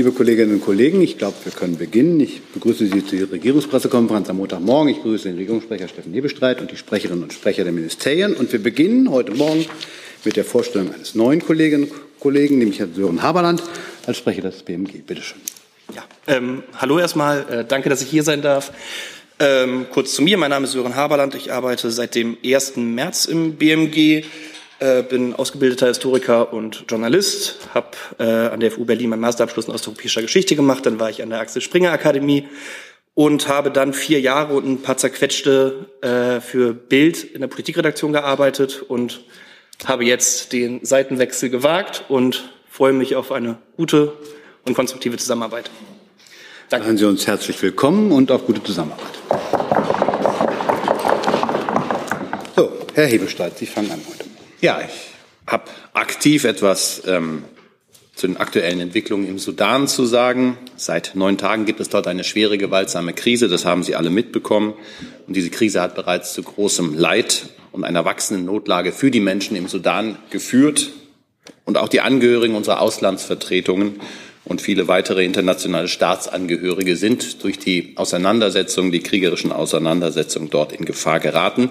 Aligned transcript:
Liebe 0.00 0.12
Kolleginnen 0.12 0.54
und 0.54 0.64
Kollegen, 0.64 1.02
ich 1.02 1.18
glaube, 1.18 1.36
wir 1.44 1.52
können 1.52 1.76
beginnen. 1.76 2.18
Ich 2.20 2.40
begrüße 2.54 2.86
Sie 2.86 3.04
zur 3.04 3.30
Regierungspressekonferenz 3.30 4.30
am 4.30 4.38
Montagmorgen. 4.38 4.88
Ich 4.88 5.02
begrüße 5.02 5.28
den 5.28 5.36
Regierungssprecher 5.36 5.88
Steffen 5.88 6.14
Hebestreit 6.14 6.62
und 6.62 6.70
die 6.70 6.78
Sprecherinnen 6.78 7.22
und 7.22 7.34
Sprecher 7.34 7.64
der 7.64 7.74
Ministerien. 7.74 8.32
Und 8.32 8.50
wir 8.50 8.62
beginnen 8.62 9.10
heute 9.10 9.32
Morgen 9.32 9.66
mit 10.24 10.36
der 10.36 10.46
Vorstellung 10.46 10.94
eines 10.94 11.14
neuen 11.14 11.44
Kolleginnen 11.44 11.84
und 11.84 11.92
Kollegen, 12.18 12.56
nämlich 12.56 12.78
Herrn 12.78 12.94
Sören 12.94 13.22
Haberland 13.22 13.62
als 14.06 14.16
Sprecher 14.16 14.40
des 14.40 14.62
BMG. 14.62 15.02
Bitte 15.06 15.20
schön. 15.20 15.42
Ja, 15.94 16.04
ähm, 16.28 16.62
hallo 16.78 16.98
erstmal. 16.98 17.44
Äh, 17.50 17.64
danke, 17.68 17.90
dass 17.90 18.00
ich 18.00 18.08
hier 18.08 18.22
sein 18.22 18.40
darf. 18.40 18.72
Ähm, 19.38 19.84
kurz 19.92 20.14
zu 20.14 20.22
mir. 20.22 20.38
Mein 20.38 20.48
Name 20.48 20.64
ist 20.64 20.72
Sören 20.72 20.96
Haberland. 20.96 21.34
Ich 21.34 21.52
arbeite 21.52 21.90
seit 21.90 22.14
dem 22.14 22.38
1. 22.42 22.76
März 22.76 23.26
im 23.26 23.56
BMG 23.56 24.24
äh, 24.80 25.02
bin 25.02 25.34
ausgebildeter 25.34 25.88
Historiker 25.88 26.52
und 26.52 26.84
Journalist, 26.88 27.68
habe 27.74 27.90
äh, 28.18 28.24
an 28.24 28.60
der 28.60 28.70
FU 28.70 28.84
Berlin 28.84 29.10
meinen 29.10 29.20
Masterabschluss 29.20 29.68
in 29.68 29.74
osteuropäischer 29.74 30.22
Geschichte 30.22 30.56
gemacht, 30.56 30.86
dann 30.86 30.98
war 30.98 31.10
ich 31.10 31.22
an 31.22 31.30
der 31.30 31.40
Axel 31.40 31.62
Springer 31.62 31.92
Akademie 31.92 32.48
und 33.14 33.48
habe 33.48 33.70
dann 33.70 33.92
vier 33.92 34.20
Jahre 34.20 34.54
und 34.54 34.66
ein 34.66 34.82
paar 34.82 34.96
zerquetschte 34.96 35.86
äh, 36.00 36.40
für 36.40 36.72
Bild 36.72 37.22
in 37.22 37.42
der 37.42 37.48
Politikredaktion 37.48 38.12
gearbeitet 38.12 38.82
und 38.88 39.20
habe 39.84 40.04
jetzt 40.04 40.52
den 40.52 40.84
Seitenwechsel 40.84 41.50
gewagt 41.50 42.04
und 42.08 42.50
freue 42.68 42.92
mich 42.92 43.16
auf 43.16 43.32
eine 43.32 43.58
gute 43.76 44.12
und 44.66 44.74
konstruktive 44.74 45.16
Zusammenarbeit. 45.16 45.70
Danke. 46.70 46.86
Seien 46.86 46.96
Sie 46.96 47.04
uns 47.04 47.26
herzlich 47.26 47.60
willkommen 47.62 48.12
und 48.12 48.30
auf 48.30 48.46
gute 48.46 48.62
Zusammenarbeit. 48.62 49.18
So, 52.56 52.72
Herr 52.94 53.06
Hebesteit, 53.06 53.58
Sie 53.58 53.66
fangen 53.66 53.90
an 53.90 54.00
heute. 54.08 54.29
Ja, 54.60 54.82
ich 54.82 54.92
habe 55.50 55.64
aktiv 55.94 56.44
etwas 56.44 57.02
ähm, 57.06 57.44
zu 58.14 58.26
den 58.26 58.36
aktuellen 58.36 58.80
Entwicklungen 58.80 59.26
im 59.26 59.38
Sudan 59.38 59.88
zu 59.88 60.04
sagen. 60.04 60.58
Seit 60.76 61.12
neun 61.14 61.38
Tagen 61.38 61.64
gibt 61.64 61.80
es 61.80 61.88
dort 61.88 62.06
eine 62.06 62.24
schwere, 62.24 62.58
gewaltsame 62.58 63.14
Krise. 63.14 63.48
Das 63.48 63.64
haben 63.64 63.82
Sie 63.82 63.96
alle 63.96 64.10
mitbekommen. 64.10 64.74
Und 65.26 65.34
diese 65.34 65.48
Krise 65.48 65.80
hat 65.80 65.94
bereits 65.94 66.34
zu 66.34 66.42
großem 66.42 66.92
Leid 66.92 67.48
und 67.72 67.84
einer 67.84 68.04
wachsenden 68.04 68.44
Notlage 68.44 68.92
für 68.92 69.10
die 69.10 69.20
Menschen 69.20 69.56
im 69.56 69.66
Sudan 69.66 70.18
geführt. 70.28 70.90
Und 71.64 71.78
auch 71.78 71.88
die 71.88 72.02
Angehörigen 72.02 72.54
unserer 72.54 72.82
Auslandsvertretungen 72.82 73.98
und 74.44 74.60
viele 74.60 74.88
weitere 74.88 75.24
internationale 75.24 75.88
Staatsangehörige 75.88 76.96
sind 76.96 77.42
durch 77.44 77.58
die 77.58 77.94
Auseinandersetzungen, 77.96 78.92
die 78.92 79.00
kriegerischen 79.00 79.52
Auseinandersetzungen 79.52 80.50
dort 80.50 80.74
in 80.74 80.84
Gefahr 80.84 81.18
geraten. 81.18 81.70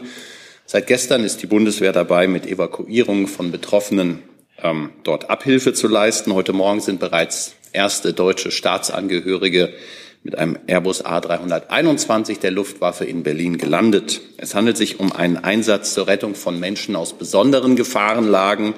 Seit 0.71 0.85
gestern 0.85 1.23
ist 1.23 1.41
die 1.41 1.47
Bundeswehr 1.47 1.93
dabei, 1.93 2.27
mit 2.27 2.45
Evakuierung 2.45 3.25
von 3.25 3.51
Betroffenen 3.51 4.21
ähm, 4.61 4.91
dort 5.01 5.31
Abhilfe 5.31 5.73
zu 5.73 5.87
leisten. 5.87 6.35
Heute 6.35 6.53
Morgen 6.53 6.79
sind 6.79 6.99
bereits 6.99 7.55
erste 7.73 8.13
deutsche 8.13 8.51
Staatsangehörige 8.51 9.73
mit 10.21 10.37
einem 10.37 10.59
Airbus 10.67 11.03
A321 11.03 12.39
der 12.39 12.51
Luftwaffe 12.51 13.03
in 13.03 13.23
Berlin 13.23 13.57
gelandet. 13.57 14.21
Es 14.37 14.53
handelt 14.53 14.77
sich 14.77 14.99
um 14.99 15.11
einen 15.11 15.37
Einsatz 15.37 15.95
zur 15.95 16.05
Rettung 16.05 16.35
von 16.35 16.59
Menschen 16.59 16.95
aus 16.95 17.13
besonderen 17.13 17.75
Gefahrenlagen. 17.75 18.75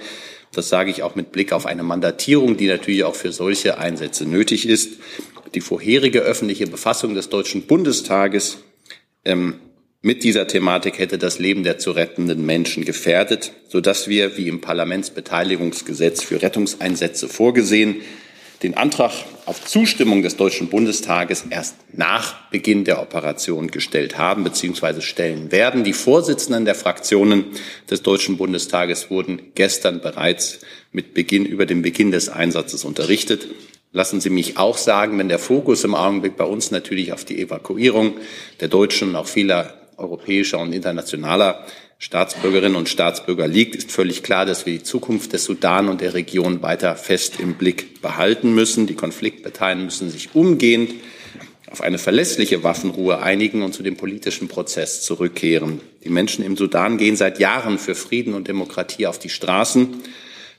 Das 0.53 0.69
sage 0.69 0.91
ich 0.91 1.03
auch 1.03 1.15
mit 1.15 1.33
Blick 1.33 1.51
auf 1.51 1.65
eine 1.65 1.83
Mandatierung, 1.83 2.55
die 2.55 2.67
natürlich 2.67 3.03
auch 3.03 3.15
für 3.15 3.33
solche 3.33 3.79
Einsätze 3.79 4.23
nötig 4.23 4.65
ist. 4.65 4.93
Die 5.55 5.59
vorherige 5.59 6.21
öffentliche 6.21 6.67
Befassung 6.67 7.15
des 7.15 7.27
Deutschen 7.27 7.63
Bundestages 7.63 8.59
ähm, 9.25 9.55
mit 10.03 10.23
dieser 10.23 10.47
Thematik 10.47 10.97
hätte 10.97 11.19
das 11.19 11.37
Leben 11.37 11.63
der 11.63 11.77
zu 11.77 11.91
rettenden 11.91 12.43
Menschen 12.43 12.85
gefährdet, 12.85 13.51
sodass 13.67 14.07
wir, 14.07 14.35
wie 14.35 14.47
im 14.47 14.59
Parlamentsbeteiligungsgesetz 14.59 16.23
für 16.23 16.41
Rettungseinsätze 16.41 17.27
vorgesehen, 17.27 17.97
den 18.63 18.77
Antrag 18.77 19.11
auf 19.45 19.63
Zustimmung 19.65 20.21
des 20.21 20.37
Deutschen 20.37 20.69
Bundestages 20.69 21.45
erst 21.49 21.75
nach 21.93 22.49
Beginn 22.49 22.83
der 22.83 23.01
Operation 23.01 23.67
gestellt 23.69 24.17
haben 24.17 24.43
bzw. 24.43 25.01
stellen 25.01 25.51
werden. 25.51 25.83
Die 25.83 25.93
Vorsitzenden 25.93 26.65
der 26.65 26.75
Fraktionen 26.75 27.45
des 27.89 28.01
Deutschen 28.03 28.37
Bundestages 28.37 29.09
wurden 29.09 29.41
gestern 29.55 30.01
bereits 30.01 30.59
mit 30.91 31.13
Beginn 31.13 31.45
über 31.45 31.65
den 31.65 31.81
Beginn 31.81 32.11
des 32.11 32.29
Einsatzes 32.29 32.85
unterrichtet. 32.85 33.47
Lassen 33.93 34.21
Sie 34.21 34.29
mich 34.29 34.57
auch 34.57 34.77
sagen, 34.77 35.17
wenn 35.17 35.27
der 35.27 35.39
Fokus 35.39 35.83
im 35.83 35.95
Augenblick 35.95 36.37
bei 36.37 36.45
uns 36.45 36.71
natürlich 36.71 37.13
auf 37.13 37.25
die 37.25 37.41
Evakuierung 37.41 38.13
der 38.59 38.67
Deutschen 38.67 39.09
und 39.09 39.15
auch 39.15 39.27
vieler 39.27 39.80
europäischer 40.01 40.59
und 40.59 40.73
internationaler 40.73 41.65
Staatsbürgerinnen 41.99 42.75
und 42.75 42.89
Staatsbürger 42.89 43.47
liegt, 43.47 43.75
ist 43.75 43.91
völlig 43.91 44.23
klar, 44.23 44.45
dass 44.45 44.65
wir 44.65 44.73
die 44.73 44.83
Zukunft 44.83 45.33
des 45.33 45.43
Sudan 45.43 45.87
und 45.87 46.01
der 46.01 46.15
Region 46.15 46.63
weiter 46.63 46.95
fest 46.95 47.39
im 47.39 47.53
Blick 47.53 48.01
behalten 48.01 48.55
müssen. 48.55 48.87
Die 48.87 48.95
Konfliktparteien 48.95 49.85
müssen 49.85 50.09
sich 50.09 50.33
umgehend 50.33 50.95
auf 51.71 51.81
eine 51.81 51.99
verlässliche 51.99 52.63
Waffenruhe 52.63 53.21
einigen 53.21 53.61
und 53.61 53.73
zu 53.73 53.81
dem 53.81 53.95
politischen 53.95 54.47
Prozess 54.47 55.03
zurückkehren. 55.03 55.79
Die 56.03 56.09
Menschen 56.09 56.43
im 56.43 56.57
Sudan 56.57 56.97
gehen 56.97 57.15
seit 57.15 57.39
Jahren 57.39 57.77
für 57.77 57.95
Frieden 57.95 58.33
und 58.33 58.47
Demokratie 58.47 59.07
auf 59.07 59.19
die 59.19 59.29
Straßen. 59.29 60.01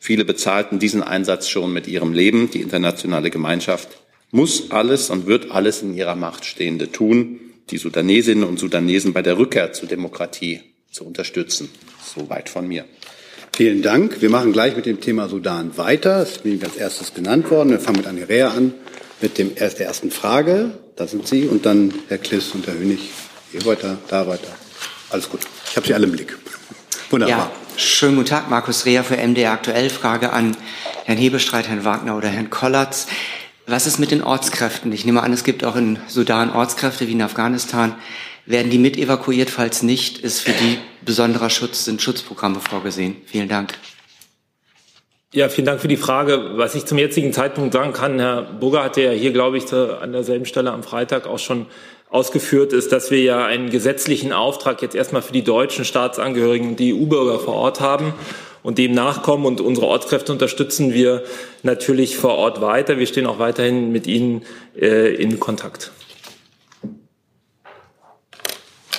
Viele 0.00 0.24
bezahlten 0.24 0.78
diesen 0.78 1.02
Einsatz 1.02 1.48
schon 1.48 1.72
mit 1.72 1.86
ihrem 1.86 2.12
Leben. 2.12 2.50
Die 2.50 2.60
internationale 2.60 3.30
Gemeinschaft 3.30 3.88
muss 4.30 4.70
alles 4.70 5.10
und 5.10 5.26
wird 5.26 5.50
alles 5.50 5.82
in 5.82 5.94
ihrer 5.94 6.16
Macht 6.16 6.46
Stehende 6.46 6.90
tun, 6.90 7.40
die 7.70 7.78
Sudanesinnen 7.78 8.44
und 8.44 8.58
Sudanesen 8.58 9.12
bei 9.12 9.22
der 9.22 9.38
Rückkehr 9.38 9.72
zur 9.72 9.88
Demokratie 9.88 10.60
zu 10.90 11.04
unterstützen. 11.04 11.70
Soweit 12.14 12.48
von 12.48 12.68
mir. 12.68 12.84
Vielen 13.54 13.82
Dank. 13.82 14.22
Wir 14.22 14.30
machen 14.30 14.52
gleich 14.52 14.76
mit 14.76 14.86
dem 14.86 15.00
Thema 15.00 15.28
Sudan 15.28 15.76
weiter. 15.76 16.20
Das 16.20 16.32
ist 16.32 16.44
mir 16.44 16.58
als 16.64 16.76
erstes 16.76 17.12
genannt 17.12 17.50
worden. 17.50 17.70
Wir 17.70 17.80
fangen 17.80 17.98
mit 17.98 18.06
Anne 18.06 18.28
Rea 18.28 18.48
an, 18.48 18.72
mit 19.20 19.36
dem, 19.36 19.54
der 19.54 19.78
ersten 19.78 20.10
Frage. 20.10 20.78
Da 20.96 21.06
sind 21.06 21.26
Sie. 21.26 21.46
Und 21.46 21.66
dann 21.66 21.92
Herr 22.08 22.18
Kliss 22.18 22.52
und 22.52 22.66
Herr 22.66 22.74
Hönig. 22.74 23.10
Hier 23.50 23.64
weiter, 23.66 23.98
da 24.08 24.26
weiter. 24.26 24.48
Alles 25.10 25.28
gut. 25.28 25.40
Ich 25.68 25.76
habe 25.76 25.86
Sie 25.86 25.92
alle 25.92 26.06
im 26.06 26.12
Blick. 26.12 26.38
Wunderbar. 27.10 27.38
Ja, 27.38 27.78
schönen 27.78 28.16
guten 28.16 28.28
Tag. 28.28 28.48
Markus 28.48 28.86
Rea 28.86 29.02
für 29.02 29.16
MDR 29.16 29.52
Aktuell. 29.52 29.90
Frage 29.90 30.32
an 30.32 30.56
Herrn 31.04 31.18
Hebestreit, 31.18 31.68
Herrn 31.68 31.84
Wagner 31.84 32.16
oder 32.16 32.28
Herrn 32.28 32.48
Kollatz. 32.48 33.06
Was 33.66 33.86
ist 33.86 34.00
mit 34.00 34.10
den 34.10 34.22
Ortskräften? 34.22 34.90
Ich 34.90 35.04
nehme 35.04 35.22
an, 35.22 35.32
es 35.32 35.44
gibt 35.44 35.64
auch 35.64 35.76
in 35.76 35.98
Sudan 36.08 36.50
Ortskräfte 36.50 37.06
wie 37.06 37.12
in 37.12 37.22
Afghanistan. 37.22 37.94
Werden 38.44 38.70
die 38.70 38.78
mit 38.78 38.96
evakuiert? 38.96 39.50
Falls 39.50 39.84
nicht, 39.84 40.18
ist 40.18 40.40
für 40.40 40.50
die 40.50 40.78
besonderer 41.04 41.48
Schutz, 41.48 41.84
sind 41.84 42.02
Schutzprogramme 42.02 42.58
vorgesehen? 42.58 43.16
Vielen 43.26 43.48
Dank. 43.48 43.74
Ja, 45.32 45.48
vielen 45.48 45.66
Dank 45.66 45.80
für 45.80 45.88
die 45.88 45.96
Frage. 45.96 46.58
Was 46.58 46.74
ich 46.74 46.86
zum 46.86 46.98
jetzigen 46.98 47.32
Zeitpunkt 47.32 47.72
sagen 47.72 47.92
kann, 47.92 48.18
Herr 48.18 48.42
Burger 48.42 48.82
hatte 48.82 49.00
ja 49.00 49.12
hier, 49.12 49.32
glaube 49.32 49.58
ich, 49.58 49.72
an 49.72 50.12
derselben 50.12 50.44
Stelle 50.44 50.72
am 50.72 50.82
Freitag 50.82 51.28
auch 51.28 51.38
schon 51.38 51.66
ausgeführt, 52.10 52.72
ist, 52.72 52.90
dass 52.90 53.12
wir 53.12 53.22
ja 53.22 53.46
einen 53.46 53.70
gesetzlichen 53.70 54.32
Auftrag 54.32 54.82
jetzt 54.82 54.96
erstmal 54.96 55.22
für 55.22 55.32
die 55.32 55.44
deutschen 55.44 55.84
Staatsangehörigen 55.84 56.70
und 56.70 56.80
die 56.80 56.92
EU-Bürger 56.92 57.38
vor 57.38 57.54
Ort 57.54 57.80
haben 57.80 58.12
und 58.62 58.78
dem 58.78 58.92
nachkommen. 58.92 59.46
Und 59.46 59.60
unsere 59.60 59.86
Ortskräfte 59.86 60.32
unterstützen 60.32 60.92
wir 60.92 61.24
natürlich 61.62 62.16
vor 62.16 62.34
Ort 62.34 62.60
weiter. 62.60 62.98
Wir 62.98 63.06
stehen 63.06 63.26
auch 63.26 63.38
weiterhin 63.38 63.92
mit 63.92 64.06
ihnen 64.06 64.42
äh, 64.78 65.14
in 65.14 65.40
Kontakt. 65.40 65.92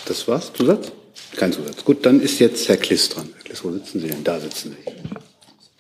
Das 0.06 0.28
war's? 0.28 0.52
Zusatz? 0.53 0.91
Kein 1.38 1.52
Zusatz. 1.52 1.84
Gut, 1.84 2.06
dann 2.06 2.22
ist 2.22 2.40
jetzt 2.40 2.68
Herr 2.68 2.78
Kliss 2.78 3.09
dran. 3.09 3.29
Herr 3.35 3.44
Kliss, 3.44 3.63
wo 3.63 3.72
sitzen 3.72 4.02
Sie 4.02 4.07
denn? 4.07 4.23
Da 4.23 4.40
sitzen 4.40 4.75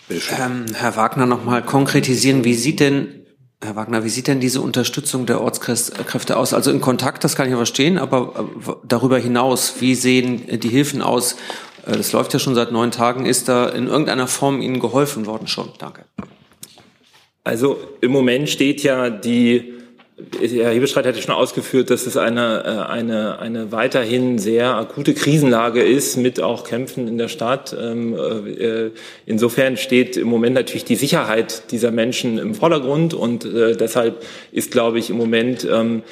Sie. 0.09 0.23
Ähm, 0.39 0.65
Herr 0.73 0.95
Wagner, 0.95 1.25
noch 1.25 1.43
mal 1.43 1.63
konkretisieren. 1.63 2.43
Wie 2.43 2.53
sieht 2.53 2.79
denn 2.79 3.23
Herr 3.63 3.77
Wagner, 3.77 4.03
wie 4.03 4.09
sieht 4.09 4.27
denn 4.27 4.41
diese 4.41 4.59
Unterstützung 4.59 5.25
der 5.25 5.39
Ortskräfte 5.39 6.35
aus? 6.35 6.53
Also 6.53 6.69
in 6.69 6.81
Kontakt, 6.81 7.23
das 7.23 7.35
kann 7.35 7.45
ich 7.45 7.51
ja 7.51 7.57
verstehen, 7.57 7.97
aber 7.97 8.49
äh, 8.67 8.71
darüber 8.85 9.17
hinaus, 9.17 9.75
wie 9.79 9.95
sehen 9.95 10.59
die 10.59 10.67
Hilfen 10.67 11.01
aus, 11.01 11.37
das 11.85 12.11
läuft 12.11 12.33
ja 12.33 12.39
schon 12.39 12.55
seit 12.55 12.71
neun 12.71 12.91
Tagen. 12.91 13.25
Ist 13.25 13.49
da 13.49 13.67
in 13.69 13.87
irgendeiner 13.87 14.27
Form 14.27 14.61
Ihnen 14.61 14.79
geholfen 14.79 15.25
worden 15.25 15.47
schon? 15.47 15.69
Danke. 15.79 16.05
Also 17.43 17.77
im 18.01 18.11
Moment 18.11 18.49
steht 18.49 18.83
ja 18.83 19.09
die 19.09 19.73
Herr 20.39 20.71
Hebestreit 20.71 21.07
hatte 21.07 21.19
schon 21.21 21.33
ausgeführt, 21.33 21.89
dass 21.89 22.05
es 22.05 22.17
eine, 22.17 22.63
äh, 22.65 22.91
eine, 22.91 23.39
eine 23.39 23.71
weiterhin 23.71 24.37
sehr 24.37 24.75
akute 24.75 25.15
Krisenlage 25.15 25.81
ist 25.81 26.17
mit 26.17 26.39
auch 26.39 26.65
Kämpfen 26.65 27.07
in 27.07 27.17
der 27.17 27.29
Stadt. 27.29 27.75
Ähm, 27.79 28.15
äh, 28.15 28.91
insofern 29.25 29.75
steht 29.75 30.15
im 30.15 30.27
Moment 30.27 30.53
natürlich 30.53 30.85
die 30.85 30.97
Sicherheit 30.97 31.71
dieser 31.71 31.89
Menschen 31.89 32.37
im 32.37 32.53
Vordergrund 32.53 33.15
und 33.15 33.45
äh, 33.45 33.75
deshalb 33.75 34.23
ist, 34.51 34.69
glaube 34.69 34.99
ich, 34.99 35.09
im 35.09 35.17
Moment 35.17 35.67
ähm, 35.69 36.03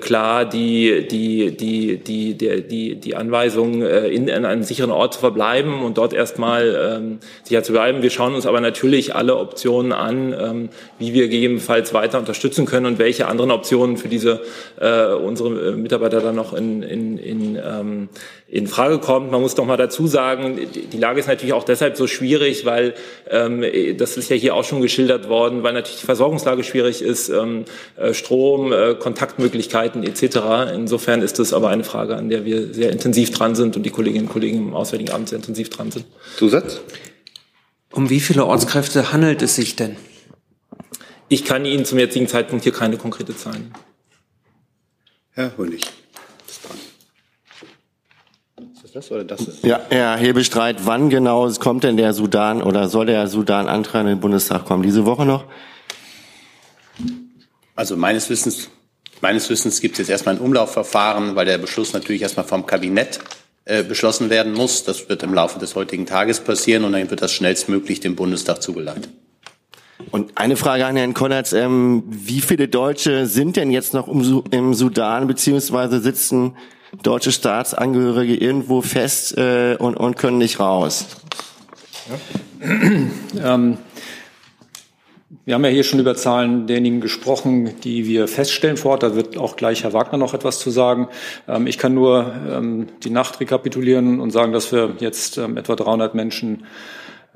klar 0.00 0.44
die, 0.44 1.06
die, 1.08 1.56
die, 1.56 1.96
die, 1.98 2.34
die, 2.34 2.62
die, 2.62 2.94
die 2.96 3.16
Anweisung, 3.16 3.82
in, 3.82 4.28
in 4.28 4.44
einem 4.44 4.62
sicheren 4.62 4.90
Ort 4.90 5.14
zu 5.14 5.20
verbleiben 5.20 5.82
und 5.82 5.98
dort 5.98 6.12
erstmal 6.12 6.96
ähm, 6.96 7.18
sicher 7.44 7.62
zu 7.62 7.72
bleiben. 7.72 8.02
Wir 8.02 8.10
schauen 8.10 8.34
uns 8.34 8.46
aber 8.46 8.60
natürlich 8.60 9.14
alle 9.14 9.36
Optionen 9.36 9.92
an, 9.92 10.70
wie 10.98 11.12
wir 11.12 11.28
gegebenenfalls 11.28 11.94
weiter 11.94 12.18
unterstützen 12.18 12.66
können 12.66 12.86
und 12.86 12.98
welche 12.98 13.28
anderen 13.38 13.58
Optionen 13.58 13.96
für 13.96 14.08
diese 14.08 14.40
äh, 14.80 15.14
unsere 15.14 15.72
Mitarbeiter 15.72 16.20
dann 16.20 16.34
noch 16.34 16.52
in, 16.52 16.82
in, 16.82 17.18
in, 17.18 17.56
ähm, 17.56 18.08
in 18.48 18.66
Frage 18.66 18.98
kommt. 18.98 19.30
Man 19.30 19.40
muss 19.40 19.54
doch 19.54 19.64
mal 19.64 19.76
dazu 19.76 20.06
sagen, 20.06 20.58
die 20.92 20.98
Lage 20.98 21.20
ist 21.20 21.28
natürlich 21.28 21.52
auch 21.52 21.64
deshalb 21.64 21.96
so 21.96 22.06
schwierig, 22.06 22.64
weil 22.64 22.94
ähm, 23.30 23.64
das 23.96 24.16
ist 24.16 24.30
ja 24.30 24.36
hier 24.36 24.54
auch 24.54 24.64
schon 24.64 24.80
geschildert 24.80 25.28
worden, 25.28 25.62
weil 25.62 25.72
natürlich 25.72 26.00
die 26.00 26.06
Versorgungslage 26.06 26.64
schwierig 26.64 27.02
ist, 27.02 27.28
ähm, 27.28 27.64
äh, 27.96 28.12
Strom, 28.14 28.72
äh, 28.72 28.94
Kontaktmöglichkeiten 28.94 30.02
etc. 30.02 30.72
Insofern 30.74 31.22
ist 31.22 31.38
das 31.38 31.52
aber 31.52 31.68
eine 31.68 31.84
Frage, 31.84 32.16
an 32.16 32.28
der 32.28 32.44
wir 32.44 32.74
sehr 32.74 32.90
intensiv 32.90 33.30
dran 33.30 33.54
sind 33.54 33.76
und 33.76 33.84
die 33.84 33.90
Kolleginnen 33.90 34.26
und 34.26 34.32
Kollegen 34.32 34.58
im 34.58 34.74
Auswärtigen 34.74 35.12
Amt 35.12 35.28
sehr 35.28 35.36
intensiv 35.36 35.70
dran 35.70 35.90
sind. 35.90 36.04
Zusatz? 36.36 36.80
Um 37.92 38.10
wie 38.10 38.20
viele 38.20 38.44
Ortskräfte 38.44 39.12
handelt 39.12 39.42
es 39.42 39.56
sich 39.56 39.76
denn? 39.76 39.96
Ich 41.28 41.44
kann 41.44 41.64
Ihnen 41.64 41.84
zum 41.84 41.98
jetzigen 41.98 42.26
Zeitpunkt 42.26 42.64
hier 42.64 42.72
keine 42.72 42.96
konkrete 42.96 43.36
Zahl 43.36 43.52
nennen. 43.52 43.72
Herr 45.32 45.56
Hönig. 45.56 45.82
Ist 46.48 46.64
dran. 46.64 46.78
Ist 48.74 48.82
das 48.82 48.92
das 48.92 49.10
oder 49.10 49.24
das? 49.24 49.62
Ja, 49.62 49.80
Herr 49.90 50.16
Hebestreit, 50.16 50.86
wann 50.86 51.10
genau 51.10 51.48
kommt 51.52 51.84
denn 51.84 51.96
der 51.96 52.12
Sudan 52.12 52.62
oder 52.62 52.88
soll 52.88 53.06
der 53.06 53.28
Sudan-Antrag 53.28 54.00
in 54.02 54.06
den 54.08 54.20
Bundestag 54.20 54.64
kommen? 54.64 54.82
Diese 54.82 55.04
Woche 55.04 55.26
noch? 55.26 55.44
Also 57.76 57.96
meines 57.96 58.28
Wissens, 58.30 58.70
meines 59.20 59.48
Wissens 59.50 59.80
gibt 59.80 59.94
es 59.94 59.98
jetzt 59.98 60.10
erstmal 60.10 60.36
ein 60.36 60.40
Umlaufverfahren, 60.40 61.36
weil 61.36 61.46
der 61.46 61.58
Beschluss 61.58 61.92
natürlich 61.92 62.22
erstmal 62.22 62.46
vom 62.46 62.66
Kabinett 62.66 63.20
äh, 63.66 63.84
beschlossen 63.84 64.30
werden 64.30 64.54
muss. 64.54 64.82
Das 64.84 65.08
wird 65.08 65.22
im 65.22 65.34
Laufe 65.34 65.58
des 65.58 65.74
heutigen 65.76 66.06
Tages 66.06 66.40
passieren 66.40 66.84
und 66.84 66.92
dann 66.92 67.08
wird 67.10 67.22
das 67.22 67.32
schnellstmöglich 67.32 68.00
dem 68.00 68.16
Bundestag 68.16 68.62
zugeleitet. 68.62 69.10
Und 70.10 70.32
eine 70.36 70.56
Frage 70.56 70.86
an 70.86 70.96
Herrn 70.96 71.14
Konrads, 71.14 71.52
ähm, 71.52 72.04
wie 72.06 72.40
viele 72.40 72.68
Deutsche 72.68 73.26
sind 73.26 73.56
denn 73.56 73.70
jetzt 73.70 73.94
noch 73.94 74.08
im, 74.08 74.74
Sudan, 74.74 75.26
beziehungsweise 75.26 76.00
sitzen 76.00 76.56
deutsche 77.02 77.32
Staatsangehörige 77.32 78.34
irgendwo 78.34 78.80
fest 78.80 79.36
äh, 79.36 79.76
und, 79.78 79.96
und 79.96 80.16
können 80.16 80.38
nicht 80.38 80.60
raus? 80.60 81.06
Ja. 82.60 82.68
ähm, 83.56 83.78
wir 85.44 85.54
haben 85.54 85.64
ja 85.64 85.70
hier 85.70 85.84
schon 85.84 85.98
über 85.98 86.14
Zahlen 86.14 86.66
derjenigen 86.66 87.00
gesprochen, 87.00 87.80
die 87.82 88.06
wir 88.06 88.28
feststellen 88.28 88.76
vor 88.76 88.92
Ort. 88.92 89.02
Da 89.02 89.14
wird 89.14 89.36
auch 89.36 89.56
gleich 89.56 89.82
Herr 89.82 89.94
Wagner 89.94 90.18
noch 90.18 90.34
etwas 90.34 90.58
zu 90.58 90.70
sagen. 90.70 91.08
Ähm, 91.46 91.66
ich 91.66 91.78
kann 91.78 91.94
nur 91.94 92.34
ähm, 92.50 92.88
die 93.02 93.10
Nacht 93.10 93.40
rekapitulieren 93.40 94.20
und 94.20 94.30
sagen, 94.30 94.52
dass 94.52 94.72
wir 94.72 94.96
jetzt 95.00 95.38
ähm, 95.38 95.56
etwa 95.56 95.74
300 95.74 96.14
Menschen 96.14 96.64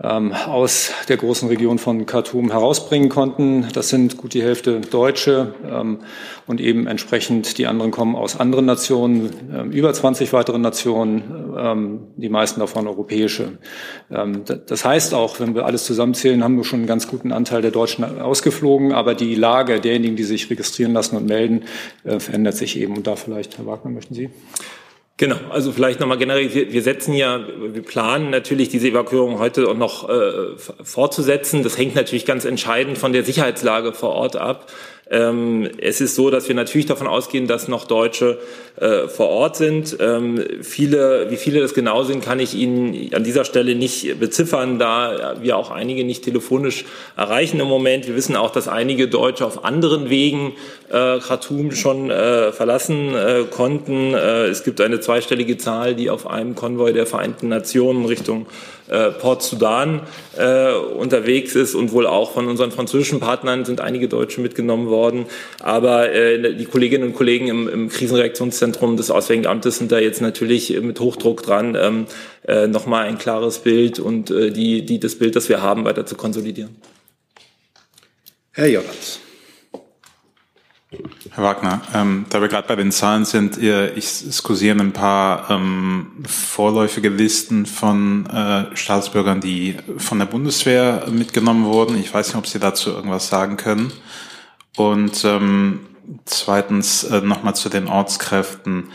aus 0.03 0.93
der 1.09 1.17
großen 1.17 1.49
Region 1.49 1.79
von 1.79 2.07
Khartoum 2.07 2.51
herausbringen 2.51 3.09
konnten. 3.09 3.69
Das 3.73 3.89
sind 3.89 4.17
gut 4.17 4.35
die 4.35 4.43
Hälfte 4.43 4.81
Deutsche 4.81 5.55
ähm, 5.65 6.01
und 6.49 6.61
eben 6.61 6.89
entsprechend 6.89 7.57
die 7.59 7.69
anderen 7.69 7.93
kommen 7.93 8.17
aus 8.17 8.39
anderen 8.39 8.67
Nationen, 8.67 9.31
ähm, 9.55 9.71
über 9.71 9.93
20 9.93 10.33
weitere 10.33 10.59
Nationen, 10.59 11.55
ähm, 11.57 12.01
die 12.17 12.29
meisten 12.29 12.59
davon 12.59 12.89
europäische. 12.89 13.59
Ähm, 14.11 14.43
das 14.45 14.85
heißt 14.85 15.15
auch, 15.15 15.39
wenn 15.39 15.55
wir 15.55 15.67
alles 15.67 15.85
zusammenzählen, 15.85 16.43
haben 16.43 16.57
wir 16.57 16.65
schon 16.65 16.81
einen 16.81 16.89
ganz 16.89 17.07
guten 17.07 17.31
Anteil 17.31 17.63
der 17.63 17.71
Deutschen 17.71 18.05
ausgeflogen, 18.21 18.93
aber 18.93 19.15
die 19.15 19.37
Lage 19.37 19.81
derjenigen, 19.81 20.17
die 20.17 20.25
sich 20.25 20.51
registrieren 20.51 20.95
lassen 20.95 21.17
und 21.17 21.27
melden, 21.27 21.63
äh, 22.03 22.19
verändert 22.19 22.57
sich 22.57 22.77
eben. 22.79 22.97
Und 22.97 23.07
da 23.07 23.15
vielleicht, 23.15 23.59
Herr 23.59 23.67
Wagner, 23.67 23.93
möchten 23.93 24.15
Sie? 24.15 24.31
Genau, 25.19 25.37
also 25.51 25.73
vielleicht 25.73 26.01
nochmal 26.01 26.19
generell, 26.19 26.53
wir, 26.53 26.83
setzen 26.83 27.13
ja, 27.13 27.47
wir 27.47 27.83
planen 27.83 28.31
natürlich 28.31 28.71
diese 28.71 28.89
Evakuierung 28.89 29.39
heute 29.39 29.69
auch 29.69 29.77
noch 29.77 30.09
äh, 30.09 30.57
fortzusetzen. 30.83 31.63
Das 31.63 31.77
hängt 31.77 31.95
natürlich 31.95 32.25
ganz 32.25 32.45
entscheidend 32.45 32.99
von 32.99 33.13
der 33.13 33.23
Sicherheitslage 33.23 33.93
vor 33.93 34.11
Ort 34.11 34.37
ab. 34.37 34.73
Ähm, 35.13 35.69
es 35.77 36.01
ist 36.01 36.15
so, 36.15 36.31
dass 36.31 36.49
wir 36.49 36.55
natürlich 36.55 36.87
davon 36.87 37.07
ausgehen, 37.07 37.47
dass 37.47 37.69
noch 37.69 37.85
Deutsche 37.85 38.39
äh, 38.81 39.09
vor 39.09 39.29
Ort 39.29 39.57
sind. 39.57 39.99
Ähm, 40.01 40.43
viele, 40.63 41.31
wie 41.31 41.37
viele 41.37 41.61
das 41.61 41.75
genau 41.75 42.03
sind, 42.03 42.25
kann 42.25 42.41
ich 42.41 42.55
Ihnen 42.55 43.15
an 43.15 43.23
dieser 43.23 43.45
Stelle 43.45 43.75
nicht 43.75 44.19
beziffern, 44.19 44.79
da 44.79 45.35
wir 45.43 45.59
auch 45.59 45.71
einige 45.71 46.05
nicht 46.05 46.25
telefonisch 46.25 46.87
erreichen 47.15 47.61
im 47.61 47.69
Moment. 47.69 48.07
Wir 48.07 48.17
wissen 48.17 48.37
auch, 48.37 48.51
dass 48.51 48.69
einige 48.69 49.07
Deutsche 49.07 49.45
auf 49.45 49.67
anderen 49.67 50.09
Wegen 50.09 50.55
äh, 50.89 51.19
Khartoum 51.19 51.73
schon 51.73 52.11
äh, 52.11 52.51
verlassen 52.51 53.15
äh, 53.15 53.45
konnten. 53.51 54.15
Äh, 54.15 54.47
es 54.47 54.65
gibt 54.65 54.81
eine 54.81 55.01
zweistellige 55.01 55.59
Zahl, 55.59 55.95
die 55.95 56.09
auf 56.09 56.27
einem 56.27 56.55
Konvoi 56.55 56.95
der 56.95 57.05
Vereinten 57.05 57.49
Nationen 57.49 58.07
Richtung 58.07 58.47
äh, 58.93 59.11
Port 59.11 59.43
Sudan 59.43 60.03
äh, 60.37 60.73
unterwegs 60.73 61.55
ist 61.55 61.75
und 61.75 61.93
wohl 61.93 62.07
auch 62.07 62.33
von 62.33 62.47
unseren 62.47 62.71
französischen 62.71 63.21
Partnern 63.21 63.65
sind 63.65 63.81
einige 63.81 64.07
Deutsche 64.07 64.41
mitgenommen 64.43 64.89
worden. 64.89 65.27
Aber 65.61 66.13
äh, 66.13 66.55
die 66.55 66.67
Kolleginnen 66.67 67.05
und 67.05 67.15
Kollegen 67.15 67.49
im, 67.49 67.69
im 67.69 67.89
Krisenreaktionszentrum 67.89 68.99
des 68.99 69.11
Auswärtigen 69.11 69.47
Amtes 69.47 69.79
sind 69.79 69.91
da 69.93 69.99
jetzt 69.99 70.21
natürlich 70.21 70.79
mit 70.83 71.01
Hochdruck 71.01 71.43
dran, 71.43 71.75
ähm, 71.75 72.07
äh, 72.47 72.67
nochmal 72.67 73.07
ein 73.07 73.17
klares 73.17 73.61
Bild 73.61 73.99
und 73.99 74.31
äh, 74.31 74.51
die, 74.51 74.85
die, 74.85 75.01
das 75.01 75.17
Bild, 75.17 75.37
das 75.37 75.49
wir 75.49 75.63
haben, 75.63 75.87
weiter 75.87 76.05
zu 76.05 76.15
konsolidieren. 76.15 76.77
Herr 78.53 78.69
Jorans. 78.69 79.22
Herr 81.31 81.45
Wagner, 81.45 81.81
ähm, 81.95 82.27
da 82.29 82.43
wir 82.43 82.49
gerade 82.49 82.69
bei 82.69 82.77
den 82.77 82.93
Zahlen 82.93 83.25
sind, 83.25 83.57
ihr, 83.57 83.97
ich 83.97 84.07
skuzziere 84.07 84.79
ein 84.79 84.93
paar 84.93 85.51
ähm, 85.51 86.09
vorläufige 86.27 87.09
Listen 87.09 87.65
von 87.65 88.27
äh, 88.27 88.77
Staatsbürgern, 88.77 89.41
die 89.41 89.77
von 89.97 90.19
der 90.19 90.27
Bundeswehr 90.27 91.07
mitgenommen 91.11 91.65
wurden. 91.65 91.97
Ich 91.97 92.13
weiß 92.13 92.29
nicht, 92.29 92.37
ob 92.37 92.47
Sie 92.47 92.59
dazu 92.59 92.91
irgendwas 92.91 93.29
sagen 93.29 93.57
können. 93.57 93.93
Und 94.77 95.25
ähm, 95.25 95.81
zweitens 96.27 97.05
äh, 97.05 97.23
nochmal 97.23 97.55
zu 97.55 97.71
den 97.71 97.89
Ortskräften. 97.89 98.91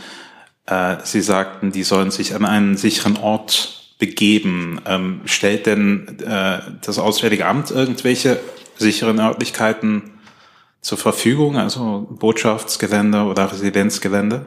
Äh, 0.68 0.98
Sie 1.04 1.22
sagten, 1.22 1.72
die 1.72 1.84
sollen 1.84 2.12
sich 2.12 2.36
an 2.36 2.46
einen 2.46 2.78
sicheren 2.78 3.18
Ort 3.18 3.96
begeben. 3.98 4.82
Ähm, 4.86 5.22
stellt 5.26 5.66
denn 5.66 6.20
äh, 6.20 6.60
das 6.82 7.00
Auswärtige 7.00 7.48
Amt 7.48 7.72
irgendwelche 7.72 8.40
sicheren 8.78 9.20
Örtlichkeiten 9.20 10.12
zur 10.82 10.98
Verfügung, 10.98 11.58
also 11.58 12.08
Botschaftsgelände 12.10 13.24
oder 13.24 13.52
Residenzgelände? 13.52 14.46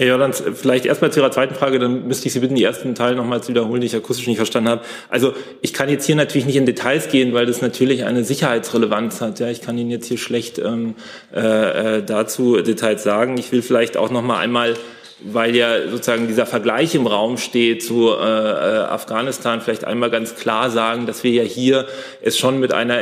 Herr 0.00 0.06
Jordans, 0.06 0.42
vielleicht 0.54 0.86
erstmal 0.86 1.12
zu 1.12 1.20
Ihrer 1.20 1.30
zweiten 1.30 1.54
Frage, 1.54 1.78
dann 1.78 2.06
müsste 2.08 2.26
ich 2.26 2.32
Sie 2.32 2.40
bitten, 2.40 2.54
die 2.54 2.64
ersten 2.64 2.94
Teil 2.94 3.16
nochmal 3.16 3.42
zu 3.42 3.50
wiederholen, 3.50 3.82
die 3.82 3.86
ich 3.86 3.94
akustisch 3.94 4.26
nicht 4.26 4.38
verstanden 4.38 4.70
habe. 4.70 4.82
Also 5.10 5.34
ich 5.60 5.74
kann 5.74 5.90
jetzt 5.90 6.06
hier 6.06 6.16
natürlich 6.16 6.46
nicht 6.46 6.56
in 6.56 6.64
Details 6.64 7.08
gehen, 7.08 7.34
weil 7.34 7.44
das 7.44 7.60
natürlich 7.60 8.04
eine 8.06 8.24
Sicherheitsrelevanz 8.24 9.20
hat. 9.20 9.40
Ja, 9.40 9.50
ich 9.50 9.60
kann 9.60 9.76
Ihnen 9.76 9.90
jetzt 9.90 10.06
hier 10.06 10.16
schlecht 10.16 10.58
ähm, 10.58 10.94
äh, 11.34 11.98
äh 11.98 12.02
dazu 12.02 12.62
Details 12.62 13.02
sagen. 13.02 13.36
Ich 13.36 13.52
will 13.52 13.60
vielleicht 13.60 13.98
auch 13.98 14.10
nochmal 14.10 14.38
einmal 14.38 14.74
weil 15.22 15.54
ja 15.54 15.88
sozusagen 15.88 16.26
dieser 16.26 16.46
Vergleich 16.46 16.94
im 16.94 17.06
Raum 17.06 17.36
steht 17.36 17.82
zu 17.82 18.10
äh, 18.10 18.20
äh, 18.20 18.78
Afghanistan, 18.84 19.60
vielleicht 19.60 19.84
einmal 19.84 20.10
ganz 20.10 20.34
klar 20.34 20.70
sagen, 20.70 21.06
dass 21.06 21.24
wir 21.24 21.32
ja 21.32 21.42
hier 21.42 21.86
es 22.22 22.38
schon 22.38 22.58
mit 22.58 22.72
einer 22.72 23.00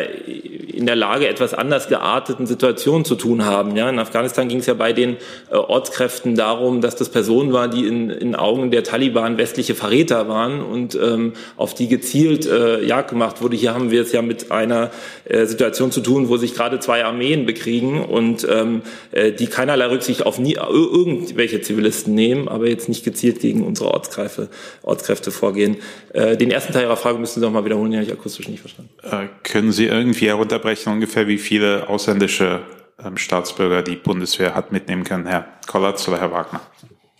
in 0.79 0.87
der 0.87 0.97
Lage 0.97 1.27
etwas 1.29 1.55
anders 1.55 1.89
gearteten 1.89 2.47
Situation 2.47 3.05
zu 3.05 3.17
tun 3.17 3.45
haben. 3.45 3.77
Ja, 3.77 3.91
in 3.91 3.99
Afghanistan 3.99 4.49
ging 4.49 4.59
es 4.59 4.67
ja 4.67 4.75
bei 4.75 4.93
den 4.93 5.17
äh, 5.51 5.57
Ortskräften 5.57 6.37
darum, 6.37 6.81
dass 6.81 6.95
das 6.95 7.09
Personen 7.09 7.53
waren, 7.53 7.71
die 7.71 7.87
in, 7.87 8.11
in 8.11 8.37
Augen 8.37 8.71
der 8.71 8.85
Taliban 8.85 9.39
westliche 9.39 9.75
Verräter 9.75 10.29
waren 10.29 10.63
und 10.63 10.95
ähm, 10.95 11.33
auf 11.57 11.75
die 11.75 11.89
gezielt 11.89 12.47
äh, 12.47 12.85
Jagd 12.85 13.11
gemacht 13.11 13.43
wurde. 13.43 13.57
Hier 13.57 13.75
haben 13.75 13.91
wir 13.91 14.03
es 14.03 14.13
ja 14.13 14.23
mit 14.23 14.53
einer 14.53 14.91
äh, 15.25 15.47
Situation 15.47 15.91
zu 15.91 16.01
tun, 16.01 16.29
wo 16.29 16.37
sich 16.37 16.55
gerade 16.55 16.79
zwei 16.79 17.05
Armeen 17.05 17.45
bekriegen 17.45 18.05
und 18.05 18.47
ähm, 18.49 18.83
äh, 19.11 19.33
die 19.33 19.47
keinerlei 19.47 19.87
Rücksicht 19.87 20.25
auf 20.27 20.39
nie, 20.39 20.55
irgendwelche 20.55 21.61
Zivilisten 21.61 22.08
Nehmen, 22.09 22.49
aber 22.49 22.69
jetzt 22.69 22.89
nicht 22.89 23.05
gezielt 23.05 23.41
gegen 23.41 23.65
unsere 23.65 23.91
Ortskräfte, 23.91 24.49
Ortskräfte 24.83 25.31
vorgehen. 25.31 25.77
Äh, 26.13 26.37
den 26.37 26.51
ersten 26.51 26.73
Teil 26.73 26.83
Ihrer 26.85 26.97
Frage 26.97 27.19
müssen 27.19 27.41
Sie 27.41 27.47
noch 27.47 27.53
mal 27.53 27.65
wiederholen, 27.65 27.91
den 27.91 28.01
habe 28.01 28.11
ich 28.11 28.17
akustisch 28.17 28.49
nicht 28.49 28.61
verstanden. 28.61 28.91
Äh, 29.03 29.29
können 29.43 29.73
Sie 29.73 29.87
irgendwie 29.87 30.29
herunterbrechen, 30.29 30.93
ungefähr 30.93 31.27
wie 31.29 31.39
viele 31.39 31.89
ausländische 31.89 32.61
ähm, 33.05 33.17
Staatsbürger 33.17 33.83
die 33.83 33.97
Bundeswehr 33.97 34.55
hat 34.55 34.73
mitnehmen 34.73 35.05
können, 35.05 35.27
Herr 35.27 35.47
Kollatz 35.67 36.07
oder 36.09 36.21
Herr 36.21 36.33
Wagner? 36.33 36.61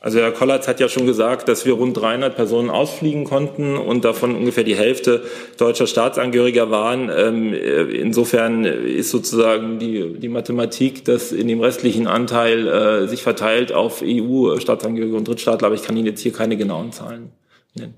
Also 0.01 0.21
Herr 0.21 0.31
Kollatz 0.31 0.69
hat 0.69 0.79
ja 0.79 0.89
schon 0.89 1.07
gesagt, 1.07 1.49
dass 1.49 1.67
wir 1.67 1.73
rund 1.73 1.97
300 1.97 2.37
Personen 2.37 2.71
ausfliegen 2.71 3.25
konnten 3.25 3.77
und 3.77 4.05
davon 4.05 4.37
ungefähr 4.37 4.63
die 4.63 4.77
Hälfte 4.77 5.25
deutscher 5.57 5.89
Staatsangehöriger 5.89 6.71
waren. 6.71 7.11
Ähm, 7.15 7.53
äh, 7.53 7.83
insofern 7.83 8.65
ist 8.65 9.11
sozusagen 9.11 9.81
die, 9.81 10.15
die 10.21 10.29
Mathematik, 10.29 11.05
dass 11.05 11.33
in 11.33 11.49
dem 11.49 11.61
restlichen 11.61 12.07
Anteil 12.07 12.69
äh, 12.69 13.09
sich 13.09 13.25
verteilt 13.25 13.73
auf 13.73 14.01
EU-Staatsangehörige 14.05 15.17
und 15.17 15.27
Drittstaatler, 15.27 15.67
aber 15.67 15.75
ich 15.75 15.83
kann 15.83 15.97
Ihnen 15.97 16.07
jetzt 16.07 16.21
hier 16.21 16.33
keine 16.33 16.57
genauen 16.57 16.93
Zahlen 16.93 17.33
nennen. 17.75 17.95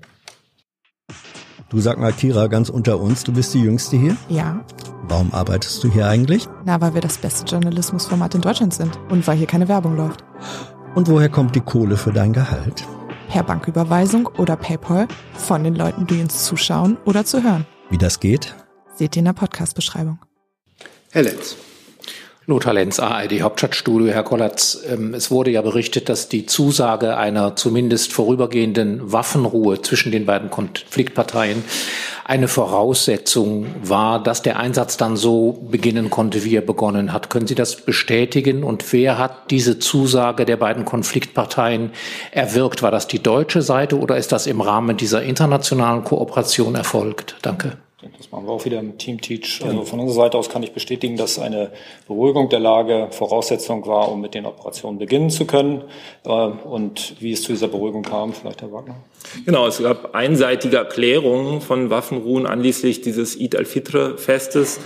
Du 1.69 1.79
sag 1.79 1.99
mal, 1.99 2.11
Kira, 2.11 2.47
ganz 2.47 2.69
unter 2.69 2.99
uns, 2.99 3.23
du 3.23 3.31
bist 3.31 3.53
die 3.53 3.61
Jüngste 3.61 3.95
hier? 3.95 4.17
Ja. 4.27 4.65
Warum 5.03 5.31
arbeitest 5.33 5.83
du 5.83 5.91
hier 5.91 6.07
eigentlich? 6.07 6.47
Na, 6.65 6.81
weil 6.81 6.95
wir 6.95 7.01
das 7.01 7.19
beste 7.19 7.45
Journalismusformat 7.45 8.35
in 8.35 8.41
Deutschland 8.41 8.73
sind 8.73 8.99
und 9.09 9.25
weil 9.27 9.37
hier 9.37 9.47
keine 9.47 9.67
Werbung 9.67 9.95
läuft. 9.95 10.23
Und 10.93 11.07
woher 11.07 11.29
kommt 11.29 11.55
die 11.55 11.61
Kohle 11.61 11.95
für 11.95 12.11
dein 12.11 12.33
Gehalt? 12.33 12.85
Per 13.29 13.43
Banküberweisung 13.43 14.27
oder 14.37 14.57
PayPal 14.57 15.07
von 15.33 15.63
den 15.63 15.75
Leuten, 15.75 16.05
die 16.05 16.21
uns 16.21 16.45
zuschauen 16.45 16.97
oder 17.05 17.23
zu 17.23 17.43
hören. 17.43 17.65
Wie 17.89 17.97
das 17.97 18.19
geht? 18.19 18.53
Seht 18.95 19.15
ihr 19.15 19.21
in 19.21 19.25
der 19.25 19.33
Podcast-Beschreibung. 19.33 20.19
Herr 21.11 21.23
Lenz. 21.23 21.55
Lothar 22.51 22.73
Lenz, 22.73 22.99
ARD 22.99 23.41
Hauptstadtstudio. 23.41 24.11
Herr 24.11 24.23
Kollatz, 24.23 24.77
ähm, 24.85 25.13
es 25.13 25.31
wurde 25.31 25.51
ja 25.51 25.61
berichtet, 25.61 26.09
dass 26.09 26.27
die 26.27 26.45
Zusage 26.45 27.15
einer 27.15 27.55
zumindest 27.55 28.11
vorübergehenden 28.11 29.13
Waffenruhe 29.13 29.81
zwischen 29.81 30.11
den 30.11 30.25
beiden 30.25 30.49
Konfliktparteien 30.49 31.63
eine 32.25 32.49
Voraussetzung 32.49 33.67
war, 33.81 34.21
dass 34.21 34.41
der 34.41 34.59
Einsatz 34.59 34.97
dann 34.97 35.15
so 35.15 35.65
beginnen 35.71 36.09
konnte, 36.09 36.43
wie 36.43 36.57
er 36.57 36.61
begonnen 36.61 37.13
hat. 37.13 37.29
Können 37.29 37.47
Sie 37.47 37.55
das 37.55 37.77
bestätigen? 37.77 38.65
Und 38.65 38.91
wer 38.91 39.17
hat 39.17 39.49
diese 39.49 39.79
Zusage 39.79 40.43
der 40.43 40.57
beiden 40.57 40.83
Konfliktparteien 40.83 41.91
erwirkt? 42.31 42.83
War 42.83 42.91
das 42.91 43.07
die 43.07 43.23
deutsche 43.23 43.61
Seite 43.61 43.97
oder 43.97 44.17
ist 44.17 44.33
das 44.33 44.45
im 44.45 44.59
Rahmen 44.59 44.97
dieser 44.97 45.23
internationalen 45.23 46.03
Kooperation 46.03 46.75
erfolgt? 46.75 47.37
Danke. 47.41 47.77
Das 48.17 48.31
machen 48.31 48.47
wir 48.47 48.51
auch 48.51 48.65
wieder 48.65 48.79
im 48.79 48.97
Team 48.97 49.21
Teach. 49.21 49.61
Also 49.63 49.83
von 49.83 49.99
unserer 49.99 50.23
Seite 50.23 50.37
aus 50.37 50.49
kann 50.49 50.63
ich 50.63 50.71
bestätigen, 50.71 51.17
dass 51.17 51.37
eine 51.37 51.71
Beruhigung 52.07 52.49
der 52.49 52.59
Lage 52.59 53.09
Voraussetzung 53.11 53.85
war, 53.85 54.11
um 54.11 54.21
mit 54.21 54.33
den 54.33 54.45
Operationen 54.45 54.97
beginnen 54.97 55.29
zu 55.29 55.45
können. 55.45 55.83
Äh, 56.25 56.29
und 56.29 57.15
wie 57.19 57.31
es 57.31 57.43
zu 57.43 57.51
dieser 57.51 57.67
Beruhigung 57.67 58.01
kam, 58.01 58.33
vielleicht 58.33 58.61
Herr 58.61 58.71
Wagner. 58.71 58.95
Genau, 59.45 59.67
es 59.67 59.81
gab 59.81 60.15
einseitige 60.15 60.77
Erklärungen 60.77 61.61
von 61.61 61.91
Waffenruhen 61.91 62.47
anlässlich 62.47 63.01
dieses 63.01 63.39
Eid 63.39 63.55
al-Fitr-Festes. 63.55 64.79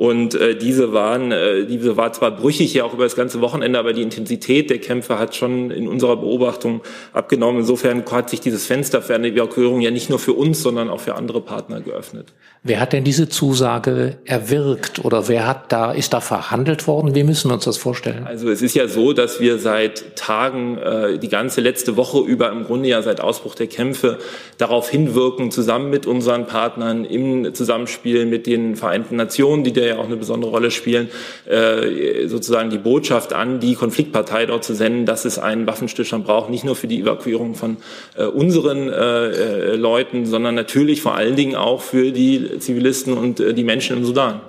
Und 0.00 0.34
äh, 0.34 0.56
diese 0.56 0.94
waren, 0.94 1.30
äh, 1.30 1.66
diese 1.66 1.98
war 1.98 2.10
zwar 2.14 2.30
brüchig 2.30 2.72
ja 2.72 2.84
auch 2.84 2.94
über 2.94 3.04
das 3.04 3.16
ganze 3.16 3.42
Wochenende, 3.42 3.78
aber 3.78 3.92
die 3.92 4.00
Intensität 4.00 4.70
der 4.70 4.78
Kämpfe 4.78 5.18
hat 5.18 5.36
schon 5.36 5.70
in 5.70 5.86
unserer 5.88 6.16
Beobachtung 6.16 6.80
abgenommen. 7.12 7.60
Insofern 7.60 8.02
hat 8.10 8.30
sich 8.30 8.40
dieses 8.40 8.64
Fenster 8.64 9.02
für 9.02 9.14
eine 9.14 9.28
Evakuierung 9.28 9.82
ja 9.82 9.90
nicht 9.90 10.08
nur 10.08 10.18
für 10.18 10.32
uns, 10.32 10.62
sondern 10.62 10.88
auch 10.88 11.00
für 11.00 11.16
andere 11.16 11.42
Partner 11.42 11.82
geöffnet. 11.82 12.32
Wer 12.62 12.80
hat 12.80 12.94
denn 12.94 13.04
diese 13.04 13.28
Zusage 13.28 14.16
erwirkt 14.24 15.04
oder 15.04 15.28
wer 15.28 15.46
hat 15.46 15.70
da, 15.70 15.92
ist 15.92 16.14
da 16.14 16.20
verhandelt 16.20 16.86
worden? 16.86 17.14
Wie 17.14 17.24
müssen 17.24 17.50
wir 17.50 17.54
uns 17.54 17.64
das 17.64 17.76
vorstellen? 17.76 18.26
Also 18.26 18.48
es 18.48 18.62
ist 18.62 18.74
ja 18.74 18.88
so, 18.88 19.12
dass 19.12 19.38
wir 19.38 19.58
seit 19.58 20.16
Tagen, 20.16 20.78
äh, 20.78 21.18
die 21.18 21.28
ganze 21.28 21.60
letzte 21.60 21.98
Woche 21.98 22.20
über 22.20 22.50
im 22.52 22.64
Grunde 22.64 22.88
ja 22.88 23.02
seit 23.02 23.20
Ausbruch 23.20 23.54
der 23.54 23.66
Kämpfe 23.66 24.18
darauf 24.56 24.88
hinwirken, 24.88 25.50
zusammen 25.50 25.90
mit 25.90 26.06
unseren 26.06 26.46
Partnern 26.46 27.04
im 27.04 27.52
Zusammenspiel 27.54 28.24
mit 28.24 28.46
den 28.46 28.76
Vereinten 28.76 29.16
Nationen, 29.16 29.64
die 29.64 29.72
da 29.72 29.89
ja 29.90 29.98
auch 29.98 30.06
eine 30.06 30.16
besondere 30.16 30.50
Rolle 30.50 30.70
spielen, 30.70 31.08
äh, 31.48 32.26
sozusagen 32.26 32.70
die 32.70 32.78
Botschaft 32.78 33.32
an 33.32 33.60
die 33.60 33.74
Konfliktpartei 33.74 34.46
dort 34.46 34.64
zu 34.64 34.74
senden, 34.74 35.06
dass 35.06 35.24
es 35.24 35.38
einen 35.38 35.66
Waffenstillstand 35.66 36.24
braucht, 36.24 36.50
nicht 36.50 36.64
nur 36.64 36.76
für 36.76 36.86
die 36.86 37.00
Evakuierung 37.00 37.54
von 37.54 37.76
äh, 38.16 38.24
unseren 38.24 38.88
äh, 38.88 39.28
äh 39.28 39.76
Leuten, 39.76 40.26
sondern 40.26 40.54
natürlich 40.54 41.02
vor 41.02 41.14
allen 41.14 41.36
Dingen 41.36 41.56
auch 41.56 41.80
für 41.80 42.12
die 42.12 42.58
Zivilisten 42.58 43.16
und 43.16 43.40
äh, 43.40 43.54
die 43.54 43.64
Menschen 43.64 43.98
im 43.98 44.04
Sudan. 44.04 44.40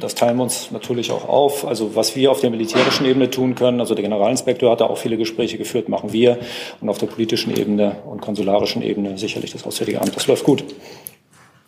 Das 0.00 0.16
teilen 0.16 0.36
wir 0.36 0.42
uns 0.42 0.72
natürlich 0.72 1.12
auch 1.12 1.28
auf. 1.28 1.64
Also 1.64 1.94
was 1.94 2.16
wir 2.16 2.32
auf 2.32 2.40
der 2.40 2.50
militärischen 2.50 3.06
Ebene 3.06 3.30
tun 3.30 3.54
können, 3.54 3.78
also 3.78 3.94
der 3.94 4.02
Generalinspektor 4.02 4.72
hat 4.72 4.80
da 4.80 4.86
auch 4.86 4.98
viele 4.98 5.16
Gespräche 5.16 5.56
geführt, 5.56 5.88
machen 5.88 6.12
wir. 6.12 6.38
Und 6.80 6.88
auf 6.88 6.98
der 6.98 7.06
politischen 7.06 7.56
Ebene 7.56 7.96
und 8.04 8.20
konsularischen 8.20 8.82
Ebene 8.82 9.16
sicherlich 9.18 9.52
das 9.52 9.64
Auswärtige 9.64 10.00
Amt. 10.00 10.16
Das 10.16 10.26
läuft 10.26 10.42
gut. 10.42 10.64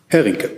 Herr 0.09 0.25
Rinke. 0.25 0.49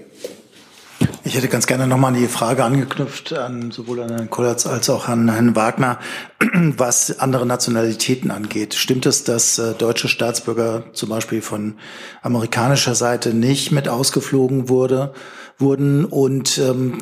Ich 1.33 1.37
hätte 1.37 1.49
ganz 1.49 1.65
gerne 1.65 1.87
nochmal 1.87 2.13
die 2.13 2.27
Frage 2.27 2.63
angeknüpft 2.63 3.33
an 3.33 3.71
sowohl 3.71 4.03
an 4.03 4.11
Herrn 4.11 4.29
Kollatz 4.29 4.67
als 4.67 4.87
auch 4.91 5.07
an 5.07 5.31
Herrn 5.31 5.55
Wagner, 5.55 5.97
was 6.77 7.17
andere 7.17 7.47
Nationalitäten 7.47 8.29
angeht. 8.29 8.75
Stimmt 8.75 9.07
es, 9.07 9.23
dass 9.23 9.57
äh, 9.57 9.73
deutsche 9.73 10.09
Staatsbürger 10.09 10.83
zum 10.93 11.09
Beispiel 11.09 11.41
von 11.41 11.79
amerikanischer 12.21 12.93
Seite 12.93 13.33
nicht 13.33 13.71
mit 13.71 13.89
ausgeflogen 13.89 14.69
wurde, 14.69 15.15
wurden? 15.57 16.05
Und 16.05 16.59
ähm, 16.59 16.99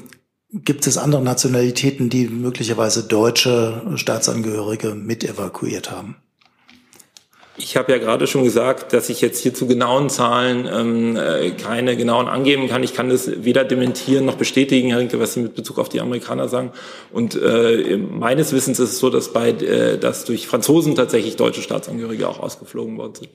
gibt 0.53 0.87
es 0.87 0.97
andere 0.97 1.21
Nationalitäten, 1.21 2.09
die 2.09 2.29
möglicherweise 2.29 3.03
deutsche 3.03 3.81
Staatsangehörige 3.95 4.95
mit 4.95 5.25
evakuiert 5.25 5.91
haben? 5.91 6.15
Ich 7.57 7.75
habe 7.75 7.91
ja 7.91 7.97
gerade 7.97 8.27
schon 8.27 8.43
gesagt, 8.43 8.93
dass 8.93 9.09
ich 9.09 9.19
jetzt 9.19 9.39
hier 9.39 9.53
zu 9.53 9.67
genauen 9.67 10.09
Zahlen 10.09 10.69
ähm, 10.71 11.17
äh, 11.17 11.51
keine 11.51 11.97
genauen 11.97 12.27
angeben 12.27 12.69
kann. 12.69 12.81
Ich 12.81 12.93
kann 12.93 13.09
das 13.09 13.43
weder 13.43 13.65
dementieren 13.65 14.25
noch 14.25 14.35
bestätigen, 14.35 14.89
Herr 14.89 14.99
Rinke, 14.99 15.19
was 15.19 15.33
Sie 15.33 15.41
mit 15.41 15.55
Bezug 15.55 15.77
auf 15.77 15.89
die 15.89 15.99
Amerikaner 15.99 16.47
sagen. 16.47 16.71
Und 17.11 17.35
äh, 17.35 17.97
meines 17.97 18.53
Wissens 18.53 18.79
ist 18.79 18.91
es 18.91 18.99
so, 18.99 19.09
dass, 19.09 19.33
bei, 19.33 19.49
äh, 19.49 19.97
dass 19.97 20.23
durch 20.23 20.47
Franzosen 20.47 20.95
tatsächlich 20.95 21.35
deutsche 21.35 21.61
Staatsangehörige 21.61 22.27
auch 22.29 22.39
ausgeflogen 22.39 22.97
worden 22.97 23.15
sind. 23.15 23.29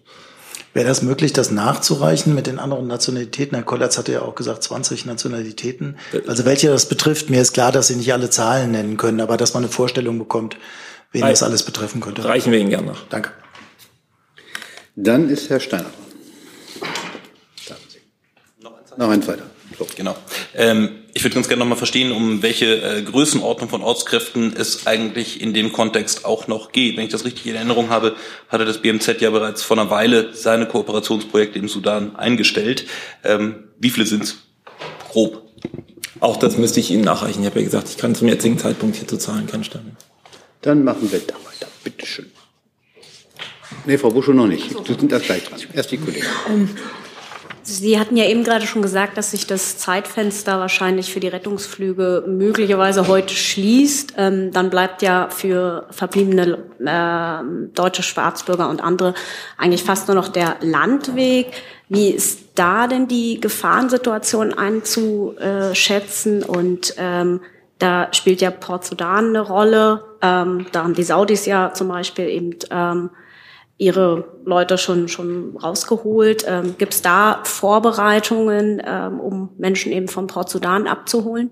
Wäre 0.73 0.89
das 0.89 1.03
möglich, 1.03 1.33
das 1.33 1.51
nachzureichen 1.51 2.35
mit 2.35 2.47
den 2.47 2.59
anderen 2.59 2.87
Nationalitäten? 2.87 3.55
Herr 3.55 3.65
Kollatz 3.65 3.97
hatte 3.99 4.13
ja 4.13 4.23
auch 4.23 4.35
gesagt, 4.35 4.63
20 4.63 5.07
Nationalitäten. 5.07 5.97
Also 6.27 6.45
welche 6.45 6.69
das 6.69 6.87
betrifft, 6.87 7.31
mir 7.31 7.41
ist 7.41 7.53
klar, 7.53 7.71
dass 7.73 7.89
Sie 7.89 7.97
nicht 7.97 8.13
alle 8.13 8.31
Zahlen 8.31 8.73
nennen 8.73 8.97
können, 8.97 9.21
aber 9.21 9.37
dass 9.37 9.55
man 9.55 9.63
eine 9.63 9.73
Vorstellung 9.73 10.19
bekommt, 10.19 10.57
wen 11.13 11.23
das 11.23 11.43
alles 11.43 11.63
betreffen 11.63 12.01
könnte. 12.01 12.25
Reichen 12.25 12.53
wir 12.53 12.59
Ihnen 12.59 12.71
gerne 12.71 12.89
nach. 12.89 13.05
Danke. 13.09 13.31
Dann 14.97 15.29
ist 15.29 15.51
Herr 15.51 15.61
Steiner. 15.61 15.91
Noch 18.99 19.11
ein 19.11 19.23
zweiter. 19.23 19.43
So. 19.79 19.87
Genau. 19.95 20.17
Ähm, 20.55 20.89
ich 21.13 21.23
würde 21.23 21.35
ganz 21.35 21.49
gerne 21.49 21.61
noch 21.61 21.69
mal 21.69 21.77
verstehen, 21.77 22.13
um 22.13 22.43
welche 22.43 22.81
äh, 22.83 23.03
Größenordnung 23.03 23.69
von 23.69 23.83
Ortskräften 23.83 24.55
es 24.57 24.87
eigentlich 24.87 25.43
in 25.43 25.53
dem 25.53 25.73
Kontext 25.73 26.25
auch 26.25 26.49
noch 26.49 26.73
geht. 26.73 26.97
Wenn 26.97 27.05
ich 27.05 27.11
das 27.11 27.27
richtig 27.27 27.47
in 27.47 27.57
Erinnerung 27.57 27.91
habe, 27.91 28.17
hatte 28.49 28.65
das 28.65 28.81
BMZ 28.81 29.21
ja 29.21 29.29
bereits 29.29 29.63
vor 29.63 29.79
einer 29.79 29.91
Weile 29.91 30.33
seine 30.33 30.67
Kooperationsprojekte 30.67 31.59
im 31.59 31.69
Sudan 31.69 32.17
eingestellt. 32.17 32.87
Ähm, 33.23 33.65
wie 33.79 33.91
viele 33.91 34.07
sind 34.07 34.23
es? 34.23 34.37
Grob. 35.11 35.43
Auch 36.21 36.39
das 36.39 36.57
müsste 36.57 36.81
ich 36.81 36.91
Ihnen 36.91 37.05
nachreichen. 37.05 37.43
Ich 37.43 37.51
habe 37.51 37.61
ja 37.61 37.67
gesagt, 37.67 37.91
ich 37.91 37.99
kann 37.99 38.15
zum 38.15 38.29
jetzigen 38.29 38.59
Zeitpunkt 38.59 38.97
hier 38.97 39.07
zu 39.07 39.19
Zahlen 39.19 39.47
keine 39.47 39.65
Stellen. 39.65 39.97
Dann 40.63 40.85
machen 40.85 41.13
wir 41.13 41.19
da 41.19 41.35
weiter. 41.35 41.69
Bitteschön. 41.85 42.31
Nee, 43.85 43.99
Frau 43.99 44.11
Buschow 44.11 44.35
noch 44.35 44.47
nicht. 44.47 44.71
Sie 44.87 44.95
sind 44.95 45.13
erst 45.13 45.27
gleich 45.27 45.45
dran. 45.45 45.61
Erst 45.73 45.91
die 45.91 45.99
Kollegin. 45.99 46.25
Ähm, 46.49 46.69
Sie 47.69 47.99
hatten 47.99 48.17
ja 48.17 48.27
eben 48.27 48.45
gerade 48.45 48.65
schon 48.65 48.81
gesagt, 48.81 49.19
dass 49.19 49.33
sich 49.33 49.49
das 49.49 49.77
Zeitfenster 49.77 50.61
wahrscheinlich 50.61 51.13
für 51.13 51.19
die 51.19 51.27
Rettungsflüge 51.27 52.23
möglicherweise 52.29 53.09
heute 53.09 53.35
schließt. 53.35 54.15
Ähm, 54.17 54.53
dann 54.53 54.71
bleibt 54.71 55.03
ja 55.03 55.31
für 55.31 55.89
verbliebene 55.91 56.59
äh, 56.79 57.73
deutsche 57.75 58.05
Staatsbürger 58.05 58.69
und 58.71 58.81
andere 58.81 59.15
eigentlich 59.59 59.83
fast 59.83 60.07
nur 60.07 60.15
noch 60.15 60.29
der 60.29 60.59
Landweg. 60.61 61.49
Wie 61.89 62.11
ist 62.11 62.51
da 62.55 62.87
denn 62.87 63.09
die 63.09 63.41
Gefahrensituation 63.41 64.55
einzuschätzen? 64.55 66.45
Und 66.45 66.95
ähm, 66.99 67.41
da 67.81 68.09
spielt 68.13 68.41
ja 68.41 68.53
Port 68.53 68.85
Sudan 68.85 69.31
eine 69.31 69.41
Rolle. 69.41 70.05
Ähm, 70.23 70.67
da 70.71 70.85
haben 70.85 70.95
die 70.95 71.03
Saudis 71.03 71.47
ja 71.47 71.73
zum 71.73 71.89
Beispiel 71.89 72.29
eben 72.29 72.51
ähm, 72.71 73.11
ihre 73.79 74.25
Leute 74.45 74.79
schon, 74.79 75.09
schon 75.09 75.57
rausgeholt? 75.57 76.45
Ähm, 76.49 76.77
Gibt 76.79 76.95
es 76.95 77.03
da 77.03 77.41
Vorbereitungen, 77.45 78.83
ähm, 78.85 79.21
um 79.21 79.51
Menschen 79.59 79.93
eben 79.93 80.09
vom 80.09 80.27
Port 80.27 80.49
Sudan 80.49 80.87
abzuholen? 80.87 81.51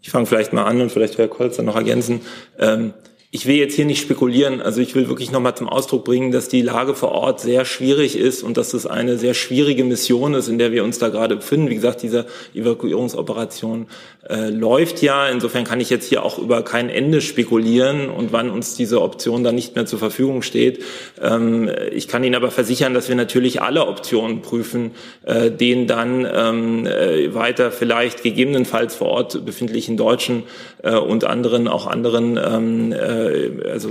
Ich 0.00 0.10
fange 0.10 0.26
vielleicht 0.26 0.52
mal 0.52 0.64
an 0.64 0.80
und 0.80 0.90
vielleicht 0.90 1.18
Herr 1.18 1.28
Kolz 1.28 1.56
dann 1.56 1.66
noch 1.66 1.76
ergänzen. 1.76 2.20
Ähm, 2.58 2.94
ich 3.34 3.46
will 3.46 3.56
jetzt 3.56 3.74
hier 3.74 3.84
nicht 3.84 4.00
spekulieren, 4.00 4.62
also 4.62 4.80
ich 4.80 4.94
will 4.94 5.08
wirklich 5.08 5.32
nochmal 5.32 5.56
zum 5.56 5.68
Ausdruck 5.68 6.04
bringen, 6.04 6.30
dass 6.30 6.46
die 6.48 6.62
Lage 6.62 6.94
vor 6.94 7.10
Ort 7.10 7.40
sehr 7.40 7.64
schwierig 7.64 8.16
ist 8.16 8.44
und 8.44 8.56
dass 8.56 8.74
es 8.74 8.86
eine 8.86 9.18
sehr 9.18 9.34
schwierige 9.34 9.82
Mission 9.82 10.34
ist, 10.34 10.46
in 10.46 10.56
der 10.56 10.70
wir 10.70 10.84
uns 10.84 11.00
da 11.00 11.08
gerade 11.08 11.34
befinden. 11.34 11.68
Wie 11.68 11.74
gesagt, 11.74 12.04
diese 12.04 12.26
Evakuierungsoperation 12.54 13.88
äh, 14.30 14.50
läuft 14.50 15.02
ja. 15.02 15.28
Insofern 15.28 15.64
kann 15.64 15.80
ich 15.80 15.90
jetzt 15.90 16.08
hier 16.08 16.22
auch 16.22 16.38
über 16.38 16.62
kein 16.62 16.88
Ende 16.88 17.20
spekulieren 17.20 18.08
und 18.08 18.32
wann 18.32 18.50
uns 18.50 18.76
diese 18.76 19.02
Option 19.02 19.42
dann 19.42 19.56
nicht 19.56 19.74
mehr 19.74 19.84
zur 19.84 19.98
Verfügung 19.98 20.42
steht. 20.42 20.84
Ähm, 21.20 21.68
ich 21.90 22.06
kann 22.06 22.22
Ihnen 22.22 22.36
aber 22.36 22.52
versichern, 22.52 22.94
dass 22.94 23.08
wir 23.08 23.16
natürlich 23.16 23.60
alle 23.60 23.88
Optionen 23.88 24.42
prüfen, 24.42 24.92
äh, 25.24 25.50
den 25.50 25.88
dann 25.88 26.24
ähm, 26.32 26.86
äh, 26.86 27.34
weiter 27.34 27.72
vielleicht 27.72 28.22
gegebenenfalls 28.22 28.94
vor 28.94 29.08
Ort 29.08 29.44
befindlichen 29.44 29.96
Deutschen 29.96 30.44
äh, 30.84 30.94
und 30.94 31.24
anderen, 31.24 31.66
auch 31.66 31.88
anderen 31.88 32.38
ähm, 32.38 32.94
äh, 33.24 33.46
äh, 33.46 33.70
also 33.70 33.90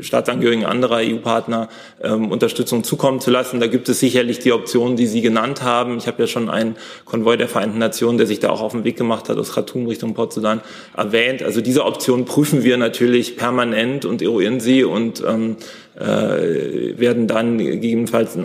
Staatsangehörigen 0.00 0.64
anderer 0.64 0.98
EU-Partner 0.98 1.68
ähm, 2.02 2.30
Unterstützung 2.30 2.84
zukommen 2.84 3.20
zu 3.20 3.30
lassen. 3.30 3.60
Da 3.60 3.66
gibt 3.66 3.88
es 3.88 4.00
sicherlich 4.00 4.38
die 4.38 4.52
Optionen, 4.52 4.96
die 4.96 5.06
Sie 5.06 5.20
genannt 5.20 5.62
haben. 5.62 5.98
Ich 5.98 6.06
habe 6.06 6.22
ja 6.22 6.26
schon 6.26 6.48
einen 6.48 6.76
Konvoi 7.04 7.36
der 7.36 7.48
Vereinten 7.48 7.78
Nationen, 7.78 8.18
der 8.18 8.26
sich 8.26 8.40
da 8.40 8.50
auch 8.50 8.60
auf 8.60 8.72
den 8.72 8.84
Weg 8.84 8.96
gemacht 8.96 9.28
hat 9.28 9.38
aus 9.38 9.52
Khartoum 9.52 9.86
Richtung 9.86 10.14
Port 10.14 10.32
Sudan 10.32 10.60
erwähnt. 10.96 11.42
Also 11.42 11.60
diese 11.60 11.84
Option 11.84 12.24
prüfen 12.24 12.64
wir 12.64 12.76
natürlich 12.76 13.36
permanent 13.36 14.04
und 14.04 14.22
eruieren 14.22 14.60
sie 14.60 14.84
und 14.84 15.22
ähm, 15.26 15.56
äh, 15.98 16.98
werden 16.98 17.26
dann 17.26 17.58
gegebenenfalls 17.58 18.36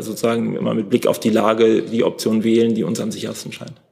sozusagen 0.00 0.56
immer 0.56 0.74
mit 0.74 0.90
Blick 0.90 1.06
auf 1.06 1.20
die 1.20 1.30
Lage 1.30 1.82
die 1.82 2.04
Option 2.04 2.44
wählen, 2.44 2.74
die 2.74 2.84
uns 2.84 3.00
am 3.00 3.12
sichersten 3.12 3.52
scheint. 3.52 3.85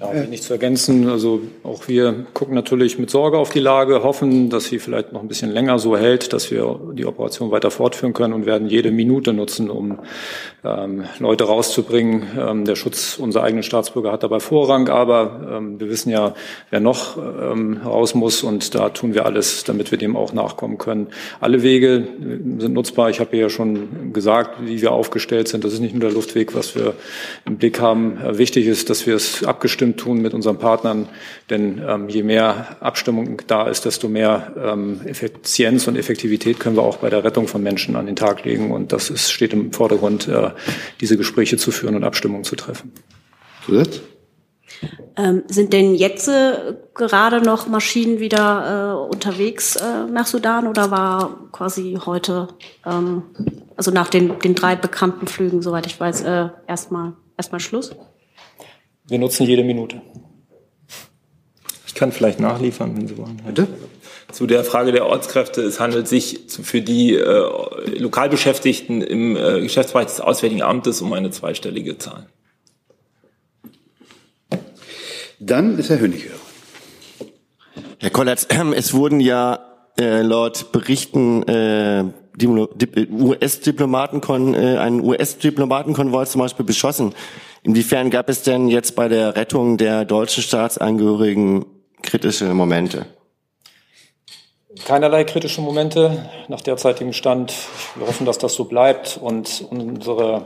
Ja, 0.00 0.14
wenig 0.14 0.42
zu 0.42 0.52
ergänzen. 0.52 1.08
Also 1.08 1.40
auch 1.64 1.88
wir 1.88 2.24
gucken 2.32 2.54
natürlich 2.54 3.00
mit 3.00 3.10
Sorge 3.10 3.36
auf 3.36 3.50
die 3.50 3.58
Lage, 3.58 4.04
hoffen, 4.04 4.48
dass 4.48 4.66
sie 4.66 4.78
vielleicht 4.78 5.12
noch 5.12 5.22
ein 5.22 5.26
bisschen 5.26 5.50
länger 5.50 5.80
so 5.80 5.96
hält, 5.96 6.32
dass 6.32 6.52
wir 6.52 6.78
die 6.92 7.04
Operation 7.04 7.50
weiter 7.50 7.72
fortführen 7.72 8.12
können 8.12 8.32
und 8.32 8.46
werden 8.46 8.68
jede 8.68 8.92
Minute 8.92 9.32
nutzen, 9.32 9.68
um 9.68 9.98
ähm, 10.64 11.02
Leute 11.18 11.44
rauszubringen. 11.44 12.28
Ähm, 12.38 12.64
der 12.64 12.76
Schutz 12.76 13.18
unserer 13.18 13.42
eigenen 13.42 13.64
Staatsbürger 13.64 14.12
hat 14.12 14.22
dabei 14.22 14.38
Vorrang, 14.38 14.88
aber 14.88 15.56
ähm, 15.56 15.80
wir 15.80 15.88
wissen 15.88 16.10
ja, 16.10 16.32
wer 16.70 16.78
noch 16.78 17.16
ähm, 17.16 17.80
raus 17.84 18.14
muss 18.14 18.44
und 18.44 18.76
da 18.76 18.90
tun 18.90 19.14
wir 19.14 19.26
alles, 19.26 19.64
damit 19.64 19.90
wir 19.90 19.98
dem 19.98 20.16
auch 20.16 20.32
nachkommen 20.32 20.78
können. 20.78 21.08
Alle 21.40 21.64
Wege 21.64 22.06
sind 22.60 22.72
nutzbar. 22.72 23.10
Ich 23.10 23.18
habe 23.18 23.36
ja 23.36 23.48
schon 23.48 24.12
gesagt, 24.12 24.64
wie 24.64 24.80
wir 24.80 24.92
aufgestellt 24.92 25.48
sind. 25.48 25.64
Das 25.64 25.72
ist 25.72 25.80
nicht 25.80 25.94
nur 25.94 26.02
der 26.02 26.12
Luftweg, 26.12 26.54
was 26.54 26.76
wir 26.76 26.94
im 27.46 27.56
Blick 27.56 27.80
haben. 27.80 28.18
Wichtig 28.38 28.68
ist, 28.68 28.90
dass 28.90 29.04
wir 29.04 29.16
es 29.16 29.42
abgestimmt 29.42 29.87
tun 29.96 30.20
mit 30.20 30.34
unseren 30.34 30.58
Partnern, 30.58 31.08
denn 31.50 31.82
ähm, 31.86 32.08
je 32.08 32.22
mehr 32.22 32.76
Abstimmung 32.80 33.42
da 33.46 33.68
ist, 33.68 33.84
desto 33.84 34.08
mehr 34.08 34.52
ähm, 34.62 35.00
Effizienz 35.04 35.86
und 35.88 35.96
Effektivität 35.96 36.60
können 36.60 36.76
wir 36.76 36.82
auch 36.82 36.98
bei 36.98 37.10
der 37.10 37.24
Rettung 37.24 37.48
von 37.48 37.62
Menschen 37.62 37.96
an 37.96 38.06
den 38.06 38.16
Tag 38.16 38.44
legen. 38.44 38.70
Und 38.70 38.92
das 38.92 39.10
ist, 39.10 39.30
steht 39.30 39.52
im 39.52 39.72
Vordergrund, 39.72 40.28
äh, 40.28 40.50
diese 41.00 41.16
Gespräche 41.16 41.56
zu 41.56 41.70
führen 41.70 41.94
und 41.94 42.04
Abstimmungen 42.04 42.44
zu 42.44 42.56
treffen. 42.56 42.92
Zusatz? 43.64 44.00
Ähm, 45.16 45.42
sind 45.48 45.72
denn 45.72 45.94
jetzt 45.94 46.28
äh, 46.28 46.74
gerade 46.94 47.40
noch 47.40 47.66
Maschinen 47.66 48.20
wieder 48.20 48.94
äh, 48.94 49.12
unterwegs 49.12 49.74
äh, 49.76 50.04
nach 50.10 50.26
Sudan 50.26 50.68
oder 50.68 50.90
war 50.90 51.48
quasi 51.50 51.98
heute, 52.06 52.48
ähm, 52.86 53.22
also 53.76 53.90
nach 53.90 54.08
den, 54.08 54.38
den 54.38 54.54
drei 54.54 54.76
bekannten 54.76 55.26
Flügen, 55.26 55.62
soweit 55.62 55.86
ich 55.86 55.98
weiß, 55.98 56.22
äh, 56.22 56.48
erstmal 56.68 57.14
erstmal 57.36 57.60
Schluss? 57.60 57.96
Wir 59.08 59.18
nutzen 59.18 59.46
jede 59.46 59.64
Minute. 59.64 60.02
Ich 61.86 61.94
kann 61.94 62.12
vielleicht 62.12 62.40
nachliefern, 62.40 62.96
wenn 62.96 63.08
Sie 63.08 63.16
wollen. 63.16 63.40
Bitte? 63.44 63.66
Zu 64.30 64.46
der 64.46 64.62
Frage 64.62 64.92
der 64.92 65.06
Ortskräfte. 65.06 65.62
Es 65.62 65.80
handelt 65.80 66.06
sich 66.06 66.40
für 66.48 66.82
die 66.82 67.14
äh, 67.14 67.98
Lokalbeschäftigten 67.98 69.00
im 69.00 69.36
äh, 69.36 69.62
Geschäftsbereich 69.62 70.06
des 70.06 70.20
Auswärtigen 70.20 70.62
Amtes 70.62 71.00
um 71.00 71.14
eine 71.14 71.30
zweistellige 71.30 71.96
Zahl. 71.96 72.26
Dann 75.40 75.78
ist 75.78 75.88
Herr 75.88 76.00
Hönig. 76.00 76.26
Herr 78.00 78.10
Kollatz, 78.10 78.46
ähm, 78.50 78.74
es 78.74 78.92
wurden 78.92 79.20
ja 79.20 79.60
äh, 79.98 80.22
laut 80.22 80.72
Berichten 80.72 81.42
äh, 81.44 82.04
US-Diplomaten 82.40 84.54
äh, 84.54 84.76
ein 84.76 85.00
US-Diplomatenkonvoi 85.00 86.26
zum 86.26 86.40
Beispiel 86.40 86.66
beschossen. 86.66 87.14
Inwiefern 87.62 88.10
gab 88.10 88.28
es 88.28 88.42
denn 88.42 88.68
jetzt 88.68 88.94
bei 88.94 89.08
der 89.08 89.36
Rettung 89.36 89.76
der 89.76 90.04
deutschen 90.04 90.42
Staatsangehörigen 90.42 91.66
kritische 92.02 92.52
Momente? 92.54 93.06
Keinerlei 94.84 95.24
kritische 95.24 95.60
Momente 95.60 96.30
nach 96.48 96.60
derzeitigem 96.60 97.12
Stand. 97.12 97.52
Wir 97.96 98.06
hoffen, 98.06 98.26
dass 98.26 98.38
das 98.38 98.54
so 98.54 98.64
bleibt 98.64 99.18
und 99.20 99.66
unsere 99.70 100.44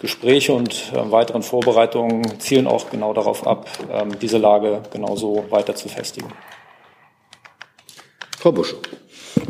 Gespräche 0.00 0.52
und 0.52 0.92
äh, 0.92 1.10
weiteren 1.10 1.42
Vorbereitungen 1.42 2.40
zielen 2.40 2.66
auch 2.66 2.90
genau 2.90 3.14
darauf 3.14 3.46
ab, 3.46 3.68
äh, 3.90 4.04
diese 4.20 4.38
Lage 4.38 4.82
genauso 4.92 5.46
weiter 5.50 5.74
zu 5.74 5.88
festigen. 5.88 6.28
Frau 8.38 8.52
Busch. 8.52 8.74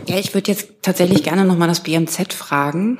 Ja, 0.07 0.17
ich 0.17 0.35
würde 0.35 0.53
jetzt 0.53 0.83
tatsächlich 0.83 1.23
gerne 1.23 1.45
noch 1.45 1.57
mal 1.57 1.67
das 1.67 1.81
BMZ 1.81 2.33
fragen. 2.33 2.99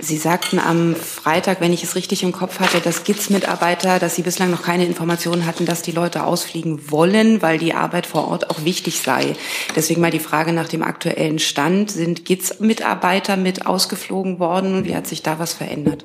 Sie 0.00 0.16
sagten 0.16 0.60
am 0.60 0.94
Freitag, 0.94 1.60
wenn 1.60 1.72
ich 1.72 1.82
es 1.82 1.96
richtig 1.96 2.22
im 2.22 2.30
Kopf 2.30 2.60
hatte, 2.60 2.80
dass 2.80 3.02
GITS-Mitarbeiter, 3.02 3.98
dass 3.98 4.14
Sie 4.14 4.22
bislang 4.22 4.48
noch 4.48 4.62
keine 4.62 4.86
Informationen 4.86 5.44
hatten, 5.44 5.66
dass 5.66 5.82
die 5.82 5.90
Leute 5.90 6.22
ausfliegen 6.22 6.92
wollen, 6.92 7.42
weil 7.42 7.58
die 7.58 7.74
Arbeit 7.74 8.06
vor 8.06 8.28
Ort 8.28 8.48
auch 8.48 8.64
wichtig 8.64 9.00
sei. 9.00 9.34
Deswegen 9.74 10.00
mal 10.00 10.12
die 10.12 10.20
Frage 10.20 10.52
nach 10.52 10.68
dem 10.68 10.84
aktuellen 10.84 11.40
Stand. 11.40 11.90
Sind 11.90 12.24
GITS-Mitarbeiter 12.24 13.36
mit 13.36 13.66
ausgeflogen 13.66 14.38
worden 14.38 14.84
wie 14.84 14.94
hat 14.94 15.08
sich 15.08 15.24
da 15.24 15.40
was 15.40 15.52
verändert? 15.52 16.04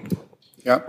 Ja, 0.63 0.83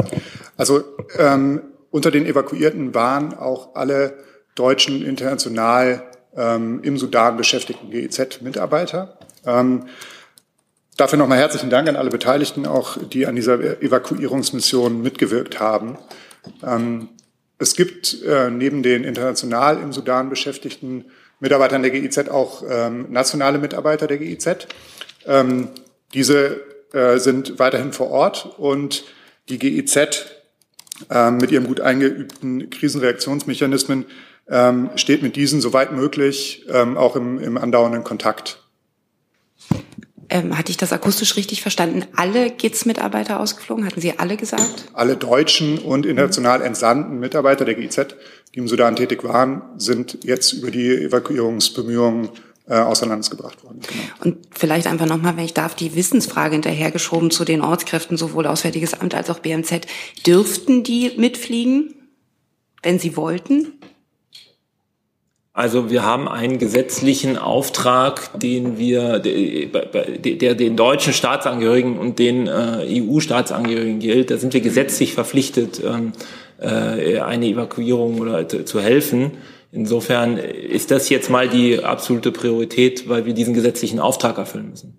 also 0.56 0.82
ähm, 1.18 1.60
unter 1.90 2.10
den 2.10 2.24
Evakuierten 2.24 2.94
waren 2.94 3.34
auch 3.34 3.74
alle 3.74 4.14
deutschen 4.54 5.04
international 5.04 6.04
ähm, 6.34 6.80
im 6.82 6.96
Sudan 6.96 7.36
beschäftigten 7.36 7.90
GEZ-Mitarbeiter. 7.90 9.18
Ähm, 9.44 9.84
Dafür 10.96 11.18
nochmal 11.18 11.38
herzlichen 11.38 11.70
Dank 11.70 11.88
an 11.88 11.96
alle 11.96 12.10
Beteiligten, 12.10 12.66
auch 12.66 12.96
die 12.96 13.26
an 13.26 13.34
dieser 13.34 13.82
Evakuierungsmission 13.82 15.02
mitgewirkt 15.02 15.58
haben. 15.58 15.98
Ähm, 16.64 17.08
es 17.58 17.74
gibt 17.74 18.22
äh, 18.22 18.48
neben 18.50 18.84
den 18.84 19.02
international 19.02 19.80
im 19.80 19.92
Sudan 19.92 20.30
beschäftigten 20.30 21.06
Mitarbeitern 21.40 21.82
der 21.82 21.90
GIZ 21.90 22.28
auch 22.28 22.62
ähm, 22.68 23.10
nationale 23.10 23.58
Mitarbeiter 23.58 24.06
der 24.06 24.18
GIZ. 24.18 24.68
Ähm, 25.26 25.70
diese 26.12 26.60
äh, 26.92 27.18
sind 27.18 27.58
weiterhin 27.58 27.92
vor 27.92 28.10
Ort 28.10 28.54
und 28.58 29.04
die 29.48 29.58
GIZ 29.58 30.26
mit 31.08 31.50
ihrem 31.50 31.66
gut 31.66 31.80
eingeübten 31.80 32.70
Krisenreaktionsmechanismen 32.70 34.06
steht 34.94 35.22
mit 35.24 35.34
diesen 35.34 35.60
soweit 35.60 35.90
möglich 35.90 36.66
auch 36.70 37.16
im, 37.16 37.40
im 37.40 37.58
andauernden 37.58 38.04
Kontakt 38.04 38.63
ähm, 40.28 40.56
hatte 40.56 40.70
ich 40.70 40.76
das 40.76 40.92
akustisch 40.92 41.36
richtig 41.36 41.62
verstanden? 41.62 42.04
Alle 42.14 42.50
GIZ-Mitarbeiter 42.50 43.40
ausgeflogen? 43.40 43.86
Hatten 43.86 44.00
Sie 44.00 44.18
alle 44.18 44.36
gesagt? 44.36 44.86
Alle 44.92 45.16
deutschen 45.16 45.78
und 45.78 46.06
international 46.06 46.62
entsandten 46.62 47.18
Mitarbeiter 47.18 47.64
der 47.64 47.74
GIZ, 47.74 48.14
die 48.54 48.58
im 48.58 48.68
Sudan 48.68 48.96
tätig 48.96 49.24
waren, 49.24 49.62
sind 49.76 50.18
jetzt 50.24 50.52
über 50.52 50.70
die 50.70 50.88
Evakuierungsbemühungen 50.88 52.30
äh, 52.66 52.76
außer 52.76 53.06
Landes 53.06 53.30
gebracht 53.30 53.62
worden. 53.62 53.80
Genau. 53.86 54.24
Und 54.24 54.48
vielleicht 54.50 54.86
einfach 54.86 55.06
nochmal, 55.06 55.36
wenn 55.36 55.44
ich 55.44 55.54
darf, 55.54 55.74
die 55.74 55.94
Wissensfrage 55.94 56.52
hinterhergeschoben 56.54 57.30
zu 57.30 57.44
den 57.44 57.60
Ortskräften, 57.60 58.16
sowohl 58.16 58.46
Auswärtiges 58.46 58.94
Amt 58.94 59.14
als 59.14 59.28
auch 59.30 59.40
BMZ. 59.40 59.86
Dürften 60.26 60.82
die 60.82 61.12
mitfliegen, 61.16 61.94
wenn 62.82 62.98
sie 62.98 63.16
wollten? 63.16 63.72
Also 65.56 65.88
wir 65.88 66.02
haben 66.02 66.26
einen 66.26 66.58
gesetzlichen 66.58 67.38
Auftrag, 67.38 68.40
den 68.40 68.76
wir, 68.76 69.20
der, 69.20 70.56
den 70.56 70.76
deutschen 70.76 71.12
Staatsangehörigen 71.12 71.96
und 71.96 72.18
den 72.18 72.48
äh, 72.48 73.00
EU-Staatsangehörigen 73.00 74.00
gilt. 74.00 74.32
Da 74.32 74.36
sind 74.36 74.52
wir 74.52 74.60
gesetzlich 74.60 75.14
verpflichtet, 75.14 75.80
ähm, 75.84 76.10
äh, 76.58 77.20
eine 77.20 77.46
Evakuierung 77.46 78.20
oder 78.20 78.48
zu 78.48 78.80
helfen. 78.80 79.30
Insofern 79.70 80.38
ist 80.38 80.90
das 80.90 81.08
jetzt 81.08 81.30
mal 81.30 81.48
die 81.48 81.84
absolute 81.84 82.32
Priorität, 82.32 83.08
weil 83.08 83.24
wir 83.24 83.32
diesen 83.32 83.54
gesetzlichen 83.54 84.00
Auftrag 84.00 84.38
erfüllen 84.38 84.70
müssen. 84.70 84.98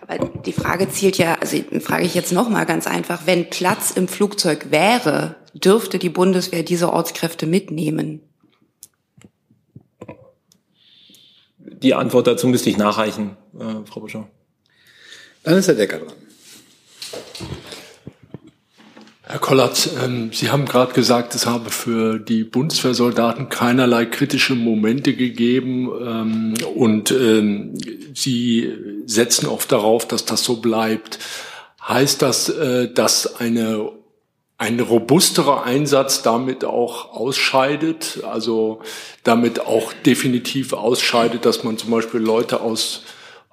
Aber 0.00 0.30
die 0.46 0.52
Frage 0.52 0.88
zielt 0.88 1.18
ja, 1.18 1.38
also 1.40 1.56
frage 1.80 2.04
ich 2.04 2.14
jetzt 2.14 2.32
noch 2.32 2.48
mal 2.48 2.66
ganz 2.66 2.86
einfach, 2.86 3.22
wenn 3.26 3.50
Platz 3.50 3.90
im 3.90 4.06
Flugzeug 4.06 4.68
wäre, 4.70 5.34
dürfte 5.54 5.98
die 5.98 6.08
Bundeswehr 6.08 6.62
diese 6.62 6.92
Ortskräfte 6.92 7.48
mitnehmen? 7.48 8.27
Die 11.82 11.94
Antwort 11.94 12.26
dazu 12.26 12.48
müsste 12.48 12.70
ich 12.70 12.76
nachreichen, 12.76 13.36
äh, 13.58 13.86
Frau 13.86 14.00
Buschau. 14.00 14.28
Dann 15.42 15.56
ist 15.56 15.68
Herr 15.68 15.74
Decker 15.74 15.98
dran. 15.98 16.12
Herr 19.22 19.40
Kollatz, 19.40 19.90
ähm, 20.02 20.30
Sie 20.32 20.50
haben 20.50 20.64
gerade 20.64 20.94
gesagt, 20.94 21.34
es 21.34 21.44
habe 21.44 21.70
für 21.70 22.18
die 22.18 22.44
Bundeswehrsoldaten 22.44 23.50
keinerlei 23.50 24.06
kritische 24.06 24.54
Momente 24.54 25.14
gegeben 25.14 25.90
ähm, 26.02 26.54
und 26.74 27.10
ähm, 27.10 27.74
Sie 28.14 28.72
setzen 29.04 29.46
oft 29.46 29.70
darauf, 29.70 30.08
dass 30.08 30.24
das 30.24 30.44
so 30.44 30.56
bleibt. 30.56 31.18
Heißt 31.86 32.22
das, 32.22 32.48
äh, 32.48 32.90
dass 32.90 33.36
eine 33.38 33.90
ein 34.58 34.80
robusterer 34.80 35.62
Einsatz 35.62 36.22
damit 36.22 36.64
auch 36.64 37.12
ausscheidet, 37.12 38.24
also 38.28 38.80
damit 39.22 39.60
auch 39.60 39.92
definitiv 40.04 40.72
ausscheidet, 40.72 41.44
dass 41.46 41.62
man 41.62 41.78
zum 41.78 41.92
Beispiel 41.92 42.20
Leute 42.20 42.60
aus 42.60 43.04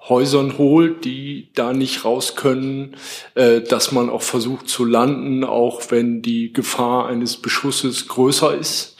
Häusern 0.08 0.58
holt, 0.58 1.04
die 1.04 1.48
da 1.54 1.72
nicht 1.72 2.04
raus 2.04 2.34
können, 2.34 2.96
äh, 3.34 3.60
dass 3.60 3.92
man 3.92 4.10
auch 4.10 4.22
versucht 4.22 4.68
zu 4.68 4.84
landen, 4.84 5.44
auch 5.44 5.82
wenn 5.90 6.22
die 6.22 6.52
Gefahr 6.52 7.06
eines 7.06 7.36
Beschusses 7.36 8.08
größer 8.08 8.56
ist. 8.56 8.96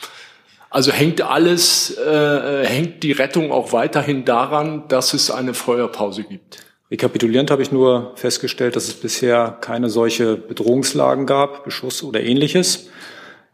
Also 0.71 0.93
hängt 0.93 1.23
alles, 1.23 1.97
äh, 1.97 2.67
hängt 2.67 3.03
die 3.03 3.13
Rettung 3.13 3.51
auch 3.51 3.73
weiterhin 3.73 4.25
daran, 4.25 4.87
dass 4.89 5.15
es 5.15 5.31
eine 5.31 5.55
Feuerpause 5.55 6.25
gibt. 6.25 6.66
Rekapitulierend 6.91 7.51
habe 7.51 7.63
ich 7.63 7.73
nur 7.73 8.13
festgestellt, 8.15 8.77
dass 8.77 8.87
es 8.87 8.95
bisher 8.95 9.59
keine 9.61 9.91
solche 9.91 10.37
Bedrohungslagen 10.37 11.27
gab, 11.27 11.65
Beschuss 11.65 12.03
oder 12.03 12.23
ähnliches. 12.23 12.89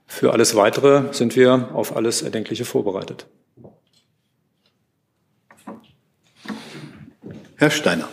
Für 0.06 0.32
alles 0.32 0.54
Weitere 0.54 1.12
sind 1.14 1.34
wir 1.36 1.70
auf 1.72 1.96
alles 1.96 2.20
Erdenkliche 2.20 2.66
vorbereitet. 2.66 3.26
Herr 7.56 7.70
Steiner. 7.70 8.08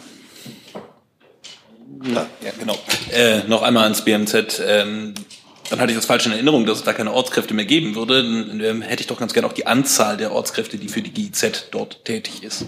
Ja, 2.04 2.28
ja 2.42 2.52
genau. 2.58 2.78
Äh, 3.12 3.44
noch 3.48 3.64
einmal 3.64 3.84
ans 3.84 4.06
BMZ. 4.06 4.62
Ähm, 4.66 5.16
dann 5.70 5.80
hatte 5.80 5.92
ich 5.92 5.98
das 5.98 6.06
falsch 6.06 6.26
in 6.26 6.32
Erinnerung, 6.32 6.66
dass 6.66 6.80
es 6.80 6.84
da 6.84 6.94
keine 6.94 7.12
Ortskräfte 7.12 7.54
mehr 7.54 7.66
geben 7.66 7.96
würde. 7.96 8.24
Dann 8.24 8.62
ähm, 8.62 8.82
hätte 8.82 9.02
ich 9.02 9.08
doch 9.08 9.20
ganz 9.20 9.34
gerne 9.34 9.48
auch 9.48 9.54
die 9.54 9.68
Anzahl 9.68 10.16
der 10.16 10.32
Ortskräfte, 10.32 10.78
die 10.78 10.88
für 10.88 11.02
die 11.02 11.12
GIZ 11.12 11.68
dort 11.72 12.06
tätig 12.06 12.44
ist. 12.44 12.66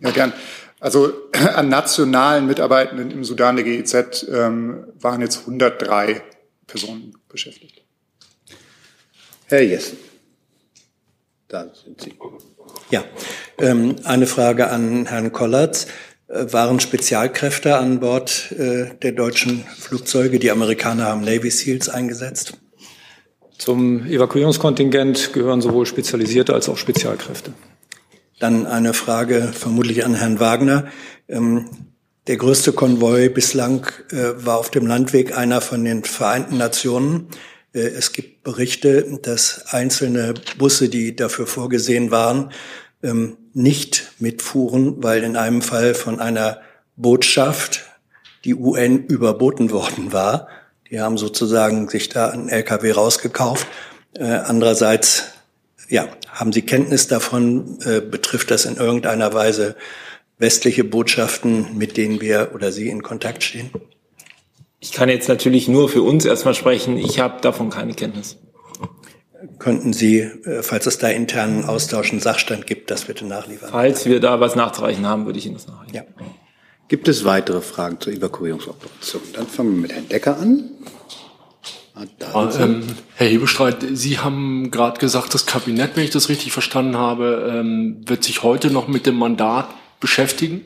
Ja, 0.00 0.10
gern. 0.10 0.32
Also 0.80 1.12
an 1.32 1.68
nationalen 1.68 2.46
Mitarbeitenden 2.46 3.10
im 3.10 3.24
Sudan 3.24 3.56
der 3.56 3.64
GIZ 3.64 4.26
ähm, 4.32 4.86
waren 5.00 5.20
jetzt 5.20 5.40
103 5.40 6.22
Personen 6.66 7.14
beschäftigt. 7.28 7.82
Herr 9.46 9.62
Jessen. 9.62 9.98
Da 11.48 11.66
sind 11.72 12.00
Sie. 12.02 12.12
Ja, 12.90 13.04
ähm, 13.58 13.96
eine 14.04 14.26
Frage 14.26 14.70
an 14.70 15.06
Herrn 15.06 15.32
Kollatz. 15.32 15.86
Äh, 16.28 16.52
waren 16.52 16.78
Spezialkräfte 16.78 17.76
an 17.76 18.00
Bord 18.00 18.52
äh, 18.52 18.94
der 19.00 19.12
deutschen 19.12 19.64
Flugzeuge? 19.64 20.38
Die 20.38 20.50
Amerikaner 20.50 21.06
haben 21.06 21.22
Navy 21.22 21.50
SEALs 21.50 21.88
eingesetzt. 21.88 22.58
Zum 23.56 24.06
Evakuierungskontingent 24.06 25.32
gehören 25.32 25.62
sowohl 25.62 25.86
Spezialisierte 25.86 26.52
als 26.52 26.68
auch 26.68 26.76
Spezialkräfte. 26.76 27.54
Dann 28.38 28.66
eine 28.66 28.94
Frage 28.94 29.50
vermutlich 29.52 30.04
an 30.04 30.14
Herrn 30.14 30.40
Wagner. 30.40 30.86
Ähm, 31.28 31.68
der 32.26 32.36
größte 32.36 32.72
Konvoi 32.72 33.28
bislang 33.30 33.86
äh, 34.10 34.44
war 34.44 34.58
auf 34.58 34.70
dem 34.70 34.86
Landweg 34.86 35.36
einer 35.36 35.60
von 35.60 35.84
den 35.84 36.04
Vereinten 36.04 36.58
Nationen. 36.58 37.28
Äh, 37.72 37.80
es 37.80 38.12
gibt 38.12 38.42
Berichte, 38.42 39.18
dass 39.22 39.66
einzelne 39.72 40.34
Busse, 40.58 40.88
die 40.88 41.16
dafür 41.16 41.46
vorgesehen 41.46 42.10
waren, 42.10 42.52
ähm, 43.02 43.38
nicht 43.54 44.12
mitfuhren, 44.18 45.02
weil 45.02 45.24
in 45.24 45.36
einem 45.36 45.62
Fall 45.62 45.94
von 45.94 46.20
einer 46.20 46.60
Botschaft 46.96 47.86
die 48.44 48.54
UN 48.54 49.04
überboten 49.06 49.70
worden 49.70 50.12
war. 50.12 50.48
Die 50.90 51.00
haben 51.00 51.18
sozusagen 51.18 51.88
sich 51.88 52.08
da 52.08 52.28
einen 52.28 52.48
LKW 52.48 52.92
rausgekauft. 52.92 53.66
Äh, 54.14 54.24
andererseits, 54.24 55.32
ja, 55.88 56.08
haben 56.30 56.52
Sie 56.52 56.62
Kenntnis 56.62 57.08
davon? 57.08 57.78
Äh, 57.84 58.00
betrifft 58.00 58.50
das 58.50 58.64
in 58.64 58.76
irgendeiner 58.76 59.32
Weise 59.32 59.76
westliche 60.38 60.84
Botschaften, 60.84 61.76
mit 61.76 61.96
denen 61.96 62.20
wir 62.20 62.50
oder 62.54 62.72
Sie 62.72 62.88
in 62.88 63.02
Kontakt 63.02 63.42
stehen? 63.42 63.70
Ich 64.80 64.92
kann 64.92 65.08
jetzt 65.08 65.28
natürlich 65.28 65.66
nur 65.66 65.88
für 65.88 66.02
uns 66.02 66.24
erstmal 66.24 66.54
sprechen. 66.54 66.96
Ich 66.96 67.18
habe 67.18 67.40
davon 67.40 67.70
keine 67.70 67.94
Kenntnis. 67.94 68.36
Könnten 69.58 69.92
Sie, 69.92 70.20
äh, 70.20 70.62
falls 70.62 70.86
es 70.86 70.98
da 70.98 71.08
internen 71.08 71.64
Austausch 71.64 72.10
einen 72.10 72.20
Sachstand 72.20 72.66
gibt, 72.66 72.90
das 72.90 73.04
bitte 73.04 73.24
nachliefern? 73.24 73.70
Falls 73.70 74.06
wir 74.06 74.20
da 74.20 74.40
was 74.40 74.54
nachzureichen 74.54 75.06
haben, 75.06 75.26
würde 75.26 75.38
ich 75.38 75.46
Ihnen 75.46 75.54
das 75.54 75.66
nachreichen. 75.66 75.94
Ja. 75.94 76.02
Gibt 76.88 77.08
es 77.08 77.24
weitere 77.24 77.60
Fragen 77.60 78.00
zur 78.00 78.12
Evakuierungsoperation? 78.12 79.22
Dann 79.34 79.46
fangen 79.46 79.74
wir 79.74 79.82
mit 79.82 79.92
Herrn 79.92 80.08
Decker 80.08 80.38
an. 80.38 80.70
Ah 82.32 82.48
ähm, 82.60 82.82
Herr 83.16 83.26
Hebestreit, 83.26 83.78
Sie 83.92 84.18
haben 84.18 84.70
gerade 84.70 85.00
gesagt, 85.00 85.34
das 85.34 85.46
Kabinett, 85.46 85.96
wenn 85.96 86.04
ich 86.04 86.10
das 86.10 86.28
richtig 86.28 86.52
verstanden 86.52 86.96
habe, 86.96 87.50
ähm, 87.52 87.96
wird 88.06 88.22
sich 88.22 88.42
heute 88.42 88.70
noch 88.70 88.86
mit 88.86 89.06
dem 89.06 89.16
Mandat 89.16 89.68
beschäftigen 89.98 90.64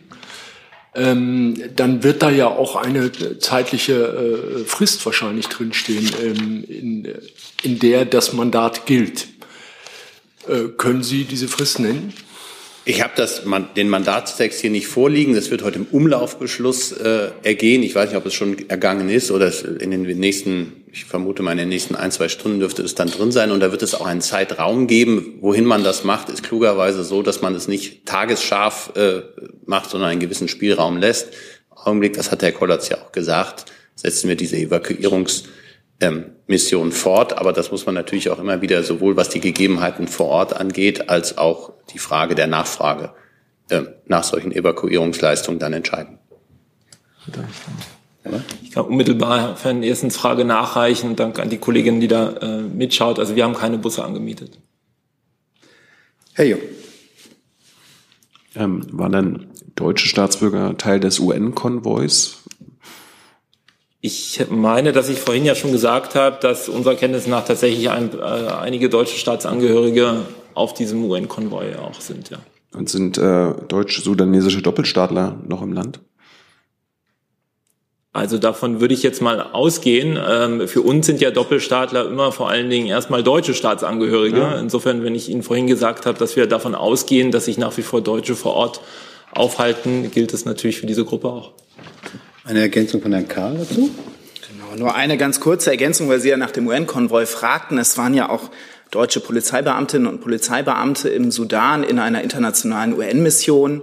ähm, 0.95 1.55
dann 1.75 2.03
wird 2.03 2.23
da 2.23 2.31
ja 2.31 2.49
auch 2.49 2.77
eine 2.77 3.39
zeitliche 3.39 3.95
äh, 3.95 4.65
Frist 4.65 5.05
wahrscheinlich 5.07 5.49
drinstehen, 5.49 6.11
ähm, 6.23 6.65
in, 6.69 7.15
in 7.63 7.79
der 7.79 8.05
das 8.05 8.35
Mandat 8.35 8.85
gilt. 8.85 9.29
Äh, 10.47 10.69
können 10.77 11.03
Sie 11.03 11.25
diese 11.25 11.49
Frist 11.49 11.79
nennen? 11.79 12.13
Ich 12.85 13.03
habe 13.03 13.13
das, 13.17 13.43
den 13.77 13.89
Mandatstext 13.89 14.61
hier 14.61 14.71
nicht 14.71 14.89
vorliegen. 14.89 15.35
Das 15.35 15.51
wird 15.51 15.63
heute 15.63 15.79
im 15.79 15.87
Umlaufbeschluss 15.87 16.93
äh, 16.93 17.31
ergehen. 17.43 17.83
Ich 17.85 17.95
weiß 17.95 18.09
nicht, 18.11 18.19
ob 18.19 18.27
es 18.27 18.35
schon 18.35 18.69
ergangen 18.69 19.09
ist 19.09 19.31
oder 19.31 19.53
in 19.81 19.93
den 19.93 20.03
nächsten, 20.19 20.82
ich 20.93 21.07
vermute 21.07 21.43
mal 21.43 21.53
in 21.53 21.59
den 21.59 21.71
nächsten 21.71 21.97
ein, 21.97 22.13
zwei 22.13 22.29
Stunden 22.29 22.61
dürfte 22.61 22.83
es 22.83 22.95
dann 22.95 23.09
drin 23.09 23.33
sein. 23.33 23.51
Und 23.51 23.61
da 23.61 23.73
wird 23.73 23.83
es 23.83 23.95
auch 23.95 24.05
einen 24.05 24.21
Zeitraum 24.21 24.87
geben. 24.87 25.39
Wohin 25.41 25.65
man 25.65 25.83
das 25.83 26.05
macht, 26.05 26.29
ist 26.29 26.43
klugerweise 26.43 27.03
so, 27.03 27.23
dass 27.23 27.41
man 27.41 27.55
es 27.55 27.67
nicht 27.67 28.05
tagesscharf 28.05 28.93
äh, 28.95 29.23
macht, 29.65 29.89
sondern 29.89 30.11
einen 30.11 30.21
gewissen 30.21 30.49
Spielraum 30.49 30.99
lässt. 30.99 31.33
Im 31.71 31.79
Augenblick, 31.79 32.13
das 32.13 32.31
hat 32.31 32.43
Herr 32.43 32.53
Kollatz 32.53 32.91
ja 32.91 32.99
auch 32.99 33.11
gesagt, 33.11 33.73
setzen 33.95 34.29
wir 34.29 34.37
diese 34.37 34.57
Evakuierungs- 34.57 35.45
ähm, 36.01 36.33
Mission 36.47 36.93
fort. 36.93 37.39
Aber 37.39 37.53
das 37.53 37.71
muss 37.71 37.87
man 37.87 37.95
natürlich 37.95 38.29
auch 38.29 38.39
immer 38.39 38.61
wieder 38.61 38.83
sowohl 38.83 39.17
was 39.17 39.31
die 39.31 39.41
Gegebenheiten 39.41 40.09
vor 40.09 40.27
Ort 40.27 40.55
angeht, 40.55 41.09
als 41.09 41.39
auch 41.39 41.73
die 41.93 41.99
Frage 41.99 42.35
der 42.35 42.49
Nachfrage 42.49 43.15
äh, 43.71 43.83
nach 44.07 44.25
solchen 44.25 44.53
Evakuierungsleistungen 44.53 45.59
dann 45.59 45.73
entscheiden. 45.73 46.19
Ich 48.73 48.77
kann 48.77 48.87
unmittelbar 48.87 49.55
für 49.59 49.69
eine 49.69 49.87
ersten 49.87 50.11
Frage 50.11 50.47
nachreichen. 50.47 51.15
Dank 51.15 51.39
an 51.39 51.51
die 51.51 51.59
Kollegin, 51.59 52.01
die 52.01 52.09
da 52.09 52.31
äh, 52.41 52.63
mitschaut. 52.63 53.19
Also 53.19 53.37
wir 53.37 53.45
haben 53.45 53.53
keine 53.53 53.77
Busse 53.77 54.03
angemietet. 54.03 54.59
Herr 56.33 56.47
Jung. 56.47 56.61
Ähm, 58.57 58.87
waren 58.93 59.13
dann 59.13 59.47
deutsche 59.75 60.09
Staatsbürger 60.09 60.79
Teil 60.79 61.01
des 61.01 61.21
UN-Konvois? 61.21 62.39
Ich 64.01 64.41
meine, 64.49 64.93
dass 64.93 65.11
ich 65.11 65.19
vorhin 65.19 65.45
ja 65.45 65.55
schon 65.55 65.73
gesagt 65.73 66.15
habe, 66.15 66.39
dass 66.41 66.71
unserer 66.71 66.95
Kenntnis 66.95 67.27
nach 67.27 67.45
tatsächlich 67.45 67.91
ein, 67.91 68.19
äh, 68.19 68.23
einige 68.23 68.89
deutsche 68.89 69.19
Staatsangehörige 69.19 70.23
auf 70.55 70.73
diesem 70.73 71.05
UN-Konvoi 71.05 71.77
auch 71.77 72.01
sind, 72.01 72.31
ja. 72.31 72.39
Und 72.73 72.89
sind 72.89 73.19
äh, 73.19 73.53
deutsch-sudanesische 73.69 74.63
Doppelstaatler 74.63 75.37
noch 75.47 75.61
im 75.61 75.75
Land? 75.75 76.01
Also 78.15 78.37
davon 78.37 78.81
würde 78.81 78.93
ich 78.93 79.03
jetzt 79.03 79.23
mal 79.23 79.41
ausgehen. 79.41 80.19
Ähm, 80.23 80.69
für 80.69 80.83
uns 80.83 81.07
sind 81.07 81.23
ja 81.23 81.31
Doppelstaatler 81.31 82.07
immer 82.07 82.31
vor 82.31 82.51
allen 82.51 82.69
Dingen 82.69 82.87
erstmal 82.87 83.23
deutsche 83.23 83.55
Staatsangehörige. 83.55 84.39
Ja. 84.39 84.59
Insofern, 84.59 85.03
wenn 85.03 85.15
ich 85.15 85.31
Ihnen 85.31 85.43
vorhin 85.43 85.67
gesagt 85.67 86.05
habe, 86.05 86.19
dass 86.19 86.37
wir 86.37 86.47
davon 86.47 86.75
ausgehen, 86.75 87.31
dass 87.31 87.47
sich 87.47 87.57
nach 87.57 87.75
wie 87.79 87.83
vor 87.83 88.03
Deutsche 88.03 88.35
vor 88.35 88.55
Ort 88.55 88.83
aufhalten, 89.35 90.11
gilt 90.11 90.35
es 90.35 90.45
natürlich 90.45 90.79
für 90.79 90.87
diese 90.87 91.07
Gruppe 91.07 91.29
auch. 91.29 91.53
Eine 92.45 92.61
Ergänzung 92.61 93.01
von 93.01 93.13
Herrn 93.13 93.29
Karl 93.29 93.57
dazu? 93.57 93.91
Genau, 94.47 94.77
nur 94.77 94.95
eine 94.95 95.17
ganz 95.17 95.41
kurze 95.41 95.71
Ergänzung, 95.71 96.11
weil 96.11 96.21
Sie 96.21 96.29
ja 96.29 96.37
nach 96.37 96.51
dem 96.51 96.67
UN-Konvoi 96.67 97.25
fragten. 97.25 97.79
Es 97.79 97.97
waren 97.97 98.13
ja 98.13 98.29
auch 98.29 98.51
deutsche 98.91 99.21
Polizeibeamtinnen 99.21 100.07
und 100.07 100.21
Polizeibeamte 100.21 101.09
im 101.09 101.31
Sudan 101.31 101.83
in 101.83 101.99
einer 101.99 102.23
internationalen 102.23 102.93
UN-Mission 102.93 103.81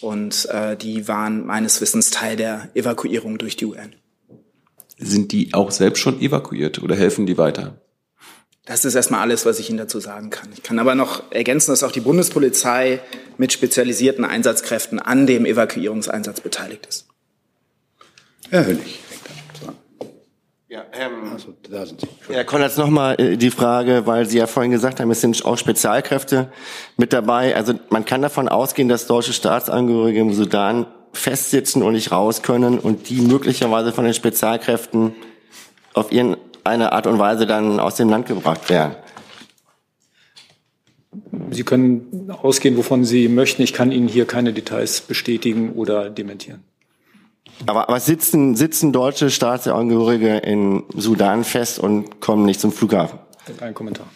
und 0.00 0.46
äh, 0.50 0.76
die 0.76 1.08
waren 1.08 1.46
meines 1.46 1.80
Wissens 1.80 2.10
Teil 2.10 2.36
der 2.36 2.70
Evakuierung 2.74 3.38
durch 3.38 3.56
die 3.56 3.66
UN. 3.66 3.94
Sind 4.98 5.32
die 5.32 5.54
auch 5.54 5.70
selbst 5.70 6.00
schon 6.00 6.20
evakuiert 6.20 6.82
oder 6.82 6.94
helfen 6.94 7.26
die 7.26 7.38
weiter? 7.38 7.80
Das 8.66 8.84
ist 8.84 8.94
erstmal 8.94 9.20
alles, 9.20 9.46
was 9.46 9.58
ich 9.58 9.68
Ihnen 9.68 9.78
dazu 9.78 9.98
sagen 9.98 10.30
kann. 10.30 10.50
Ich 10.52 10.62
kann 10.62 10.78
aber 10.78 10.94
noch 10.94 11.32
ergänzen, 11.32 11.72
dass 11.72 11.82
auch 11.82 11.92
die 11.92 12.00
Bundespolizei 12.00 13.00
mit 13.38 13.52
spezialisierten 13.52 14.24
Einsatzkräften 14.24 14.98
an 14.98 15.26
dem 15.26 15.46
Evakuierungseinsatz 15.46 16.40
beteiligt 16.40 16.86
ist. 16.86 17.06
Herr 18.50 18.66
Hönig. 18.66 19.00
Ja, 20.70 20.84
ähm, 20.92 21.32
also, 21.32 21.52
da 21.68 21.84
sind 21.84 22.00
Sie. 22.00 22.06
Herr 22.32 22.44
Konrads, 22.44 22.76
nochmal 22.76 23.20
äh, 23.20 23.36
die 23.36 23.50
Frage, 23.50 24.06
weil 24.06 24.26
Sie 24.26 24.38
ja 24.38 24.46
vorhin 24.46 24.70
gesagt 24.70 25.00
haben, 25.00 25.10
es 25.10 25.20
sind 25.20 25.44
auch 25.44 25.58
Spezialkräfte 25.58 26.52
mit 26.96 27.12
dabei. 27.12 27.56
Also 27.56 27.74
man 27.88 28.04
kann 28.04 28.22
davon 28.22 28.48
ausgehen, 28.48 28.88
dass 28.88 29.08
deutsche 29.08 29.32
Staatsangehörige 29.32 30.20
im 30.20 30.32
Sudan 30.32 30.86
festsitzen 31.12 31.82
und 31.82 31.94
nicht 31.94 32.12
raus 32.12 32.42
können 32.42 32.78
und 32.78 33.08
die 33.08 33.20
möglicherweise 33.20 33.90
von 33.90 34.04
den 34.04 34.14
Spezialkräften 34.14 35.16
auf 35.92 36.12
irgendeine 36.12 36.92
Art 36.92 37.08
und 37.08 37.18
Weise 37.18 37.46
dann 37.46 37.80
aus 37.80 37.96
dem 37.96 38.08
Land 38.08 38.26
gebracht 38.26 38.70
werden. 38.70 38.94
Sie 41.50 41.64
können 41.64 42.30
ausgehen, 42.30 42.76
wovon 42.76 43.04
Sie 43.04 43.26
möchten. 43.26 43.62
Ich 43.62 43.72
kann 43.72 43.90
Ihnen 43.90 44.06
hier 44.06 44.24
keine 44.24 44.52
Details 44.52 45.00
bestätigen 45.00 45.72
oder 45.72 46.10
dementieren. 46.10 46.62
Aber, 47.66 47.88
aber 47.88 48.00
sitzen, 48.00 48.56
sitzen 48.56 48.92
deutsche 48.92 49.30
Staatsangehörige 49.30 50.38
in 50.38 50.84
Sudan 50.96 51.44
fest 51.44 51.78
und 51.78 52.20
kommen 52.20 52.44
nicht 52.44 52.60
zum 52.60 52.72
Flughafen? 52.72 53.18
Ein 53.60 53.74
Kommentar. 53.74 54.06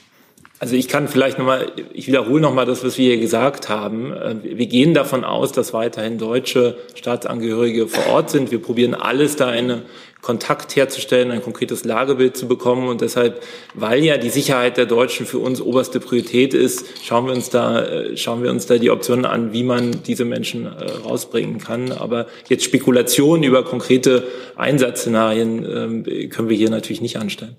Also 0.61 0.77
ich 0.77 0.89
kann 0.89 1.09
vielleicht 1.09 1.39
nochmal, 1.39 1.73
ich 1.93 2.07
wiederhole 2.07 2.41
nochmal 2.41 2.65
das, 2.65 2.85
was 2.85 2.97
wir 2.97 3.11
hier 3.13 3.21
gesagt 3.21 3.69
haben. 3.69 4.13
Äh, 4.13 4.37
wir 4.43 4.67
gehen 4.67 4.95
davon 4.95 5.25
aus, 5.25 5.53
dass 5.53 5.75
weiterhin 5.75 6.17
deutsche 6.17 6.79
Staatsangehörige 6.95 7.87
vor 7.89 8.07
Ort 8.07 8.31
sind. 8.31 8.51
Wir 8.51 8.63
probieren 8.63 8.95
alles 8.95 9.37
da 9.37 9.49
eine 9.49 9.83
Kontakt 10.25 10.75
herzustellen, 10.75 11.31
ein 11.31 11.43
konkretes 11.43 11.85
Lagebild 11.85 12.35
zu 12.35 12.49
bekommen. 12.49 12.89
Und 12.89 13.03
deshalb, 13.03 13.43
weil 13.75 14.03
ja 14.03 14.17
die 14.17 14.31
Sicherheit 14.31 14.79
der 14.79 14.87
Deutschen 14.87 15.27
für 15.27 15.39
uns 15.39 15.61
oberste 15.61 16.01
Priorität 16.01 16.55
ist, 16.55 16.87
schauen 17.05 17.27
wir 17.27 17.35
uns 17.35 17.51
da, 17.51 17.85
äh, 17.85 18.17
schauen 18.17 18.43
wir 18.43 18.51
uns 18.51 18.65
da 18.65 18.79
die 18.79 18.91
Optionen 18.91 19.27
an, 19.27 19.53
wie 19.53 19.63
man 19.63 20.03
diese 20.07 20.25
Menschen 20.25 20.65
äh, 20.65 20.69
rausbringen 21.05 21.59
kann. 21.59 21.93
Aber 21.93 22.27
jetzt 22.49 22.65
Spekulationen 22.65 23.45
über 23.45 23.65
konkrete 23.65 24.27
Einsatzszenarien 24.57 26.05
ähm, 26.07 26.31
können 26.31 26.49
wir 26.49 26.57
hier 26.57 26.71
natürlich 26.71 27.03
nicht 27.03 27.19
anstellen. 27.19 27.57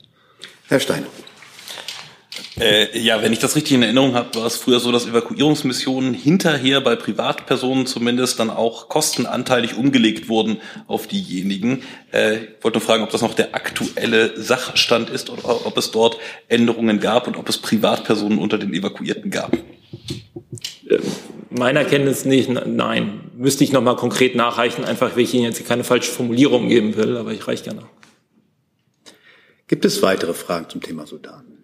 Herr 0.67 0.80
Stein. 0.80 1.06
Äh, 2.60 2.98
ja, 2.98 3.22
wenn 3.22 3.34
ich 3.34 3.39
das 3.39 3.56
richtig 3.58 3.74
in 3.74 3.84
Erinnerung 3.84 4.13
habe, 4.13 4.34
war 4.36 4.46
es 4.46 4.56
früher 4.56 4.80
so, 4.80 4.91
dass 4.91 5.06
Evakuierungsmissionen 5.06 6.13
hinterher 6.13 6.80
bei 6.80 6.96
Privatpersonen 6.96 7.86
zumindest 7.86 8.39
dann 8.39 8.50
auch 8.50 8.88
kostenanteilig 8.88 9.76
umgelegt 9.76 10.30
wurden 10.30 10.62
auf 10.88 11.08
diejenigen. 11.08 11.84
Äh, 12.13 12.36
ich 12.36 12.63
wollte 12.63 12.80
nur 12.80 12.86
fragen, 12.86 13.04
ob 13.04 13.10
das 13.10 13.22
noch 13.22 13.34
der 13.34 13.56
aktuelle 13.56 14.39
Sachstand 14.41 15.10
ist 15.10 15.30
oder 15.30 15.65
ob 15.65 15.78
es 15.78 15.91
dort 15.91 16.18
Änderungen 16.48 17.02
gab 17.02 17.28
und 17.28 17.36
ob 17.36 17.50
es 17.50 17.58
Privatpersonen 17.58 18.39
unter 18.39 18.58
den 18.58 18.74
Evakuierten 18.74 19.32
gab. 19.32 19.54
Äh, 19.54 21.00
meiner 21.50 21.84
Kenntnis 21.84 22.24
nicht, 22.24 22.50
nein. 22.50 23.32
Müsste 23.36 23.65
ich 23.65 23.74
nochmal 23.74 23.98
konkret 23.98 24.36
nachreichen, 24.36 24.86
einfach 24.86 25.15
weil 25.15 25.24
ich 25.24 25.34
Ihnen 25.34 25.44
jetzt 25.44 25.65
keine 25.68 25.84
falsche 25.84 26.12
Formulierung 26.12 26.70
geben 26.70 26.96
will, 26.96 27.18
aber 27.18 27.34
ich 27.34 27.46
reiche 27.46 27.65
gerne 27.65 27.82
nach. 27.82 27.89
Gibt 29.68 29.84
es 29.84 30.02
weitere 30.02 30.34
Fragen 30.34 30.70
zum 30.70 30.80
Thema 30.80 31.06
Sudan? 31.06 31.55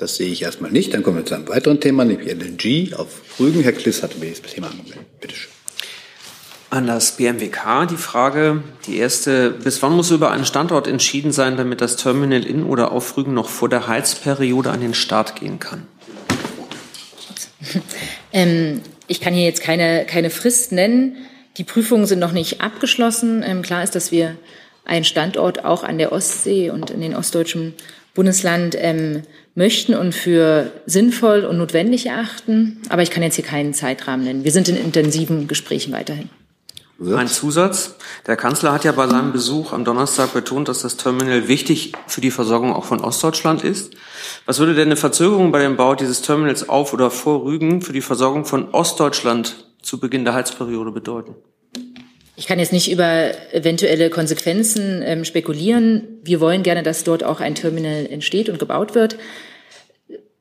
Das 0.00 0.16
sehe 0.16 0.28
ich 0.28 0.42
erstmal 0.42 0.70
nicht. 0.70 0.94
Dann 0.94 1.02
kommen 1.02 1.18
wir 1.18 1.26
zu 1.26 1.34
einem 1.34 1.46
weiteren 1.48 1.78
Thema, 1.78 2.06
nämlich 2.06 2.26
LNG 2.26 2.94
auf 2.94 3.20
Rügen. 3.38 3.62
Herr 3.62 3.72
Kliss 3.72 4.02
hat 4.02 4.18
mir 4.18 4.30
das 4.30 4.40
Thema 4.40 4.68
angemeldet. 4.68 5.20
Bitte 5.20 5.34
schön. 5.34 5.50
An 6.70 6.86
das 6.86 7.18
BMWK 7.18 7.86
die 7.86 7.98
Frage, 7.98 8.62
die 8.86 8.96
erste, 8.96 9.50
bis 9.50 9.82
wann 9.82 9.92
muss 9.92 10.10
über 10.10 10.30
einen 10.30 10.46
Standort 10.46 10.86
entschieden 10.86 11.32
sein, 11.32 11.58
damit 11.58 11.82
das 11.82 11.96
Terminal 11.96 12.46
in 12.46 12.64
oder 12.64 12.92
auf 12.92 13.14
Rügen 13.18 13.34
noch 13.34 13.50
vor 13.50 13.68
der 13.68 13.88
Heizperiode 13.88 14.70
an 14.70 14.80
den 14.80 14.94
Start 14.94 15.36
gehen 15.36 15.60
kann? 15.60 15.86
Ähm, 18.32 18.82
ich 19.08 19.20
kann 19.20 19.34
hier 19.34 19.42
jetzt 19.42 19.60
keine, 19.60 20.06
keine 20.06 20.30
Frist 20.30 20.70
nennen. 20.70 21.16
Die 21.56 21.64
Prüfungen 21.64 22.06
sind 22.06 22.20
noch 22.20 22.30
nicht 22.30 22.60
abgeschlossen. 22.60 23.42
Ähm, 23.44 23.62
klar 23.62 23.82
ist, 23.82 23.96
dass 23.96 24.12
wir 24.12 24.36
einen 24.84 25.04
Standort 25.04 25.64
auch 25.64 25.82
an 25.82 25.98
der 25.98 26.12
Ostsee 26.12 26.70
und 26.70 26.90
in 26.90 27.00
den 27.00 27.16
ostdeutschen 27.16 27.74
Bundesland 28.20 28.76
ähm, 28.78 29.22
möchten 29.54 29.94
und 29.94 30.14
für 30.14 30.70
sinnvoll 30.84 31.46
und 31.46 31.56
notwendig 31.56 32.04
erachten. 32.04 32.82
Aber 32.90 33.00
ich 33.00 33.10
kann 33.10 33.22
jetzt 33.22 33.36
hier 33.36 33.46
keinen 33.46 33.72
Zeitrahmen 33.72 34.26
nennen. 34.26 34.44
Wir 34.44 34.52
sind 34.52 34.68
in 34.68 34.76
intensiven 34.76 35.48
Gesprächen 35.48 35.94
weiterhin. 35.94 36.28
Ein 37.00 37.28
Zusatz. 37.28 37.94
Der 38.26 38.36
Kanzler 38.36 38.72
hat 38.72 38.84
ja 38.84 38.92
bei 38.92 39.06
seinem 39.06 39.32
Besuch 39.32 39.72
am 39.72 39.86
Donnerstag 39.86 40.34
betont, 40.34 40.68
dass 40.68 40.82
das 40.82 40.98
Terminal 40.98 41.48
wichtig 41.48 41.94
für 42.08 42.20
die 42.20 42.30
Versorgung 42.30 42.74
auch 42.74 42.84
von 42.84 43.00
Ostdeutschland 43.00 43.64
ist. 43.64 43.94
Was 44.44 44.58
würde 44.58 44.74
denn 44.74 44.88
eine 44.88 44.96
Verzögerung 44.96 45.50
bei 45.50 45.62
dem 45.62 45.78
Bau 45.78 45.94
dieses 45.94 46.20
Terminals 46.20 46.68
auf 46.68 46.92
oder 46.92 47.10
vor 47.10 47.46
Rügen 47.46 47.80
für 47.80 47.94
die 47.94 48.02
Versorgung 48.02 48.44
von 48.44 48.68
Ostdeutschland 48.74 49.64
zu 49.80 49.98
Beginn 49.98 50.26
der 50.26 50.34
Heizperiode 50.34 50.92
bedeuten? 50.92 51.36
Ich 52.40 52.46
kann 52.46 52.58
jetzt 52.58 52.72
nicht 52.72 52.90
über 52.90 53.32
eventuelle 53.52 54.08
Konsequenzen 54.08 55.02
ähm, 55.04 55.26
spekulieren. 55.26 56.08
Wir 56.24 56.40
wollen 56.40 56.62
gerne, 56.62 56.82
dass 56.82 57.04
dort 57.04 57.22
auch 57.22 57.40
ein 57.40 57.54
Terminal 57.54 58.06
entsteht 58.10 58.48
und 58.48 58.58
gebaut 58.58 58.94
wird. 58.94 59.18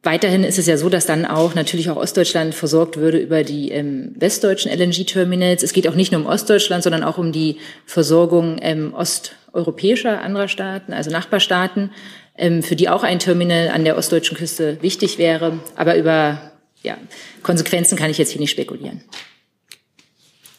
Weiterhin 0.01 0.45
ist 0.45 0.57
es 0.57 0.65
ja 0.65 0.77
so, 0.77 0.87
dass 0.87 1.05
dann 1.05 1.25
auch 1.25 1.55
natürlich 1.55 1.89
auch 1.89 1.97
Ostdeutschland 1.97 2.55
versorgt 2.55 2.95
würde 2.95 3.17
über 3.17 3.43
die 3.43 3.71
ähm, 3.71 4.15
westdeutschen 4.15 4.71
LNG-Terminals. 4.71 5.61
Es 5.61 5.73
geht 5.73 5.89
auch 5.89 5.95
nicht 5.95 6.13
nur 6.13 6.21
um 6.21 6.27
Ostdeutschland, 6.27 6.83
sondern 6.83 7.03
auch 7.03 7.17
um 7.17 7.33
die 7.33 7.57
Versorgung 7.85 8.59
ähm, 8.61 8.93
osteuropäischer 8.93 10.21
anderer 10.21 10.47
Staaten, 10.47 10.93
also 10.93 11.11
Nachbarstaaten, 11.11 11.91
ähm, 12.37 12.63
für 12.63 12.77
die 12.77 12.87
auch 12.87 13.03
ein 13.03 13.19
Terminal 13.19 13.67
an 13.67 13.83
der 13.83 13.97
ostdeutschen 13.97 14.37
Küste 14.37 14.77
wichtig 14.81 15.17
wäre. 15.17 15.59
Aber 15.75 15.97
über 15.97 16.53
ja, 16.81 16.97
Konsequenzen 17.43 17.97
kann 17.97 18.09
ich 18.09 18.17
jetzt 18.17 18.31
hier 18.31 18.39
nicht 18.39 18.51
spekulieren. 18.51 19.03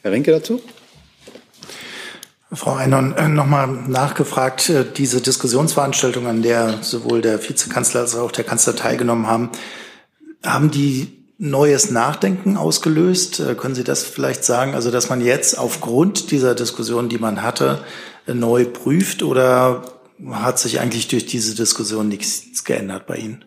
Herr 0.03 0.12
Rinke 0.12 0.33
dazu? 0.33 0.61
Frau 2.53 2.75
Einhorn, 2.75 3.15
äh, 3.17 3.29
nochmal 3.29 3.69
nachgefragt, 3.69 4.69
äh, 4.71 4.85
diese 4.85 5.21
Diskussionsveranstaltung, 5.21 6.27
an 6.27 6.43
der 6.43 6.83
sowohl 6.83 7.21
der 7.23 7.49
Vizekanzler 7.49 8.01
als 8.01 8.17
auch 8.17 8.33
der 8.33 8.45
Kanzler 8.45 8.75
teilgenommen 8.75 9.29
haben, 9.29 9.51
haben 10.45 10.71
die 10.71 11.17
neues 11.39 11.91
Nachdenken 11.91 12.57
ausgelöst? 12.57 13.39
Äh, 13.39 13.55
können 13.55 13.77
Sie 13.77 13.85
das 13.85 14.03
vielleicht 14.03 14.45
sagen? 14.45 14.75
Also, 14.75 14.91
dass 14.91 15.09
man 15.09 15.21
jetzt 15.21 15.59
aufgrund 15.59 16.33
dieser 16.33 16.57
Diskussion, 16.57 17.09
die 17.09 17.19
man 17.19 17.43
hatte, 17.43 17.85
neu 18.27 18.65
prüft 18.65 19.23
oder 19.23 19.83
hat 20.31 20.59
sich 20.59 20.81
eigentlich 20.81 21.09
durch 21.09 21.27
diese 21.27 21.55
Diskussion 21.55 22.09
nichts 22.09 22.65
geändert 22.65 23.07
bei 23.07 23.17
Ihnen? 23.17 23.45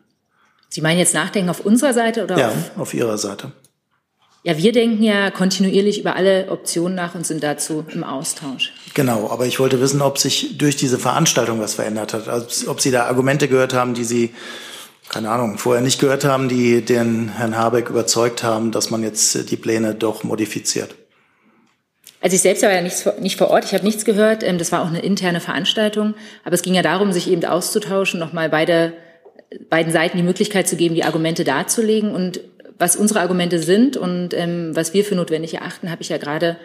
Sie 0.70 0.82
meinen 0.82 0.98
jetzt 0.98 1.14
Nachdenken 1.14 1.50
auf 1.50 1.60
unserer 1.60 1.94
Seite 1.94 2.24
oder 2.24 2.38
ja, 2.38 2.50
auf? 2.50 2.72
auf 2.78 2.94
Ihrer 2.94 3.18
Seite. 3.18 3.52
Ja, 4.46 4.58
wir 4.58 4.74
denken 4.74 5.02
ja 5.02 5.32
kontinuierlich 5.32 6.02
über 6.02 6.18
alle 6.18 6.52
Optionen 6.52 6.96
nach 6.96 7.16
und 7.16 7.26
sind 7.26 7.42
dazu 7.44 7.86
im 7.94 8.04
Austausch. 8.04 8.74
Genau, 8.94 9.30
aber 9.30 9.46
ich 9.46 9.58
wollte 9.60 9.80
wissen, 9.80 10.02
ob 10.02 10.18
sich 10.18 10.58
durch 10.58 10.76
diese 10.76 11.00
Veranstaltung 11.00 11.62
was 11.62 11.76
verändert 11.76 12.14
hat. 12.14 12.28
Also, 12.28 12.70
ob 12.70 12.82
Sie 12.82 12.92
da 12.92 13.06
Argumente 13.06 13.48
gehört 13.48 13.74
haben, 13.74 13.94
die 13.94 14.04
Sie, 14.04 14.34
keine 15.08 15.30
Ahnung, 15.30 15.58
vorher 15.58 15.82
nicht 15.82 16.00
gehört 16.00 16.26
haben, 16.26 16.50
die 16.50 16.84
den 16.84 17.30
Herrn 17.30 17.58
Habeck 17.58 17.90
überzeugt 17.90 18.44
haben, 18.44 18.72
dass 18.72 18.90
man 18.90 19.02
jetzt 19.02 19.50
die 19.50 19.56
Pläne 19.56 19.96
doch 19.96 20.26
modifiziert. 20.26 20.94
Also 22.20 22.36
ich 22.36 22.42
selbst 22.42 22.64
war 22.64 22.72
ja 22.72 22.82
nicht, 22.82 23.20
nicht 23.22 23.38
vor 23.38 23.50
Ort, 23.50 23.66
ich 23.66 23.74
habe 23.74 23.86
nichts 23.86 24.04
gehört. 24.04 24.44
Ähm, 24.44 24.58
das 24.58 24.74
war 24.74 24.82
auch 24.82 24.88
eine 24.88 25.02
interne 25.02 25.40
Veranstaltung. 25.40 26.16
Aber 26.44 26.56
es 26.56 26.62
ging 26.62 26.74
ja 26.74 26.82
darum, 26.82 27.14
sich 27.14 27.30
eben 27.30 27.46
auszutauschen, 27.46 28.20
nochmal 28.20 28.50
beide, 28.50 28.94
beiden 29.70 29.94
Seiten 29.94 30.18
die 30.18 30.24
Möglichkeit 30.24 30.68
zu 30.68 30.76
geben, 30.76 30.96
die 30.96 31.04
Argumente 31.06 31.46
darzulegen. 31.46 32.16
Und 32.16 32.42
was 32.78 32.96
unsere 32.96 33.22
Argumente 33.22 33.60
sind 33.60 33.98
und 33.98 34.34
ähm, 34.34 34.76
was 34.76 34.94
wir 34.94 35.06
für 35.06 35.16
notwendig 35.16 35.54
erachten, 35.56 35.92
habe 35.92 36.02
ich 36.02 36.10
ja 36.10 36.18
gerade 36.18 36.58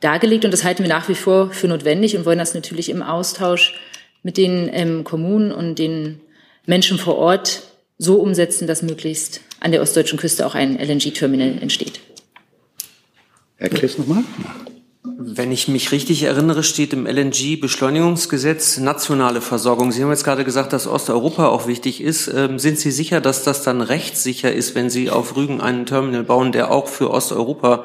dargelegt. 0.00 0.44
Und 0.44 0.50
das 0.50 0.64
halten 0.64 0.82
wir 0.82 0.88
nach 0.88 1.08
wie 1.08 1.14
vor 1.14 1.50
für 1.50 1.68
notwendig 1.68 2.16
und 2.16 2.26
wollen 2.26 2.38
das 2.38 2.54
natürlich 2.54 2.88
im 2.90 3.02
Austausch 3.02 3.74
mit 4.22 4.36
den 4.36 4.68
ähm, 4.72 5.04
Kommunen 5.04 5.52
und 5.52 5.78
den 5.78 6.20
Menschen 6.66 6.98
vor 6.98 7.16
Ort 7.16 7.62
so 7.98 8.16
umsetzen, 8.16 8.66
dass 8.66 8.82
möglichst 8.82 9.40
an 9.60 9.72
der 9.72 9.82
ostdeutschen 9.82 10.18
Küste 10.18 10.46
auch 10.46 10.54
ein 10.54 10.78
LNG-Terminal 10.78 11.58
entsteht. 11.60 12.00
Herr 13.56 13.68
Kliss 13.68 13.96
nochmal. 13.96 14.24
Wenn 15.04 15.50
ich 15.50 15.66
mich 15.66 15.90
richtig 15.90 16.22
erinnere, 16.22 16.62
steht 16.62 16.92
im 16.92 17.06
LNG-Beschleunigungsgesetz 17.06 18.78
nationale 18.78 19.40
Versorgung. 19.40 19.90
Sie 19.90 20.00
haben 20.02 20.10
jetzt 20.10 20.22
gerade 20.22 20.44
gesagt, 20.44 20.72
dass 20.72 20.86
Osteuropa 20.86 21.48
auch 21.48 21.66
wichtig 21.66 22.00
ist. 22.00 22.28
Ähm, 22.28 22.60
sind 22.60 22.78
Sie 22.78 22.92
sicher, 22.92 23.20
dass 23.20 23.42
das 23.42 23.64
dann 23.64 23.80
rechtssicher 23.80 24.52
ist, 24.52 24.76
wenn 24.76 24.90
Sie 24.90 25.10
auf 25.10 25.34
Rügen 25.34 25.60
einen 25.60 25.86
Terminal 25.86 26.22
bauen, 26.22 26.52
der 26.52 26.70
auch 26.70 26.86
für 26.86 27.10
Osteuropa 27.10 27.84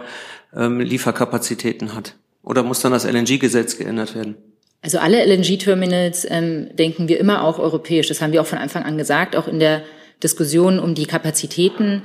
ähm, 0.55 0.79
Lieferkapazitäten 0.79 1.95
hat? 1.95 2.13
Oder 2.43 2.61
muss 2.61 2.81
dann 2.81 2.91
das 2.91 3.03
LNG-Gesetz 3.03 3.79
geändert 3.79 4.13
werden? 4.13 4.35
Also 4.83 4.99
alle 4.99 5.25
LNG-Terminals 5.25 6.27
ähm, 6.29 6.69
denken 6.75 7.07
wir 7.07 7.19
immer 7.19 7.43
auch 7.43 7.57
europäisch. 7.57 8.07
Das 8.07 8.21
haben 8.21 8.31
wir 8.31 8.41
auch 8.41 8.47
von 8.47 8.59
Anfang 8.59 8.83
an 8.83 8.95
gesagt, 8.95 9.35
auch 9.35 9.47
in 9.47 9.59
der 9.59 9.81
Diskussion 10.21 10.77
um 10.77 10.93
die 10.93 11.07
Kapazitäten 11.07 12.03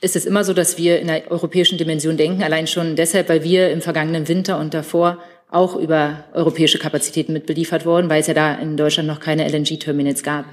ist 0.00 0.16
es 0.16 0.26
immer 0.26 0.44
so, 0.44 0.52
dass 0.52 0.78
wir 0.78 1.00
in 1.00 1.06
der 1.06 1.30
europäischen 1.30 1.78
Dimension 1.78 2.16
denken, 2.16 2.42
allein 2.42 2.66
schon 2.66 2.96
deshalb, 2.96 3.28
weil 3.28 3.42
wir 3.42 3.70
im 3.70 3.80
vergangenen 3.80 4.28
Winter 4.28 4.58
und 4.58 4.74
davor 4.74 5.18
auch 5.48 5.76
über 5.76 6.24
europäische 6.32 6.78
Kapazitäten 6.78 7.32
mit 7.32 7.46
beliefert 7.46 7.86
wurden, 7.86 8.10
weil 8.10 8.20
es 8.20 8.26
ja 8.26 8.34
da 8.34 8.54
in 8.54 8.76
Deutschland 8.76 9.08
noch 9.08 9.20
keine 9.20 9.48
LNG-Terminals 9.48 10.22
gab. 10.22 10.44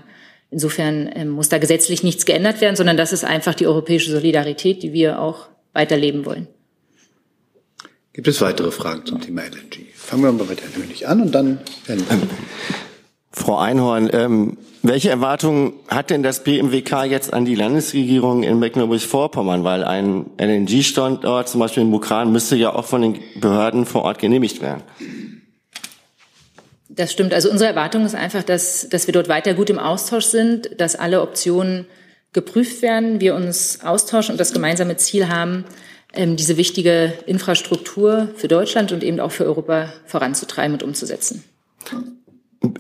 Insofern 0.52 1.10
ähm, 1.16 1.30
muss 1.30 1.50
da 1.50 1.58
gesetzlich 1.58 2.04
nichts 2.04 2.26
geändert 2.26 2.62
werden, 2.62 2.76
sondern 2.76 2.96
das 2.96 3.12
ist 3.12 3.26
einfach 3.26 3.56
die 3.56 3.66
europäische 3.66 4.12
Solidarität, 4.12 4.84
die 4.84 4.94
wir 4.94 5.20
auch 5.20 5.48
weiterleben 5.74 6.26
wollen. 6.26 6.48
Gibt 8.14 8.28
es 8.28 8.40
weitere 8.42 8.70
Fragen 8.70 9.06
zum 9.08 9.20
Thema 9.20 9.42
LNG? 9.42 9.88
Fangen 9.96 10.24
wir 10.24 10.32
mal 10.32 10.46
mit 10.46 10.62
Herrn 10.62 10.76
Hönig 10.76 11.08
an 11.08 11.22
und 11.22 11.32
dann 11.32 11.60
Herrn 11.88 12.04
Frau 13.36 13.58
Einhorn, 13.58 14.10
ähm, 14.14 14.58
welche 14.84 15.10
Erwartungen 15.10 15.74
hat 15.88 16.12
denn 16.12 16.22
das 16.22 16.44
BMWK 16.44 17.06
jetzt 17.06 17.34
an 17.34 17.46
die 17.46 17.56
Landesregierung 17.56 18.44
in 18.44 18.60
Mecklenburg-Vorpommern? 18.60 19.64
Weil 19.64 19.84
ein 19.84 20.28
LNG-Standort, 20.38 21.50
zum 21.50 21.60
Beispiel 21.60 21.82
in 21.82 21.90
Bukran, 21.90 22.32
müsste 22.32 22.56
ja 22.56 22.76
auch 22.76 22.86
von 22.86 23.02
den 23.02 23.20
Behörden 23.40 23.88
vor 23.88 24.04
Ort 24.04 24.20
genehmigt 24.20 24.62
werden. 24.62 24.84
Das 26.90 27.12
stimmt. 27.12 27.34
Also 27.34 27.50
unsere 27.50 27.72
Erwartung 27.72 28.06
ist 28.06 28.14
einfach, 28.14 28.44
dass, 28.44 28.88
dass 28.88 29.08
wir 29.08 29.14
dort 29.14 29.30
weiter 29.30 29.56
gut 29.56 29.72
im 29.72 29.80
Austausch 29.80 30.26
sind, 30.26 30.80
dass 30.80 30.96
alle 30.96 31.22
Optionen 31.22 31.88
geprüft 32.34 32.84
werden, 32.84 33.20
wir 33.20 33.34
uns 33.34 33.80
austauschen 33.84 34.34
und 34.34 34.38
das 34.38 34.54
gemeinsame 34.54 34.98
Ziel 34.98 35.28
haben, 35.28 35.66
ähm, 36.14 36.36
diese 36.36 36.58
wichtige 36.58 37.14
Infrastruktur 37.26 38.30
für 38.36 38.48
Deutschland 38.48 38.92
und 38.92 39.04
eben 39.04 39.20
auch 39.20 39.32
für 39.32 39.46
Europa 39.46 39.92
voranzutreiben 40.06 40.74
und 40.74 40.84
umzusetzen. 40.84 41.44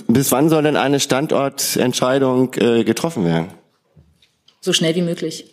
Bis 0.07 0.31
wann 0.31 0.49
soll 0.49 0.63
denn 0.63 0.77
eine 0.77 0.99
Standortentscheidung 0.99 2.53
äh, 2.55 2.83
getroffen 2.83 3.25
werden? 3.25 3.47
So 4.61 4.71
schnell 4.71 4.95
wie 4.95 5.01
möglich. 5.01 5.45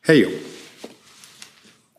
Herr 0.00 0.14
Jung. 0.14 0.32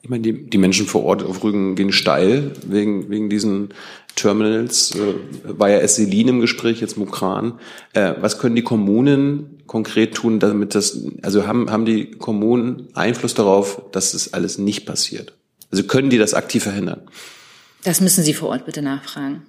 Ich 0.01 0.09
meine, 0.09 0.23
die, 0.23 0.49
die 0.49 0.57
Menschen 0.57 0.85
vor 0.85 1.03
Ort 1.03 1.21
auf 1.21 1.43
Rügen 1.43 1.75
gehen 1.75 1.91
steil 1.91 2.53
wegen, 2.65 3.09
wegen 3.09 3.29
diesen 3.29 3.73
Terminals. 4.15 4.95
Äh, 4.95 5.13
war 5.43 5.69
ja 5.69 5.79
Esselin 5.79 6.29
im 6.29 6.39
Gespräch, 6.39 6.81
jetzt 6.81 6.97
Mukran. 6.97 7.59
Äh, 7.93 8.13
was 8.19 8.39
können 8.39 8.55
die 8.55 8.63
Kommunen 8.63 9.61
konkret 9.67 10.15
tun, 10.15 10.39
damit 10.39 10.75
das, 10.75 10.99
also 11.21 11.45
haben, 11.45 11.69
haben 11.69 11.85
die 11.85 12.11
Kommunen 12.11 12.87
Einfluss 12.93 13.33
darauf, 13.33 13.81
dass 13.91 14.13
das 14.13 14.33
alles 14.33 14.57
nicht 14.57 14.85
passiert? 14.85 15.33
Also 15.71 15.83
können 15.83 16.09
die 16.09 16.17
das 16.17 16.33
aktiv 16.33 16.63
verhindern? 16.63 17.01
Das 17.83 18.01
müssen 18.01 18.23
Sie 18.23 18.33
vor 18.33 18.49
Ort 18.49 18.65
bitte 18.65 18.81
nachfragen. 18.81 19.45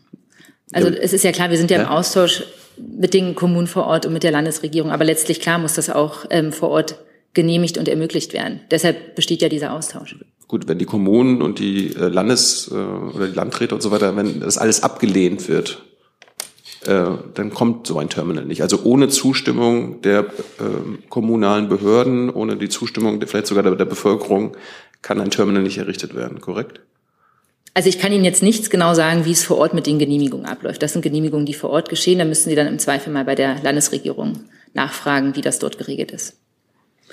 Also 0.73 0.89
es 0.89 1.13
ist 1.13 1.25
ja 1.25 1.33
klar, 1.33 1.51
wir 1.51 1.57
sind 1.57 1.71
ja, 1.71 1.79
ja, 1.79 1.85
im 1.85 1.89
Austausch 1.89 2.45
mit 2.77 3.15
den 3.15 3.35
Kommunen 3.35 3.67
vor 3.67 3.87
Ort 3.87 4.07
und 4.07 4.13
mit 4.13 4.23
der 4.23 4.31
Landesregierung. 4.31 4.91
Aber 4.91 5.05
letztlich 5.05 5.41
klar 5.41 5.59
muss 5.59 5.75
das 5.75 5.91
auch 5.91 6.27
ähm, 6.31 6.53
vor 6.53 6.71
Ort 6.71 6.99
genehmigt 7.35 7.79
und 7.79 7.89
ermöglicht 7.89 8.33
werden. 8.33 8.61
Deshalb 8.71 9.15
besteht 9.15 9.43
ja 9.43 9.49
dieser 9.49 9.73
Austausch. 9.73 10.17
Gut, 10.47 10.67
wenn 10.67 10.79
die 10.79 10.87
Kommunen 10.87 11.43
und 11.43 11.59
die 11.59 11.95
äh, 11.95 12.09
Landes- 12.09 12.71
äh, 12.71 12.75
oder 12.75 13.27
die 13.29 13.35
Landräte 13.35 13.75
und 13.75 13.83
so 13.83 13.91
weiter, 13.91 14.17
wenn 14.17 14.41
das 14.41 14.59
alles 14.59 14.83
abgelehnt 14.83 15.49
wird, 15.49 15.83
äh, 16.87 17.05
dann 17.35 17.51
kommt 17.53 17.87
so 17.87 17.99
ein 17.99 18.09
Terminal 18.09 18.47
nicht. 18.47 18.63
Also 18.63 18.81
ohne 18.85 19.09
Zustimmung 19.09 20.01
der 20.03 20.27
kommunalen 21.09 21.69
Behörden, 21.69 22.31
ohne 22.31 22.57
die 22.57 22.69
Zustimmung 22.69 23.21
vielleicht 23.27 23.47
sogar 23.47 23.63
der, 23.63 23.75
der 23.77 23.85
Bevölkerung, 23.85 24.57
kann 25.03 25.21
ein 25.21 25.31
Terminal 25.31 25.63
nicht 25.63 25.79
errichtet 25.79 26.15
werden, 26.15 26.41
korrekt? 26.41 26.81
Also 27.75 27.89
ich 27.89 27.99
kann 27.99 28.13
Ihnen 28.13 28.25
jetzt 28.25 28.43
nichts 28.43 28.71
genau 28.71 28.95
sagen, 28.95 29.25
wie 29.25 29.33
es 29.33 29.45
vor 29.45 29.59
Ort 29.59 29.75
mit 29.75 29.87
den 29.87 29.99
Genehmigungen 29.99 30.47
abläuft. 30.47 30.83
Das 30.83 30.93
sind 30.93 31.03
Genehmigungen, 31.03 31.47
die 31.47 31.55
vor 31.55 31.71
Ort 31.71 31.89
geschehen. 31.89 32.19
Da 32.19 32.25
müssen 32.25 32.49
Sie 32.49 32.57
dann 32.57 32.67
im 32.67 32.79
Zweifel 32.79 33.13
mal 33.13 33.25
bei 33.25 33.35
der 33.35 33.63
Landesregierung 33.63 34.41
nachfragen, 34.75 35.37
wie 35.37 35.43
das 35.43 35.59
dort 35.59 35.79
geregelt 35.79 36.11
ist. 36.11 36.37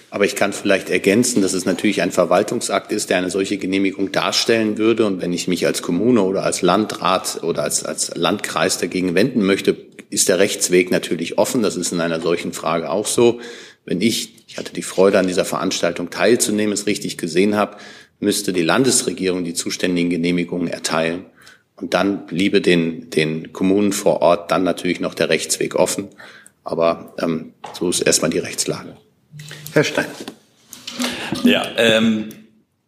Aber 0.09 0.25
ich 0.25 0.35
kann 0.35 0.53
vielleicht 0.53 0.89
ergänzen, 0.89 1.41
dass 1.41 1.53
es 1.53 1.65
natürlich 1.65 2.01
ein 2.01 2.11
Verwaltungsakt 2.11 2.91
ist, 2.91 3.09
der 3.09 3.17
eine 3.17 3.29
solche 3.29 3.57
Genehmigung 3.57 4.11
darstellen 4.11 4.77
würde. 4.77 5.05
Und 5.05 5.21
wenn 5.21 5.33
ich 5.33 5.47
mich 5.47 5.65
als 5.65 5.81
Kommune 5.81 6.21
oder 6.21 6.43
als 6.43 6.61
Landrat 6.61 7.43
oder 7.43 7.63
als, 7.63 7.83
als 7.83 8.15
Landkreis 8.15 8.77
dagegen 8.77 9.13
wenden 9.13 9.45
möchte, 9.45 9.75
ist 10.09 10.29
der 10.29 10.39
Rechtsweg 10.39 10.91
natürlich 10.91 11.37
offen. 11.37 11.63
Das 11.63 11.75
ist 11.75 11.91
in 11.91 11.99
einer 11.99 12.21
solchen 12.21 12.53
Frage 12.53 12.89
auch 12.89 13.07
so. 13.07 13.41
Wenn 13.83 14.01
ich, 14.01 14.45
ich 14.47 14.57
hatte 14.57 14.73
die 14.73 14.83
Freude, 14.83 15.19
an 15.19 15.27
dieser 15.27 15.45
Veranstaltung 15.45 16.09
teilzunehmen, 16.09 16.73
es 16.73 16.87
richtig 16.87 17.17
gesehen 17.17 17.55
habe, 17.55 17.77
müsste 18.19 18.53
die 18.53 18.61
Landesregierung 18.61 19.43
die 19.43 19.53
zuständigen 19.53 20.09
Genehmigungen 20.09 20.67
erteilen. 20.67 21.25
Und 21.75 21.93
dann 21.93 22.25
bliebe 22.25 22.61
den, 22.61 23.09
den 23.09 23.51
Kommunen 23.51 23.91
vor 23.91 24.21
Ort 24.21 24.51
dann 24.51 24.63
natürlich 24.63 24.99
noch 24.99 25.13
der 25.13 25.29
Rechtsweg 25.29 25.75
offen. 25.75 26.07
Aber 26.63 27.13
ähm, 27.19 27.53
so 27.73 27.89
ist 27.89 28.01
erstmal 28.01 28.31
die 28.31 28.39
Rechtslage. 28.39 28.95
Herr 29.73 29.83
Stein. 29.83 30.05
Ja, 31.43 31.67
ähm, 31.77 32.29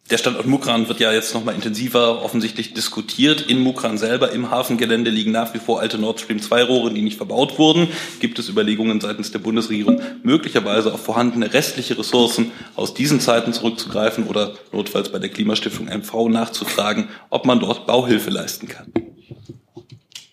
der 0.10 0.17
Standort 0.17 0.46
Mukran 0.46 0.88
wird 0.88 1.02
ja 1.02 1.12
jetzt 1.12 1.34
nochmal 1.34 1.56
intensiver 1.56 2.24
offensichtlich 2.24 2.74
diskutiert. 2.74 3.41
In 3.41 3.60
Mukran 3.60 3.98
selber, 3.98 4.32
im 4.32 4.50
Hafengelände, 4.50 5.10
liegen 5.10 5.32
nach 5.32 5.54
wie 5.54 5.60
vor 5.60 5.82
alte 5.82 5.98
Nord 5.98 6.22
Stream 6.22 6.41
2 6.41 6.63
Rohre, 6.63 6.93
die 6.93 7.02
nicht 7.02 7.17
verbaut 7.17 7.60
wurden. 7.60 7.89
Gibt 8.22 8.39
es 8.39 8.48
Überlegungen 8.48 9.02
seitens 9.02 9.32
der 9.32 9.39
Bundesregierung, 9.39 10.02
möglicherweise 10.24 10.93
auf 10.93 11.04
vorhandene 11.04 11.54
restliche 11.54 11.98
Ressourcen 11.98 12.52
aus 12.76 12.93
diesen 12.93 13.20
Zeiten 13.20 13.52
zurückzugreifen 13.52 14.28
oder 14.28 14.56
notfalls 14.72 15.10
bei 15.10 15.20
der 15.20 15.30
Klimastiftung 15.30 15.88
MV 15.88 16.30
nachzufragen, 16.30 17.10
ob 17.30 17.46
man 17.46 17.60
dort 17.60 17.86
Bauhilfe 17.86 18.30
leisten 18.30 18.70
kann? 18.70 18.93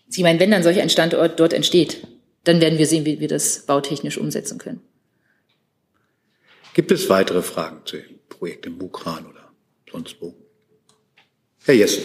Sie 0.09 0.23
meinen, 0.23 0.39
wenn 0.39 0.53
dann 0.53 0.63
solch 0.63 0.81
ein 0.81 0.91
Standort 0.91 1.41
dort 1.41 1.53
entsteht, 1.53 2.07
dann 2.45 2.61
werden 2.61 2.79
wir 2.79 2.87
sehen, 2.87 3.05
wie 3.05 3.19
wir 3.19 3.29
das 3.29 3.67
bautechnisch 3.67 4.19
umsetzen 4.19 4.59
können. 4.59 4.81
Gibt 6.75 6.93
es 6.93 7.09
weitere 7.09 7.43
Fragen 7.43 7.81
zu 7.85 7.97
dem 7.97 8.19
Projekt 8.29 8.67
im 8.67 8.79
Mukran 8.79 9.27
oder 9.27 9.34
sonst 9.95 10.17
wo? 10.21 10.35
Herr 11.65 11.75
Jessen. 11.75 12.03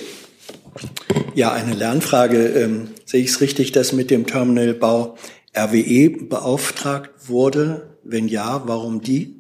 Ja, 1.33 1.51
eine 1.51 1.73
Lernfrage. 1.73 2.37
Ähm, 2.49 2.89
sehe 3.05 3.21
ich 3.23 3.31
es 3.31 3.41
richtig, 3.41 3.71
dass 3.71 3.93
mit 3.93 4.11
dem 4.11 4.27
Terminalbau 4.27 5.17
RWE 5.57 6.11
beauftragt 6.11 7.27
wurde? 7.27 7.97
Wenn 8.03 8.27
ja, 8.27 8.63
warum 8.67 9.01
die? 9.01 9.35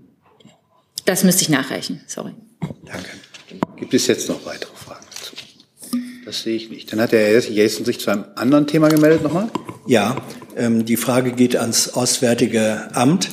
Das 1.05 1.23
müsste 1.23 1.43
ich 1.43 1.49
nachreichen. 1.49 2.01
Sorry. 2.07 2.33
Danke. 2.85 3.09
Gibt 3.77 3.93
es 3.93 4.07
jetzt 4.07 4.27
noch 4.27 4.45
weitere 4.45 4.75
Fragen 4.75 5.05
dazu? 5.11 5.35
Das 6.25 6.41
sehe 6.41 6.55
ich 6.55 6.69
nicht. 6.69 6.91
Dann 6.91 6.99
hat 6.99 7.11
Herr 7.11 7.39
Jessen 7.39 7.85
sich 7.85 7.99
zu 7.99 8.11
einem 8.11 8.25
anderen 8.35 8.67
Thema 8.67 8.89
gemeldet 8.89 9.23
nochmal. 9.23 9.49
Ja, 9.87 10.17
ähm, 10.57 10.85
die 10.85 10.97
Frage 10.97 11.31
geht 11.31 11.55
ans 11.55 11.89
Auswärtige 11.89 12.89
Amt. 12.93 13.29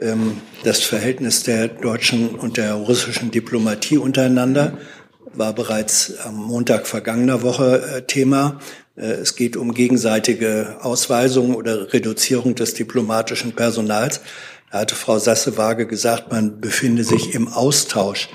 Ähm, 0.00 0.40
das 0.64 0.80
Verhältnis 0.80 1.42
der 1.42 1.68
deutschen 1.68 2.30
und 2.30 2.56
der 2.56 2.74
russischen 2.74 3.30
Diplomatie 3.30 3.98
untereinander 3.98 4.78
war 5.34 5.52
bereits 5.52 6.14
am 6.24 6.36
Montag 6.36 6.86
vergangener 6.86 7.42
Woche 7.42 7.82
äh, 7.82 8.02
Thema. 8.02 8.58
Äh, 8.96 9.06
es 9.06 9.36
geht 9.36 9.56
um 9.56 9.74
gegenseitige 9.74 10.78
Ausweisung 10.82 11.54
oder 11.54 11.92
Reduzierung 11.92 12.54
des 12.54 12.74
diplomatischen 12.74 13.52
Personals. 13.52 14.20
Da 14.70 14.80
hatte 14.80 14.94
Frau 14.94 15.18
Sasse-Waage 15.18 15.86
gesagt, 15.86 16.30
man 16.32 16.60
befinde 16.60 17.04
sich 17.04 17.34
im 17.34 17.48
Austausch 17.48 18.28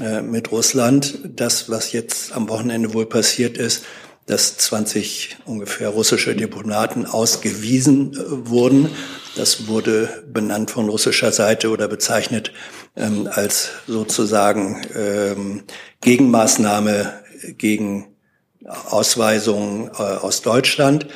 äh, 0.00 0.22
mit 0.22 0.50
Russland. 0.50 1.18
Das, 1.36 1.68
was 1.68 1.92
jetzt 1.92 2.32
am 2.32 2.48
Wochenende 2.48 2.94
wohl 2.94 3.06
passiert 3.06 3.58
ist, 3.58 3.84
dass 4.26 4.56
20 4.56 5.36
ungefähr 5.44 5.90
russische 5.90 6.34
Diplomaten 6.34 7.06
ausgewiesen 7.06 8.16
wurden. 8.28 8.90
Das 9.36 9.68
wurde 9.68 10.24
benannt 10.32 10.70
von 10.70 10.88
russischer 10.88 11.30
Seite 11.30 11.68
oder 11.68 11.88
bezeichnet 11.88 12.52
ähm, 12.96 13.28
als 13.30 13.70
sozusagen 13.86 14.82
ähm, 14.94 15.64
Gegenmaßnahme 16.00 17.12
gegen 17.58 18.16
Ausweisungen 18.64 19.90
äh, 19.98 20.02
aus 20.02 20.40
Deutschland. 20.40 21.06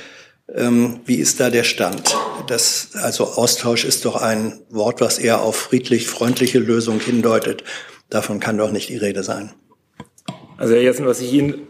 Ähm, 0.54 1.00
wie 1.06 1.14
ist 1.14 1.40
da 1.40 1.48
der 1.48 1.64
Stand? 1.64 2.14
Das, 2.46 2.90
also 2.94 3.24
Austausch 3.24 3.86
ist 3.86 4.04
doch 4.04 4.16
ein 4.20 4.60
Wort, 4.68 5.00
was 5.00 5.18
eher 5.18 5.40
auf 5.40 5.56
friedlich-freundliche 5.56 6.58
Lösung 6.58 7.00
hindeutet. 7.00 7.64
Davon 8.10 8.38
kann 8.38 8.58
doch 8.58 8.70
nicht 8.70 8.90
die 8.90 8.98
Rede 8.98 9.22
sein. 9.22 9.54
Also 10.58 10.74
Herr 10.74 10.82
Jessen, 10.82 11.06
was 11.06 11.22
ich 11.22 11.32
Ihnen 11.32 11.66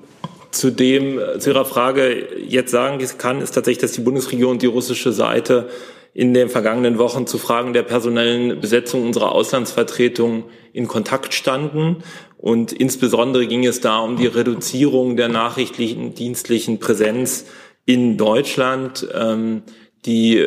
zu 0.51 0.71
dem, 0.71 1.21
zu 1.39 1.51
Ihrer 1.51 1.65
Frage 1.65 2.27
jetzt 2.45 2.73
sagen 2.73 3.07
kann, 3.19 3.41
ist 3.41 3.53
tatsächlich, 3.53 3.83
dass 3.83 3.93
die 3.93 4.01
Bundesregierung 4.01 4.55
und 4.55 4.63
die 4.63 4.67
russische 4.67 5.13
Seite 5.13 5.69
in 6.13 6.35
den 6.35 6.49
vergangenen 6.49 6.99
Wochen 6.99 7.27
zu 7.27 7.39
Fragen 7.39 7.73
der 7.73 7.83
personellen 7.83 8.61
Besetzung 8.61 9.07
unserer 9.07 9.33
Auslandsvertretung 9.33 10.45
in 10.73 10.89
Kontakt 10.89 11.35
standen. 11.35 11.99
Und 12.37 12.73
insbesondere 12.73 13.47
ging 13.47 13.65
es 13.65 13.81
da 13.81 13.99
um 13.99 14.17
die 14.17 14.27
Reduzierung 14.27 15.17
der 15.17 15.29
nachrichtlichen 15.29 16.15
dienstlichen 16.15 16.79
Präsenz 16.79 17.47
in 17.87 18.17
Deutschland. 18.17 19.07
Ähm, 19.15 19.63
die, 20.07 20.43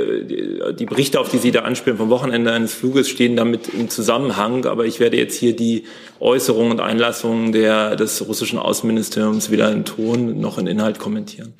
die 0.79 0.85
Berichte, 0.85 1.19
auf 1.19 1.29
die 1.29 1.37
Sie 1.37 1.51
da 1.51 1.61
anspielen 1.61 1.97
vom 1.99 2.09
Wochenende 2.09 2.51
eines 2.51 2.73
Fluges, 2.73 3.07
stehen 3.07 3.35
damit 3.35 3.69
im 3.69 3.87
Zusammenhang. 3.87 4.65
Aber 4.65 4.85
ich 4.85 4.99
werde 4.99 5.17
jetzt 5.17 5.37
hier 5.37 5.55
die 5.55 5.83
Äußerungen 6.19 6.71
und 6.71 6.79
Einlassungen 6.79 7.51
der, 7.51 7.95
des 7.95 8.27
russischen 8.27 8.57
Außenministeriums 8.57 9.51
weder 9.51 9.71
in 9.71 9.85
Ton 9.85 10.39
noch 10.39 10.57
in 10.57 10.65
Inhalt 10.65 10.97
kommentieren. 10.97 11.53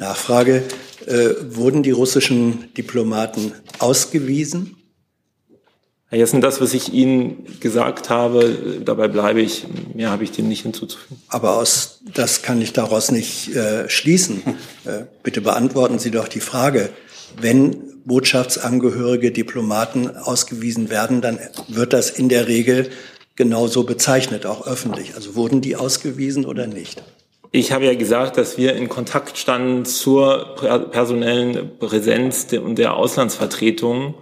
Nachfrage. 0.00 0.64
Äh, 1.06 1.30
wurden 1.50 1.82
die 1.82 1.92
russischen 1.92 2.74
Diplomaten 2.74 3.52
ausgewiesen? 3.78 4.76
Herr 6.08 6.18
Jessen, 6.18 6.40
das, 6.40 6.60
was 6.60 6.74
ich 6.74 6.92
Ihnen 6.92 7.46
gesagt 7.60 8.10
habe, 8.10 8.80
dabei 8.84 9.06
bleibe 9.06 9.40
ich. 9.40 9.66
Mehr 9.94 10.10
habe 10.10 10.24
ich 10.24 10.32
dem 10.32 10.48
nicht 10.48 10.62
hinzuzufügen. 10.62 11.22
Aber 11.28 11.56
aus, 11.56 12.00
das 12.14 12.42
kann 12.42 12.60
ich 12.60 12.72
daraus 12.72 13.12
nicht 13.12 13.54
äh, 13.54 13.88
schließen. 13.88 14.42
Äh, 14.86 15.04
bitte 15.22 15.42
beantworten 15.42 15.98
Sie 15.98 16.10
doch 16.10 16.26
die 16.26 16.40
Frage 16.40 16.88
wenn 17.38 18.02
Botschaftsangehörige 18.04 19.30
Diplomaten 19.30 20.16
ausgewiesen 20.16 20.90
werden, 20.90 21.20
dann 21.20 21.38
wird 21.68 21.92
das 21.92 22.10
in 22.10 22.28
der 22.28 22.48
Regel 22.48 22.90
genauso 23.36 23.84
bezeichnet, 23.84 24.46
auch 24.46 24.66
öffentlich. 24.66 25.14
Also 25.14 25.34
wurden 25.34 25.60
die 25.60 25.76
ausgewiesen 25.76 26.44
oder 26.44 26.66
nicht? 26.66 27.02
Ich 27.52 27.72
habe 27.72 27.84
ja 27.84 27.94
gesagt, 27.94 28.36
dass 28.36 28.58
wir 28.58 28.74
in 28.76 28.88
Kontakt 28.88 29.36
standen 29.36 29.84
zur 29.84 30.54
personellen 30.92 31.78
Präsenz 31.78 32.46
der 32.46 32.94
Auslandsvertretung. 32.94 34.14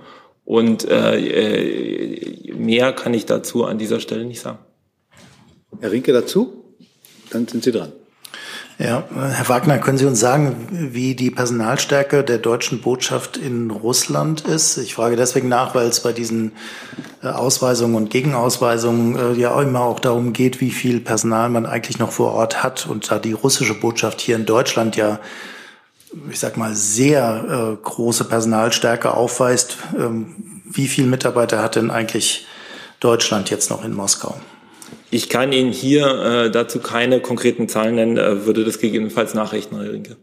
Und 0.47 0.89
äh, 0.89 1.19
äh, 1.19 2.55
mehr 2.55 2.95
kann 2.95 3.13
ich 3.13 3.27
dazu 3.27 3.65
an 3.67 3.77
dieser 3.77 4.01
Stelle 4.01 4.25
nicht 4.25 4.41
sagen. 4.41 4.61
Herr 5.79 5.93
Rinke 5.93 6.15
dazu? 6.15 6.65
Dann 7.31 7.47
sind 7.47 7.65
Sie 7.65 7.73
dran. 7.73 7.93
Ja, 8.81 9.03
Herr 9.13 9.49
Wagner, 9.49 9.79
können 9.79 9.99
Sie 9.99 10.07
uns 10.07 10.21
sagen, 10.21 10.69
wie 10.71 11.17
die 11.17 11.33
Personalstärke 11.33 12.23
der 12.23 12.39
deutschen 12.39 12.81
Botschaft 12.81 13.37
in 13.37 13.73
Russland 13.73 14.43
ist? 14.43 14.77
Ich 14.77 14.95
frage 14.95 15.17
deswegen 15.17 15.49
nach, 15.49 15.75
weil 15.75 15.89
es 15.89 16.01
bei 16.01 16.13
diesen 16.13 16.53
äh, 17.25 17.27
Ausweisungen 17.27 17.97
und 17.97 18.11
Gegenausweisungen 18.11 19.17
äh, 19.17 19.33
ja 19.33 19.61
immer 19.61 19.81
auch 19.81 19.99
darum 19.99 20.33
geht, 20.33 20.61
wie 20.61 20.71
viel 20.71 21.01
Personal 21.01 21.49
man 21.49 21.67
eigentlich 21.67 21.99
noch 21.99 22.13
vor 22.13 22.35
Ort 22.35 22.63
hat. 22.63 22.87
Und 22.87 23.11
da 23.11 23.19
die 23.19 23.33
russische 23.33 23.75
Botschaft 23.75 24.21
hier 24.21 24.37
in 24.37 24.47
Deutschland 24.47 24.95
ja, 24.95 25.19
ich 26.31 26.39
sag 26.39 26.57
mal, 26.57 26.73
sehr 26.77 27.73
äh, 27.75 27.85
große 27.85 28.27
Personalstärke 28.27 29.13
aufweist, 29.13 29.79
ähm, 29.99 30.37
wie 30.65 30.87
viel 30.87 31.07
Mitarbeiter 31.07 31.65
hat 31.65 31.75
denn 31.75 31.91
eigentlich 31.91 32.47
Deutschland 33.01 33.51
jetzt 33.51 33.71
noch 33.71 33.85
in 33.85 33.93
Moskau? 33.93 34.37
Ich 35.11 35.29
kann 35.29 35.53
Ihnen 35.53 35.73
hier 35.73 36.07
äh, 36.07 36.51
dazu 36.51 36.81
keine 36.81 37.21
konkreten 37.21 37.69
Zahlen 37.69 37.95
nennen, 37.95 38.17
äh, 38.19 38.45
würde 38.45 38.65
das 38.65 38.79
gegebenenfalls 38.79 39.35
nachrechnen, 39.35 39.81
Herr 39.81 39.93
Rinke. 39.93 40.17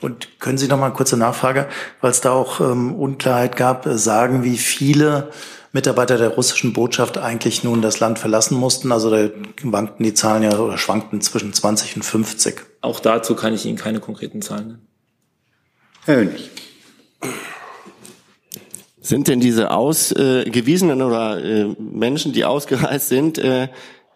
Und 0.00 0.40
können 0.40 0.58
Sie 0.58 0.66
noch 0.66 0.78
mal 0.78 0.86
eine 0.86 0.94
kurze 0.94 1.16
Nachfrage, 1.16 1.68
weil 2.00 2.10
es 2.10 2.20
da 2.20 2.32
auch 2.32 2.60
ähm, 2.60 2.94
Unklarheit 2.94 3.56
gab, 3.56 3.86
äh, 3.86 3.96
sagen, 3.96 4.42
wie 4.42 4.58
viele 4.58 5.30
Mitarbeiter 5.70 6.18
der 6.18 6.30
russischen 6.30 6.72
Botschaft 6.72 7.18
eigentlich 7.18 7.62
nun 7.62 7.82
das 7.82 8.00
Land 8.00 8.18
verlassen 8.18 8.56
mussten? 8.56 8.90
Also 8.90 9.10
da 9.10 9.30
wankten 9.62 10.02
die 10.02 10.12
Zahlen 10.12 10.42
ja 10.42 10.58
oder 10.58 10.76
schwankten 10.76 11.20
zwischen 11.20 11.52
20 11.52 11.96
und 11.96 12.02
50. 12.02 12.62
Auch 12.80 12.98
dazu 12.98 13.36
kann 13.36 13.54
ich 13.54 13.64
Ihnen 13.64 13.78
keine 13.78 14.00
konkreten 14.00 14.42
Zahlen 14.42 14.66
nennen. 14.66 14.88
Herr 16.04 16.16
Hönig. 16.16 16.50
Sind 19.04 19.26
denn 19.26 19.40
diese 19.40 19.72
ausgewiesenen 19.72 21.00
äh, 21.00 21.02
oder 21.02 21.44
äh, 21.44 21.64
Menschen, 21.78 22.32
die 22.32 22.44
ausgereist 22.44 23.08
sind, 23.08 23.36
äh, 23.36 23.68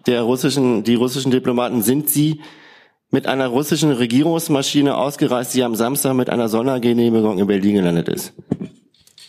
der 0.07 0.23
russischen, 0.23 0.85
die 0.85 0.95
russischen 0.95 1.33
Diplomaten, 1.33 1.83
sind 1.83 2.09
sie 2.09 2.41
mit 3.11 3.27
einer 3.27 3.49
russischen 3.49 3.91
Regierungsmaschine 3.91 4.97
ausgereist, 4.97 5.55
die 5.55 5.65
am 5.65 5.75
Samstag 5.75 6.15
mit 6.15 6.31
einer 6.31 6.49
Sondergenehmigung 6.49 7.39
in 7.39 7.47
Berlin 7.49 7.75
gelandet 7.75 8.09
ist? 8.09 8.33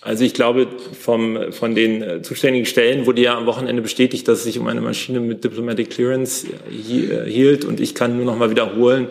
Also 0.01 0.23
ich 0.23 0.35
glaube, 0.35 0.67
vom, 0.93 1.51
von 1.51 1.73
den 1.73 2.03
äh, 2.03 2.21
zuständigen 2.21 2.67
Stellen 2.67 3.07
wurde 3.07 3.23
ja 3.23 3.35
am 3.35 3.47
Wochenende 3.47 3.81
bestätigt, 3.81 4.27
dass 4.27 4.39
es 4.39 4.43
sich 4.43 4.59
um 4.59 4.67
eine 4.67 4.79
Maschine 4.79 5.19
mit 5.19 5.43
Diplomatic 5.43 5.89
Clearance 5.89 6.47
hielt. 6.69 7.65
Und 7.65 7.79
ich 7.79 7.95
kann 7.95 8.15
nur 8.15 8.25
noch 8.25 8.37
mal 8.37 8.51
wiederholen, 8.51 9.07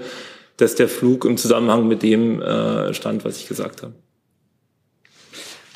dass 0.57 0.77
der 0.77 0.89
Flug 0.89 1.25
im 1.25 1.37
Zusammenhang 1.37 1.89
mit 1.89 2.05
dem 2.05 2.41
äh, 2.41 2.95
stand, 2.95 3.25
was 3.25 3.39
ich 3.39 3.49
gesagt 3.49 3.83
habe. 3.83 3.95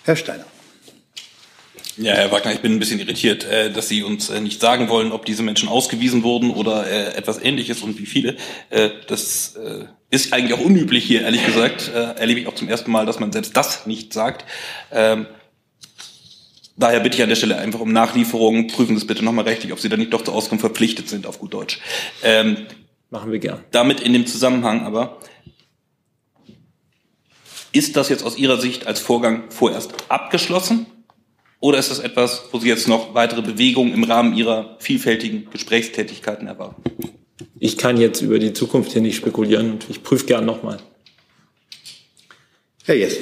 Herr 0.05 0.17
Steiner. 0.17 0.47
Ja, 2.03 2.15
Herr 2.15 2.33
Wagner, 2.33 2.55
ich 2.55 2.61
bin 2.61 2.73
ein 2.73 2.79
bisschen 2.79 2.99
irritiert, 2.99 3.45
äh, 3.45 3.71
dass 3.71 3.89
Sie 3.89 4.03
uns 4.03 4.31
äh, 4.31 4.41
nicht 4.41 4.59
sagen 4.59 4.89
wollen, 4.89 5.13
ob 5.13 5.27
diese 5.27 5.43
Menschen 5.43 5.69
ausgewiesen 5.69 6.23
wurden 6.23 6.51
oder 6.51 6.87
äh, 6.87 7.15
etwas 7.15 7.39
Ähnliches 7.39 7.83
und 7.83 7.99
wie 7.99 8.07
viele. 8.07 8.37
Das 9.07 9.59
ist 10.09 10.33
eigentlich 10.33 10.55
auch 10.55 10.65
unüblich 10.65 11.05
hier, 11.05 11.23
ehrlich 11.23 11.45
gesagt. 11.45 11.91
Erlebe 11.93 12.41
ich 12.41 12.47
auch 12.47 12.55
zum 12.55 12.69
ersten 12.69 12.91
Mal, 12.91 13.05
dass 13.05 13.21
man 13.21 13.33
selbst 13.33 13.55
das 13.55 13.87
nicht 13.87 14.15
sagt. 14.15 14.47
Ähm, 14.91 15.27
daher 16.77 17.01
bitte 17.01 17.17
ich 17.17 17.23
an 17.23 17.29
der 17.29 17.37
Stelle 17.37 17.59
einfach 17.59 17.81
um 17.81 17.93
Nachlieferung. 17.93 18.69
Prüfen 18.69 18.97
Sie 18.97 19.03
es 19.03 19.07
bitte 19.07 19.23
nochmal 19.23 19.45
rechtlich, 19.45 19.73
ob 19.73 19.81
Sie 19.81 19.91
da 19.91 19.99
nicht 19.99 20.13
doch 20.15 20.25
zur 20.25 20.35
Auskunft 20.35 20.63
verpflichtet 20.63 21.09
sind, 21.09 21.27
auf 21.27 21.39
gut 21.39 21.53
Deutsch. 21.53 21.81
Ähm, 22.23 22.67
Machen 23.11 23.31
wir 23.31 23.41
gern. 23.41 23.63
Damit 23.73 24.01
in 24.01 24.15
dem 24.15 24.27
Zusammenhang 24.27 24.87
aber, 24.87 25.19
ist 27.73 27.97
das 27.97 28.09
jetzt 28.09 28.25
aus 28.25 28.39
Ihrer 28.39 28.59
Sicht 28.59 28.87
als 28.87 29.01
Vorgang 29.01 29.51
vorerst 29.51 29.93
abgeschlossen? 30.09 30.87
Oder 31.61 31.79
ist 31.79 31.91
das 31.91 31.99
etwas, 31.99 32.45
wo 32.53 32.59
Sie 32.59 32.69
jetzt 32.69 32.89
noch 32.89 33.15
weitere 33.15 33.43
Bewegungen 33.43 33.93
im 33.93 34.05
Rahmen 34.05 34.35
Ihrer 34.35 34.77
vielfältigen 34.81 35.49
Gesprächstätigkeiten 35.51 36.47
erwarten? 36.47 36.83
Ich 37.59 37.77
kann 37.77 37.99
jetzt 37.99 38.23
über 38.23 38.39
die 38.39 38.55
Zukunft 38.55 38.93
hier 38.93 39.03
nicht 39.03 39.17
spekulieren 39.17 39.73
und 39.73 39.87
ich 39.91 40.03
prüfe 40.03 40.25
gern 40.25 40.47
nochmal. 40.47 40.79
Herr 42.85 42.97
Jessen. 42.97 43.21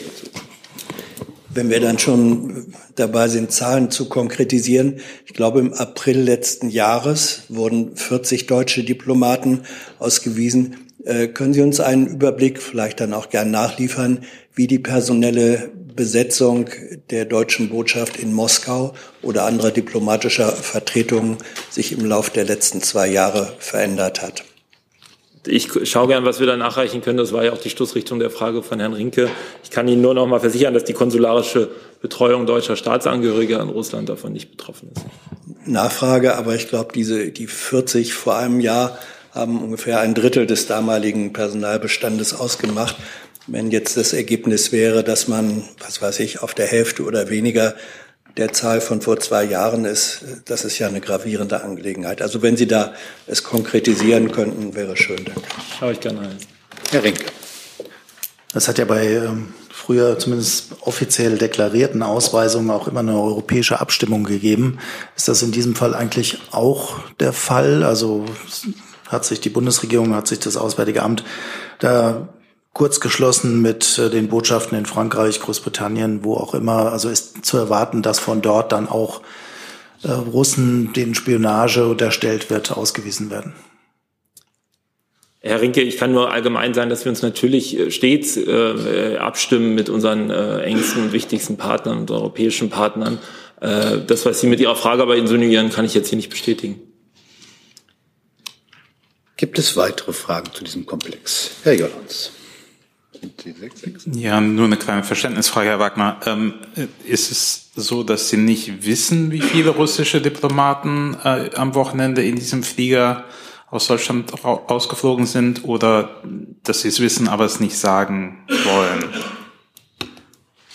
Wenn 1.53 1.71
wir 1.71 1.81
dann 1.81 1.99
schon 1.99 2.73
dabei 2.95 3.27
sind, 3.27 3.51
Zahlen 3.51 3.91
zu 3.91 4.09
konkretisieren. 4.09 5.01
Ich 5.27 5.35
glaube, 5.35 5.59
im 5.59 5.73
April 5.73 6.21
letzten 6.21 6.69
Jahres 6.69 7.43
wurden 7.49 7.97
40 7.97 8.47
deutsche 8.47 8.85
Diplomaten 8.85 9.63
ausgewiesen. 9.99 10.87
Äh, 11.05 11.27
können 11.29 11.55
Sie 11.55 11.63
uns 11.63 11.81
einen 11.81 12.07
Überblick, 12.07 12.63
vielleicht 12.63 13.01
dann 13.01 13.15
auch 13.15 13.31
gern 13.31 13.51
nachliefern, 13.51 14.25
wie 14.55 14.69
die 14.69 14.79
personelle 14.79 15.73
Besetzung 15.95 16.69
der 17.11 17.25
deutschen 17.25 17.69
Botschaft 17.69 18.17
in 18.17 18.33
Moskau 18.33 18.95
oder 19.23 19.45
anderer 19.45 19.71
diplomatischer 19.71 20.51
Vertretungen 20.53 21.39
sich 21.71 21.93
im 21.93 22.05
Laufe 22.05 22.31
der 22.33 22.45
letzten 22.45 22.81
zwei 22.83 23.09
Jahre 23.09 23.53
verändert 23.59 24.23
hat. 24.23 24.45
Ich 25.47 25.71
schaue 25.89 26.09
gern, 26.09 26.25
was 26.25 26.41
wir 26.41 26.47
da 26.47 26.57
nachreichen 26.57 27.01
können. 27.01 27.17
Das 27.17 27.33
war 27.33 27.45
ja 27.45 27.53
auch 27.53 27.61
die 27.61 27.71
Stoßrichtung 27.71 28.19
der 28.19 28.31
Frage 28.31 28.63
von 28.63 28.81
Herrn 28.81 28.93
Rinke. 28.93 29.31
Ich 29.65 29.71
kann 29.71 29.89
Ihnen 29.89 30.03
nur 30.03 30.13
noch 30.13 30.27
mal 30.27 30.41
versichern, 30.41 30.75
dass 30.75 30.85
die 30.85 30.93
konsularische 30.93 31.71
Betreuung 32.03 32.45
deutscher 32.45 32.77
Staatsangehöriger 32.77 33.61
in 33.61 33.69
Russland 33.69 34.09
davon 34.09 34.33
nicht 34.33 34.51
betroffen 34.51 34.91
ist. 34.95 35.05
Nachfrage, 35.67 36.37
aber 36.37 36.55
ich 36.55 36.69
glaube, 36.69 36.93
diese 36.95 37.31
die 37.31 37.47
40 37.47 38.15
vor 38.15 38.37
einem 38.37 38.61
Jahr 38.61 38.99
haben 39.33 39.63
ungefähr 39.63 40.01
ein 40.01 40.15
Drittel 40.15 40.47
des 40.47 40.67
damaligen 40.67 41.33
Personalbestandes 41.33 42.35
ausgemacht. 42.35 42.97
Wenn 43.51 43.71
jetzt 43.71 43.97
das 43.97 44.13
Ergebnis 44.13 44.73
wäre, 44.73 45.03
dass 45.03 45.27
man, 45.27 45.65
was 45.81 46.03
weiß 46.03 46.21
ich, 46.21 46.43
auf 46.43 46.53
der 46.53 46.67
Hälfte 46.67 47.03
oder 47.03 47.31
weniger 47.31 47.75
der 48.37 48.53
Zahl 48.53 48.83
von 48.83 49.01
vor 49.01 49.19
zwei 49.21 49.43
Jahren 49.43 49.87
ist, 49.87 50.23
das 50.45 50.65
ist 50.65 50.79
ja 50.79 50.87
eine 50.87 51.01
gravierende 51.01 51.63
Angelegenheit. 51.63 52.21
Also 52.21 52.43
wenn 52.43 52.59
Sie 52.59 52.67
da 52.67 52.93
es 53.27 53.43
konkretisieren 53.43 54.33
könnten, 54.33 54.75
wäre 54.75 54.97
schön. 54.99 55.25
Danke. 55.25 55.43
Schau 55.79 55.91
ich 55.91 55.99
gerne 55.99 56.21
ein. 56.21 56.37
Herr 56.91 57.03
Rinke. 57.03 57.25
Das 58.53 58.69
hat 58.69 58.77
ja 58.77 58.85
bei 58.85 59.07
ähm, 59.07 59.55
früher 59.71 60.19
zumindest 60.19 60.73
offiziell 60.83 61.39
deklarierten 61.39 62.03
Ausweisungen 62.03 62.71
auch 62.71 62.87
immer 62.87 63.01
eine 63.01 63.19
europäische 63.19 63.81
Abstimmung 63.81 64.25
gegeben. 64.25 64.79
Ist 65.17 65.29
das 65.29 65.43
in 65.43 65.53
diesem 65.53 65.75
Fall 65.75 65.95
eigentlich 65.95 66.39
auch 66.51 67.01
der 67.21 67.33
Fall? 67.33 67.83
Also 67.83 68.27
hat 69.09 69.25
sich 69.25 69.41
die 69.41 69.49
Bundesregierung, 69.49 70.15
hat 70.15 70.29
sich 70.29 70.39
das 70.39 70.59
Auswärtige 70.59 71.03
Amt 71.03 71.25
da 71.79 72.29
kurz 72.73 73.01
geschlossen 73.01 73.61
mit 73.63 73.99
äh, 73.99 74.11
den 74.11 74.29
Botschaften 74.29 74.79
in 74.79 74.87
Frankreich, 74.87 75.41
Großbritannien, 75.41 76.25
wo 76.25 76.35
auch 76.35 76.55
immer. 76.55 76.93
Also 76.93 77.09
ist 77.09 77.45
zu 77.45 77.57
erwarten, 77.57 78.03
dass 78.03 78.19
von 78.19 78.43
dort 78.43 78.73
dann 78.73 78.89
auch 78.89 79.23
äh, 80.03 80.11
Russen, 80.11 80.93
denen 80.93 81.15
Spionage 81.15 81.87
unterstellt 81.87 82.51
wird, 82.51 82.73
ausgewiesen 82.73 83.31
werden. 83.31 83.55
Herr 85.41 85.61
Rinke, 85.61 85.83
ich 85.83 85.97
kann 85.97 86.13
nur 86.13 86.33
allgemein 86.33 86.75
sagen, 86.75 86.91
dass 86.91 87.05
wir 87.05 87.11
uns 87.11 87.23
natürlich 87.23 87.79
äh, 87.79 87.91
stets 87.91 88.37
äh, 88.37 89.17
abstimmen 89.19 89.75
mit 89.75 89.89
unseren 89.89 90.31
äh, 90.31 90.61
engsten 90.63 91.05
und 91.05 91.13
wichtigsten 91.13 91.57
Partnern 91.57 91.99
und 91.99 92.11
europäischen 92.11 92.71
Partnern. 92.71 93.19
Äh, 93.61 93.99
das, 94.07 94.27
was 94.27 94.41
Sie 94.41 94.47
mit 94.47 94.61
Ihrer 94.61 94.77
Frage 94.77 95.03
aber 95.03 95.17
insinuieren, 95.17 95.71
kann 95.71 95.85
ich 95.85 95.95
jetzt 95.95 96.09
hier 96.09 96.17
nicht 96.17 96.31
bestätigen. 96.31 96.81
Gibt 99.37 99.59
es 99.61 99.77
weitere 99.77 100.13
Fragen 100.13 100.53
zu 100.53 100.65
diesem 100.65 100.85
Komplex? 100.85 101.53
Herr 101.63 101.75
Jollands. 101.75 102.33
Ja, 104.13 104.41
nur 104.41 104.67
eine 104.67 104.77
kleine 104.77 105.05
Verständnisfrage, 105.05 105.69
Herr 105.69 105.79
Wagner. 105.79 106.21
Ähm, 106.27 106.55
ist 107.05 107.31
es 107.31 107.71
so, 107.75 108.03
dass 108.03 108.29
Sie 108.29 108.37
nicht 108.37 108.85
wissen, 108.85 109.31
wie 109.31 109.41
viele 109.41 109.71
russische 109.71 110.21
Diplomaten 110.21 111.17
äh, 111.25 111.51
am 111.55 111.75
Wochenende 111.75 112.23
in 112.23 112.37
diesem 112.37 112.63
Flieger 112.63 113.25
aus 113.71 113.87
Deutschland 113.87 114.33
ausgeflogen 114.45 115.27
sind 115.27 115.65
oder 115.65 116.23
dass 116.63 116.83
Sie 116.83 116.89
es 116.89 117.01
wissen, 117.01 117.29
aber 117.29 117.45
es 117.45 117.61
nicht 117.61 117.77
sagen 117.77 118.45
wollen? 118.65 119.05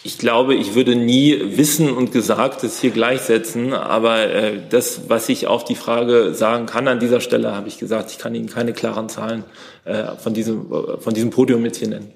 Ich 0.06 0.18
glaube, 0.18 0.54
ich 0.54 0.76
würde 0.76 0.98
nie 0.98 1.58
Wissen 1.58 1.90
und 1.90 2.12
Gesagtes 2.12 2.82
hier 2.82 2.92
gleichsetzen, 2.92 3.72
aber 3.72 4.28
äh, 4.28 4.60
das, 4.70 5.04
was 5.08 5.30
ich 5.30 5.48
auf 5.48 5.64
die 5.64 5.76
Frage 5.76 6.34
sagen 6.34 6.66
kann 6.66 6.90
an 6.90 7.00
dieser 7.00 7.22
Stelle, 7.22 7.56
habe 7.56 7.70
ich 7.70 7.78
gesagt, 7.78 8.12
ich 8.12 8.18
kann 8.18 8.36
Ihnen 8.36 8.50
keine 8.50 8.74
klaren 8.74 9.08
Zahlen 9.08 9.46
äh, 9.86 10.18
von, 10.18 10.34
diesem, 10.34 10.72
äh, 10.74 10.98
von 11.00 11.14
diesem 11.14 11.30
Podium 11.30 11.64
jetzt 11.64 11.78
hier 11.78 11.88
nennen. 11.88 12.12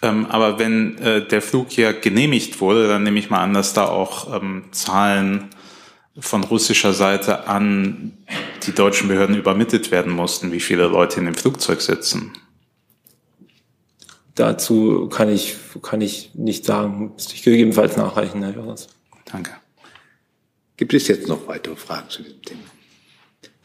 Ähm, 0.00 0.26
aber 0.26 0.58
wenn 0.58 0.98
äh, 0.98 1.26
der 1.26 1.42
Flug 1.42 1.70
hier 1.70 1.92
genehmigt 1.92 2.60
wurde, 2.60 2.88
dann 2.88 3.02
nehme 3.02 3.18
ich 3.18 3.30
mal 3.30 3.42
an, 3.42 3.54
dass 3.54 3.74
da 3.74 3.86
auch 3.86 4.40
ähm, 4.40 4.64
Zahlen 4.70 5.48
von 6.18 6.44
russischer 6.44 6.92
Seite 6.92 7.46
an 7.46 8.12
die 8.64 8.72
deutschen 8.72 9.08
Behörden 9.08 9.36
übermittelt 9.36 9.90
werden 9.90 10.12
mussten, 10.12 10.52
wie 10.52 10.60
viele 10.60 10.86
Leute 10.88 11.20
in 11.20 11.26
dem 11.26 11.34
Flugzeug 11.34 11.80
sitzen. 11.80 12.32
Dazu 14.34 15.08
kann 15.08 15.28
ich, 15.28 15.56
kann 15.82 16.00
ich 16.00 16.30
nicht 16.34 16.64
sagen. 16.64 17.12
Müsste 17.14 17.34
ich 17.34 17.42
gegebenenfalls 17.42 17.96
nachreichen, 17.96 18.42
Herr 18.42 18.54
Jonas. 18.54 18.88
Danke. 19.24 19.52
Gibt 20.76 20.94
es 20.94 21.08
jetzt 21.08 21.26
noch 21.26 21.48
weitere 21.48 21.74
Fragen 21.74 22.08
zu 22.08 22.22
diesem 22.22 22.42
Thema? 22.42 22.60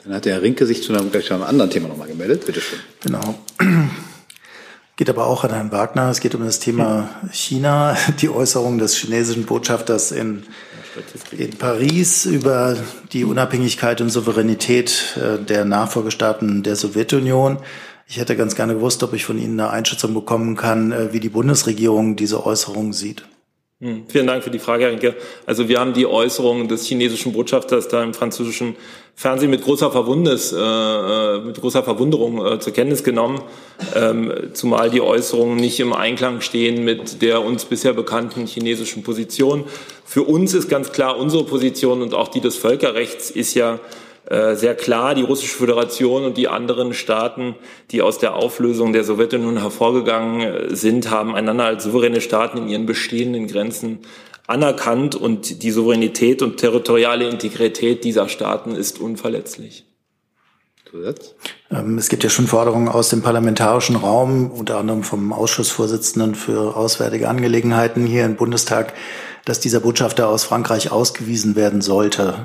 Dann 0.04 0.16
hat 0.16 0.26
der 0.26 0.34
Herr 0.34 0.42
Rinke 0.42 0.66
sich 0.66 0.82
zu 0.82 0.94
einem, 0.94 1.12
gleich 1.12 1.26
zu 1.26 1.36
einem 1.36 1.44
anderen 1.44 1.70
Thema 1.70 1.88
nochmal 1.88 2.08
gemeldet. 2.08 2.46
Bitte 2.46 2.60
schön. 2.60 2.80
Genau. 3.02 3.40
Geht 4.96 5.10
aber 5.10 5.26
auch 5.26 5.44
an 5.44 5.52
Herrn 5.52 5.72
Wagner. 5.72 6.10
Es 6.10 6.20
geht 6.20 6.36
um 6.36 6.46
das 6.46 6.60
Thema 6.60 7.10
China, 7.32 7.98
die 8.22 8.30
Äußerung 8.30 8.78
des 8.78 8.96
chinesischen 8.96 9.46
Botschafters 9.46 10.12
in, 10.12 10.44
in 11.32 11.52
Paris 11.58 12.26
über 12.26 12.78
die 13.12 13.26
Unabhängigkeit 13.26 14.02
und 14.02 14.10
Souveränität 14.10 15.18
äh, 15.18 15.44
der 15.44 15.66
Nachfolgestaaten 15.66 16.62
der 16.62 16.76
Sowjetunion. 16.76 17.58
Ich 18.08 18.18
hätte 18.18 18.36
ganz 18.36 18.54
gerne 18.54 18.76
gewusst, 18.76 19.02
ob 19.02 19.14
ich 19.14 19.26
von 19.26 19.40
Ihnen 19.40 19.60
eine 19.60 19.72
Einschätzung 19.72 20.14
bekommen 20.14 20.56
kann, 20.56 20.92
äh, 20.92 21.12
wie 21.12 21.20
die 21.20 21.30
Bundesregierung 21.30 22.16
diese 22.16 22.46
Äußerung 22.46 22.94
sieht. 22.94 23.26
Hm, 23.84 24.06
vielen 24.08 24.28
Dank 24.28 24.46
für 24.46 24.50
die 24.50 24.60
Frage, 24.60 24.86
Herr 24.86 24.92
Rinke. 24.92 25.14
Also 25.46 25.68
wir 25.68 25.78
haben 25.78 25.92
die 25.92 26.08
Äußerung 26.08 26.70
des 26.70 26.86
chinesischen 26.86 27.34
Botschafters 27.34 27.90
da 27.90 28.02
im 28.02 28.14
französischen 28.14 28.78
Fernsehen 29.14 29.52
mit 29.52 29.62
großer 29.62 29.92
Verwundnis, 29.92 30.54
äh, 30.54 30.58
äh, 30.58 31.42
mit 31.42 31.60
großer 31.60 31.84
Verwunderung 31.84 32.46
äh, 32.46 32.60
zur 32.62 32.72
Kenntnis 32.72 33.04
genommen, 33.04 33.42
ähm, 33.94 34.32
zumal 34.54 34.90
die 34.90 35.02
Äußerungen 35.02 35.58
nicht 35.58 35.82
im 35.82 35.92
Einklang 35.92 36.40
stehen 36.40 36.86
mit 36.86 37.22
der 37.22 37.44
uns 37.44 37.66
bisher 37.66 37.92
bekannten 37.92 38.46
chinesischen 38.46 39.04
Position. 39.04 39.66
Für 40.06 40.24
uns 40.24 40.54
ist 40.54 40.70
ganz 40.70 40.94
klar 40.94 41.18
unsere 41.18 41.44
Position 41.44 42.02
und 42.02 42.14
auch 42.14 42.30
die 42.30 42.40
des 42.40 42.56
Völkerrechts 42.56 43.32
ist 43.32 43.54
ja 43.54 43.82
sehr 44.56 44.76
klar, 44.76 45.16
die 45.16 45.22
Russische 45.22 45.58
Föderation 45.58 46.24
und 46.24 46.38
die 46.38 46.48
anderen 46.48 46.94
Staaten, 46.94 47.56
die 47.92 48.02
aus 48.02 48.20
der 48.20 48.36
Auflösung 48.36 48.94
der 48.94 49.04
Sowjetunion 49.04 49.60
hervorgegangen 49.60 50.42
äh, 50.42 50.76
sind, 50.76 51.10
haben 51.10 51.36
einander 51.36 51.66
als 51.66 51.84
souveräne 51.84 52.22
Staaten 52.22 52.58
in 52.58 52.70
ihren 52.70 52.86
bestehenden 52.86 53.48
Grenzen 53.48 54.00
anerkannt 54.48 55.16
und 55.16 55.64
die 55.64 55.72
Souveränität 55.72 56.42
und 56.42 56.58
territoriale 56.58 57.28
Integrität 57.30 58.04
dieser 58.04 58.30
Staaten 58.30 58.76
ist 58.76 59.00
unverletzlich. 59.00 59.86
Ähm, 61.72 61.98
es 61.98 62.08
gibt 62.08 62.24
ja 62.24 62.30
schon 62.30 62.48
Forderungen 62.48 62.88
aus 62.88 63.10
dem 63.10 63.24
parlamentarischen 63.24 63.96
Raum, 63.96 64.52
unter 64.52 64.78
anderem 64.78 65.04
vom 65.04 65.34
Ausschussvorsitzenden 65.34 66.36
für 66.36 66.76
Auswärtige 66.76 67.30
Angelegenheiten 67.30 68.06
hier 68.06 68.26
im 68.26 68.36
Bundestag, 68.36 68.94
dass 69.46 69.60
dieser 69.60 69.80
Botschafter 69.80 70.28
aus 70.28 70.44
Frankreich 70.44 70.92
ausgewiesen 70.92 71.56
werden 71.56 71.82
sollte. 71.82 72.36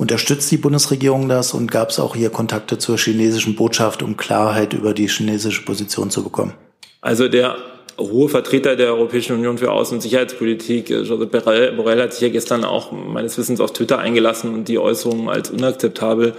Unterstützt 0.00 0.50
die 0.50 0.56
Bundesregierung 0.56 1.28
das 1.28 1.52
und 1.52 1.70
gab 1.70 1.90
es 1.90 2.00
auch 2.00 2.16
hier 2.16 2.30
Kontakte 2.30 2.78
zur 2.78 2.96
chinesischen 2.96 3.54
Botschaft, 3.54 4.02
um 4.02 4.16
Klarheit 4.16 4.72
über 4.72 4.94
die 4.94 5.06
chinesische 5.08 5.62
Position 5.62 6.08
zu 6.08 6.24
bekommen? 6.24 6.54
Also 7.02 7.28
der 7.28 7.58
hohe 7.98 8.30
Vertreter 8.30 8.76
der 8.76 8.94
Europäischen 8.94 9.36
Union 9.36 9.58
für 9.58 9.70
Außen- 9.70 9.92
und 9.92 10.00
Sicherheitspolitik, 10.00 10.88
äh, 10.88 11.02
Josep 11.02 11.30
Borrell, 11.30 11.72
Borrell 11.72 12.00
hat 12.00 12.14
sich 12.14 12.22
ja 12.22 12.30
gestern 12.30 12.64
auch 12.64 12.92
meines 12.92 13.36
Wissens 13.36 13.60
auf 13.60 13.74
Twitter 13.74 13.98
eingelassen 13.98 14.54
und 14.54 14.68
die 14.68 14.78
Äußerungen 14.78 15.28
als 15.28 15.50
unakzeptabel 15.50 16.32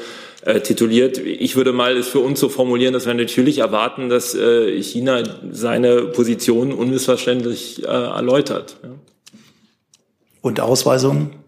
äh, 0.44 0.62
tituliert. 0.62 1.20
Ich 1.20 1.56
würde 1.56 1.72
mal 1.72 1.96
es 1.98 2.08
für 2.08 2.18
uns 2.18 2.40
so 2.40 2.50
formulieren, 2.50 2.94
dass 2.94 3.06
wir 3.06 3.14
natürlich 3.14 3.60
erwarten, 3.60 4.10
dass 4.10 4.34
äh, 4.34 4.82
China 4.82 5.22
seine 5.52 6.02
Position 6.06 6.74
unmissverständlich 6.74 7.84
äh, 7.84 7.86
erläutert. 7.86 8.78
Ja. 8.82 8.90
Und 10.42 10.60
Ausweisungen? 10.60 11.41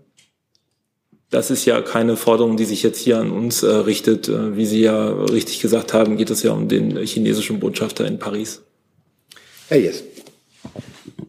Das 1.34 1.49
ist 1.49 1.65
ja 1.65 1.81
keine 1.81 2.15
Forderung, 2.15 2.57
die 2.57 2.65
sich 2.65 2.84
jetzt 2.84 2.99
hier 2.99 3.17
an 3.17 3.31
uns 3.31 3.63
äh, 3.63 3.67
richtet. 3.67 4.29
Äh, 4.29 4.55
wie 4.55 4.67
Sie 4.67 4.81
ja 4.81 5.09
richtig 5.09 5.61
gesagt 5.61 5.91
haben, 5.91 6.15
geht 6.15 6.29
es 6.29 6.43
ja 6.43 6.51
um 6.51 6.67
den 6.67 6.95
chinesischen 7.07 7.59
Botschafter 7.59 8.05
in 8.05 8.19
Paris. 8.19 8.61
Herr 9.67 9.79
Jess. 9.79 10.03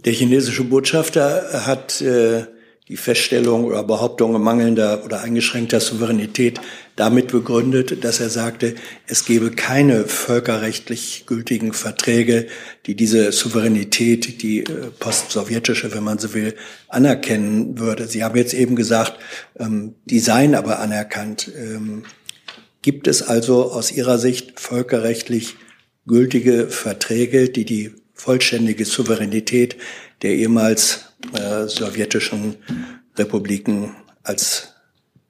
Der 0.05 0.12
chinesische 0.12 0.64
Botschafter 0.64 1.64
hat 1.64 2.02
äh, 2.02 2.44
die 2.89 2.99
Feststellung 2.99 3.64
oder 3.64 3.82
Behauptung 3.82 4.41
mangelnder 4.43 5.05
oder 5.07 5.22
eingeschränkter 5.22 5.80
Souveränität 5.80 6.61
damit 6.97 7.28
begründet, 7.28 8.05
dass 8.05 8.20
er 8.20 8.28
sagte, 8.28 8.74
es 9.07 9.24
gebe 9.24 9.51
keine 9.51 10.05
völkerrechtlich 10.05 11.24
gültigen 11.26 11.72
Verträge, 11.72 12.47
die 12.85 12.95
diese 12.95 13.32
Souveränität, 13.32 14.43
die 14.43 14.61
äh, 14.61 14.91
postsowjetische, 14.99 15.95
wenn 15.95 16.05
man 16.05 16.18
so 16.18 16.35
will, 16.35 16.55
anerkennen 16.89 17.78
würde. 17.78 18.07
Sie 18.07 18.22
haben 18.22 18.37
jetzt 18.37 18.53
eben 18.55 18.76
gesagt, 18.76 19.14
ähm, 19.59 19.95
die 20.05 20.20
seien 20.20 20.55
aber 20.55 20.78
anerkannt. 20.78 21.51
Ähm, 21.57 22.05
gibt 22.82 23.09
es 23.09 23.22
also 23.22 23.72
aus 23.72 23.93
Ihrer 23.93 24.18
Sicht 24.18 24.61
völkerrechtlich 24.61 25.57
gültige 26.07 26.68
Verträge, 26.68 27.49
die 27.49 27.64
die 27.64 27.93
vollständige 28.12 28.85
Souveränität 28.85 29.76
der 30.20 30.32
ehemals 30.32 31.13
äh, 31.32 31.66
sowjetischen 31.68 32.56
Republiken 33.16 33.96
als 34.22 34.74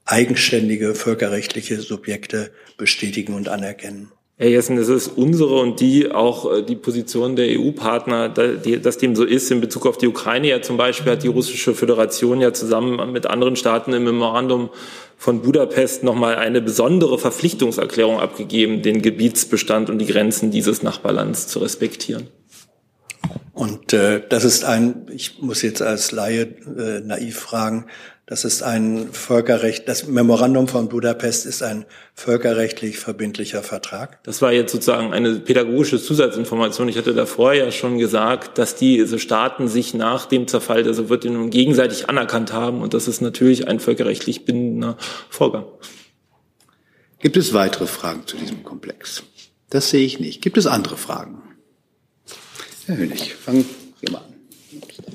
eigenständige 0.05 0.95
völkerrechtliche 0.95 1.81
Subjekte 1.81 2.51
bestätigen 2.77 3.35
und 3.35 3.49
anerkennen. 3.49 4.13
Herr 4.37 4.49
Jessen, 4.49 4.77
es 4.79 4.89
ist 4.89 5.07
unsere 5.07 5.61
und 5.61 5.79
die 5.79 6.11
auch 6.11 6.53
äh, 6.53 6.63
die 6.63 6.75
Position 6.75 7.37
der 7.37 7.47
EU-Partner, 7.59 8.29
dass 8.29 8.99
dem 8.99 9.15
so 9.15 9.23
ist 9.23 9.49
in 9.53 9.61
Bezug 9.61 9.87
auf 9.87 9.97
die 9.97 10.09
Ukraine. 10.09 10.49
Ja, 10.49 10.61
zum 10.61 10.77
Beispiel 10.77 11.13
hat 11.13 11.23
die 11.23 11.29
russische 11.29 11.73
Föderation 11.73 12.41
ja 12.41 12.53
zusammen 12.53 13.13
mit 13.13 13.27
anderen 13.27 13.55
Staaten 13.55 13.93
im 13.93 14.03
Memorandum 14.03 14.71
von 15.17 15.43
Budapest 15.43 16.03
nochmal 16.03 16.35
eine 16.35 16.61
besondere 16.61 17.17
Verpflichtungserklärung 17.17 18.19
abgegeben, 18.19 18.83
den 18.83 19.03
Gebietsbestand 19.03 19.89
und 19.89 19.99
die 19.99 20.07
Grenzen 20.07 20.51
dieses 20.51 20.83
Nachbarlands 20.83 21.47
zu 21.47 21.61
respektieren. 21.61 22.27
Und 23.55 23.93
äh, 23.93 24.21
das 24.29 24.45
ist 24.45 24.65
ein, 24.65 25.07
ich 25.13 25.41
muss 25.41 25.63
jetzt 25.63 25.81
als 25.81 26.11
Laie 26.11 26.43
äh, 26.43 27.01
naiv 27.01 27.39
fragen, 27.39 27.87
das 28.27 28.45
ist 28.45 28.63
ein 28.63 29.13
Völkerrecht, 29.13 29.87
das 29.87 30.07
Memorandum 30.07 30.67
von 30.67 30.89
Budapest 30.89 31.45
ist 31.45 31.63
ein 31.63 31.85
völkerrechtlich 32.15 32.99
verbindlicher 32.99 33.63
Vertrag. 33.63 34.23
Das 34.25 34.41
war 34.41 34.51
jetzt 34.51 34.73
sozusagen 34.73 35.13
eine 35.13 35.35
pädagogische 35.41 36.03
Zusatzinformation. 36.03 36.89
Ich 36.89 36.97
hatte 36.97 37.13
davor 37.15 37.53
ja 37.53 37.71
schon 37.71 37.99
gesagt, 37.99 38.57
dass 38.57 38.77
diese 38.77 39.19
Staaten 39.19 39.69
sich 39.69 39.93
nach 39.93 40.25
dem 40.25 40.49
Zerfall 40.49 40.83
der 40.83 40.95
Sowjetunion 40.95 41.51
gegenseitig 41.51 42.09
anerkannt 42.09 42.53
haben 42.53 42.81
und 42.81 42.95
das 42.95 43.09
ist 43.09 43.21
natürlich 43.21 43.69
ein 43.69 43.79
völkerrechtlich 43.79 44.47
bindender 44.47 44.97
Vorgang. 45.29 45.67
Gibt 47.21 47.37
es 47.37 47.53
weitere 47.53 47.87
Fragen 47.87 48.27
zu 48.27 48.37
diesem 48.37 48.65
Komplex? 48.65 49.23
Das 49.69 49.91
sehe 49.91 50.05
ich 50.05 50.19
nicht. 50.19 50.43
Gibt 50.43 50.57
es 50.57 50.67
andere 50.67 50.97
Fragen? 50.97 51.44
Herr 52.87 52.97
Hönig, 52.97 53.35
fangen 53.35 53.65
wir 54.01 54.11
mal 54.11 54.19
an. 54.19 54.35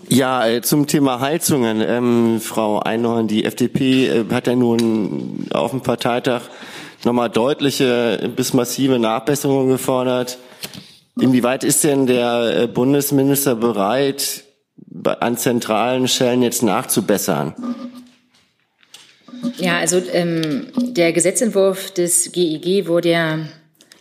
Ja, 0.10 0.48
äh, 0.48 0.62
zum 0.62 0.88
Thema 0.88 1.20
Heizungen. 1.20 1.82
Ähm, 1.82 2.40
Frau 2.42 2.80
Einhorn, 2.80 3.28
die 3.28 3.46
FDP 3.46 4.08
äh, 4.08 4.26
hat 4.32 4.48
ja 4.48 4.56
nun 4.56 5.46
auf 5.52 5.72
dem 5.72 5.82
Parteitag 5.82 6.42
nochmal 7.04 7.30
deutliche 7.30 8.32
bis 8.36 8.54
massive 8.54 8.98
Nachbesserungen 8.98 9.70
gefordert. 9.70 10.40
Inwieweit 11.20 11.64
ist 11.64 11.84
denn 11.84 12.08
der 12.08 12.64
äh, 12.64 12.68
Bundesminister 12.68 13.56
bereit, 13.56 14.44
an 15.20 15.38
zentralen 15.38 16.08
Stellen 16.08 16.42
jetzt 16.42 16.64
nachzubessern? 16.64 17.54
Ja, 19.58 19.78
also 19.78 20.02
ähm, 20.12 20.68
der 20.76 21.14
Gesetzentwurf 21.14 21.92
des 21.92 22.32
GIG 22.32 22.88
wurde 22.88 23.12
ja 23.12 23.40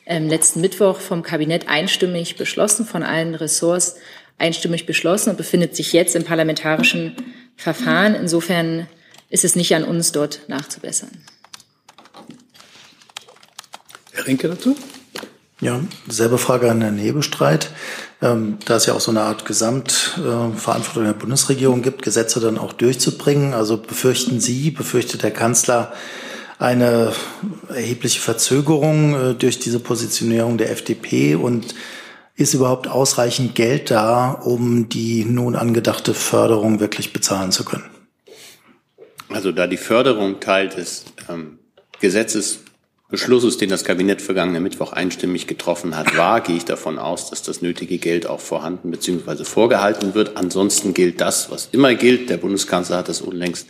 ähm, 0.09 0.29
letzten 0.29 0.61
Mittwoch 0.61 0.99
vom 0.99 1.23
Kabinett 1.23 1.69
einstimmig 1.69 2.37
beschlossen, 2.37 2.87
von 2.87 3.03
allen 3.03 3.35
Ressorts 3.35 3.97
einstimmig 4.39 4.87
beschlossen 4.87 5.31
und 5.31 5.37
befindet 5.37 5.77
sich 5.77 5.93
jetzt 5.93 6.17
im 6.17 6.25
parlamentarischen 6.25 7.15
Verfahren. 7.57 8.15
Insofern 8.15 8.89
ist 9.29 9.45
es 9.45 9.55
nicht 9.55 9.75
an 9.75 9.85
uns, 9.85 10.13
dort 10.13 10.41
nachzubessern. 10.49 11.11
Herr 14.13 14.27
Rinke 14.27 14.49
dazu? 14.49 14.77
Ja, 15.61 15.81
selbe 16.09 16.39
Frage 16.39 16.71
an 16.71 16.81
Herrn 16.81 16.99
Hebestreit. 16.99 17.71
Ähm, 18.23 18.59
da 18.65 18.77
es 18.77 18.87
ja 18.87 18.95
auch 18.95 19.01
so 19.01 19.11
eine 19.11 19.23
Art 19.23 19.45
Gesamtverantwortung 19.45 21.03
äh, 21.03 21.07
der 21.07 21.15
Bundesregierung 21.15 21.83
gibt, 21.83 22.03
Gesetze 22.03 22.41
dann 22.41 22.59
auch 22.59 22.73
durchzubringen. 22.73 23.55
Also 23.55 23.77
befürchten 23.77 24.41
Sie, 24.41 24.71
befürchtet 24.71 25.23
der 25.23 25.33
Kanzler 25.33 25.93
eine 26.59 27.13
erhebliche 27.69 28.21
Verzögerung 28.21 29.15
äh, 29.15 29.35
durch 29.35 29.59
diese 29.59 29.81
Positionierung 29.81 30.59
der 30.59 30.71
FDP 30.71 31.35
und 31.37 31.75
ist 32.35 32.55
überhaupt 32.55 32.87
ausreichend 32.87 33.55
Geld 33.55 33.91
da, 33.91 34.31
um 34.31 34.89
die 34.89 35.25
nun 35.25 35.57
angedachte 35.57 36.15
Förderung 36.15 36.81
wirklich 36.81 37.13
bezahlen 37.13 37.51
zu 37.53 37.65
können? 37.65 37.91
Also 39.29 39.53
da 39.53 39.67
die 39.67 39.77
Förderung 39.77 40.41
Teil 40.41 40.69
des 40.69 41.05
ähm, 41.29 41.59
Gesetzesbeschlusses, 42.01 43.59
den 43.59 43.69
das 43.69 43.85
Kabinett 43.85 44.23
vergangenen 44.23 44.63
Mittwoch 44.63 44.93
einstimmig 44.93 45.47
getroffen 45.47 45.97
hat, 45.97 46.17
war, 46.17 46.41
gehe 46.41 46.57
ich 46.57 46.65
davon 46.65 46.99
aus, 46.99 47.29
dass 47.29 47.43
das 47.43 47.61
nötige 47.61 47.99
Geld 47.99 48.27
auch 48.27 48.41
vorhanden 48.41 48.91
bzw. 48.91 49.45
vorgehalten 49.45 50.15
wird. 50.15 50.37
Ansonsten 50.37 50.95
gilt 50.95 51.21
das, 51.21 51.51
was 51.51 51.69
immer 51.73 51.95
gilt. 51.95 52.31
Der 52.31 52.39
Bundeskanzler 52.39 52.99
hat 52.99 53.09
das 53.09 53.21
unlängst 53.21 53.67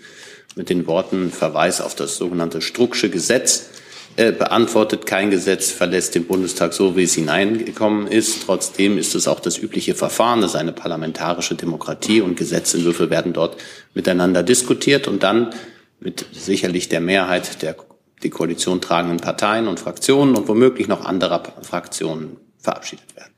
mit 0.58 0.68
den 0.68 0.86
Worten 0.86 1.30
Verweis 1.30 1.80
auf 1.80 1.94
das 1.94 2.16
sogenannte 2.16 2.60
Strucksche 2.60 3.08
Gesetz 3.08 3.70
äh, 4.16 4.32
beantwortet. 4.32 5.06
Kein 5.06 5.30
Gesetz 5.30 5.70
verlässt 5.70 6.16
den 6.16 6.26
Bundestag 6.26 6.74
so, 6.74 6.96
wie 6.96 7.04
es 7.04 7.14
hineingekommen 7.14 8.08
ist. 8.08 8.42
Trotzdem 8.44 8.98
ist 8.98 9.14
es 9.14 9.28
auch 9.28 9.38
das 9.38 9.56
übliche 9.56 9.94
Verfahren. 9.94 10.40
Das 10.40 10.50
ist 10.50 10.56
eine 10.56 10.72
parlamentarische 10.72 11.54
Demokratie 11.54 12.20
und 12.20 12.36
Gesetzentwürfe 12.36 13.08
werden 13.08 13.32
dort 13.32 13.56
miteinander 13.94 14.42
diskutiert 14.42 15.06
und 15.06 15.22
dann 15.22 15.54
mit 16.00 16.26
sicherlich 16.32 16.88
der 16.88 17.00
Mehrheit 17.00 17.62
der 17.62 17.76
die 18.24 18.30
Koalition 18.30 18.80
tragenden 18.80 19.18
Parteien 19.18 19.68
und 19.68 19.78
Fraktionen 19.78 20.34
und 20.34 20.48
womöglich 20.48 20.88
noch 20.88 21.04
anderer 21.04 21.40
Fraktionen 21.62 22.36
verabschiedet 22.58 23.14
werden. 23.14 23.32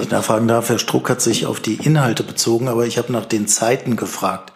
Ich 0.00 0.10
nachfragen 0.10 0.46
darf, 0.46 0.68
Herr 0.68 0.78
Struck 0.78 1.10
hat 1.10 1.20
sich 1.20 1.46
auf 1.46 1.58
die 1.58 1.74
Inhalte 1.74 2.22
bezogen, 2.22 2.68
aber 2.68 2.86
ich 2.86 2.96
habe 2.96 3.12
nach 3.12 3.26
den 3.26 3.48
Zeiten 3.48 3.96
gefragt. 3.96 4.52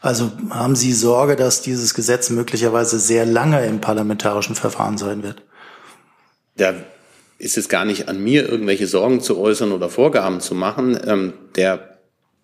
Also 0.00 0.30
haben 0.50 0.76
Sie 0.76 0.92
Sorge, 0.92 1.36
dass 1.36 1.62
dieses 1.62 1.94
Gesetz 1.94 2.30
möglicherweise 2.30 2.98
sehr 2.98 3.26
lange 3.26 3.64
im 3.66 3.80
parlamentarischen 3.80 4.54
Verfahren 4.54 4.98
sein 4.98 5.22
wird? 5.22 5.42
Da 6.56 6.74
ist 7.38 7.58
es 7.58 7.68
gar 7.68 7.84
nicht 7.84 8.08
an 8.08 8.22
mir, 8.22 8.48
irgendwelche 8.48 8.86
Sorgen 8.86 9.20
zu 9.20 9.38
äußern 9.38 9.72
oder 9.72 9.88
Vorgaben 9.88 10.40
zu 10.40 10.54
machen. 10.54 10.98
Ähm, 11.06 11.32
der 11.54 11.98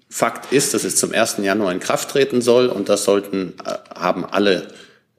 Fakt 0.09 0.53
ist, 0.53 0.75
dass 0.75 0.85
es 0.85 0.97
zum 0.97 1.13
1. 1.13 1.39
Januar 1.39 1.73
in 1.73 1.81
Kraft 1.81 2.11
treten 2.11 2.43
soll 2.43 2.67
und 2.67 2.89
das 2.89 3.05
sollten, 3.05 3.55
äh, 3.65 3.79
haben 3.95 4.27
alle, 4.27 4.69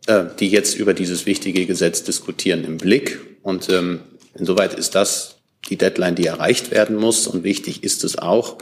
äh, 0.06 0.26
die 0.40 0.50
jetzt 0.50 0.76
über 0.76 0.94
dieses 0.94 1.26
wichtige 1.26 1.66
Gesetz 1.66 2.04
diskutieren, 2.04 2.64
im 2.64 2.78
Blick. 2.78 3.20
Und 3.42 3.70
ähm, 3.70 4.02
insoweit 4.36 4.76
ist 4.76 4.94
das 4.94 5.38
die 5.70 5.78
Deadline, 5.78 6.16
die 6.16 6.28
erreicht 6.28 6.70
werden 6.70 6.96
muss. 6.96 7.26
Und 7.26 7.44
wichtig 7.44 7.84
ist 7.84 8.04
es 8.04 8.20
auch, 8.20 8.58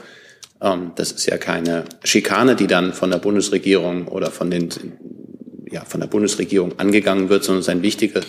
das 0.62 1.12
ist 1.12 1.26
ja 1.26 1.38
keine 1.38 1.86
Schikane, 2.04 2.56
die 2.56 2.68
dann 2.68 2.94
von 2.94 3.10
der 3.10 3.18
Bundesregierung 3.18 4.08
oder 4.08 4.30
von 4.30 4.52
den, 4.52 4.70
ja, 5.72 5.84
von 5.86 6.00
der 6.02 6.08
Bundesregierung 6.08 6.78
angegangen 6.78 7.30
wird, 7.30 7.44
sondern 7.44 7.62
es 7.62 7.68
ist 7.68 7.72
ein 7.72 7.82
wichtiger 7.82 8.22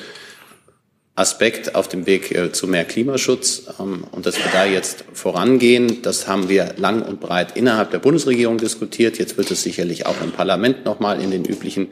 Aspekt 1.14 1.74
auf 1.74 1.88
dem 1.88 2.06
Weg 2.06 2.32
äh, 2.32 2.52
zu 2.52 2.66
mehr 2.66 2.86
Klimaschutz. 2.86 3.64
Ähm, 3.78 4.04
und 4.12 4.24
dass 4.24 4.38
wir 4.38 4.50
da 4.50 4.64
jetzt 4.64 5.04
vorangehen, 5.12 6.00
das 6.00 6.26
haben 6.26 6.48
wir 6.48 6.74
lang 6.78 7.02
und 7.02 7.20
breit 7.20 7.54
innerhalb 7.54 7.90
der 7.90 7.98
Bundesregierung 7.98 8.56
diskutiert. 8.56 9.18
Jetzt 9.18 9.36
wird 9.36 9.50
es 9.50 9.62
sicherlich 9.62 10.06
auch 10.06 10.22
im 10.22 10.32
Parlament 10.32 10.86
nochmal 10.86 11.20
in 11.20 11.30
den 11.30 11.44
üblichen 11.44 11.88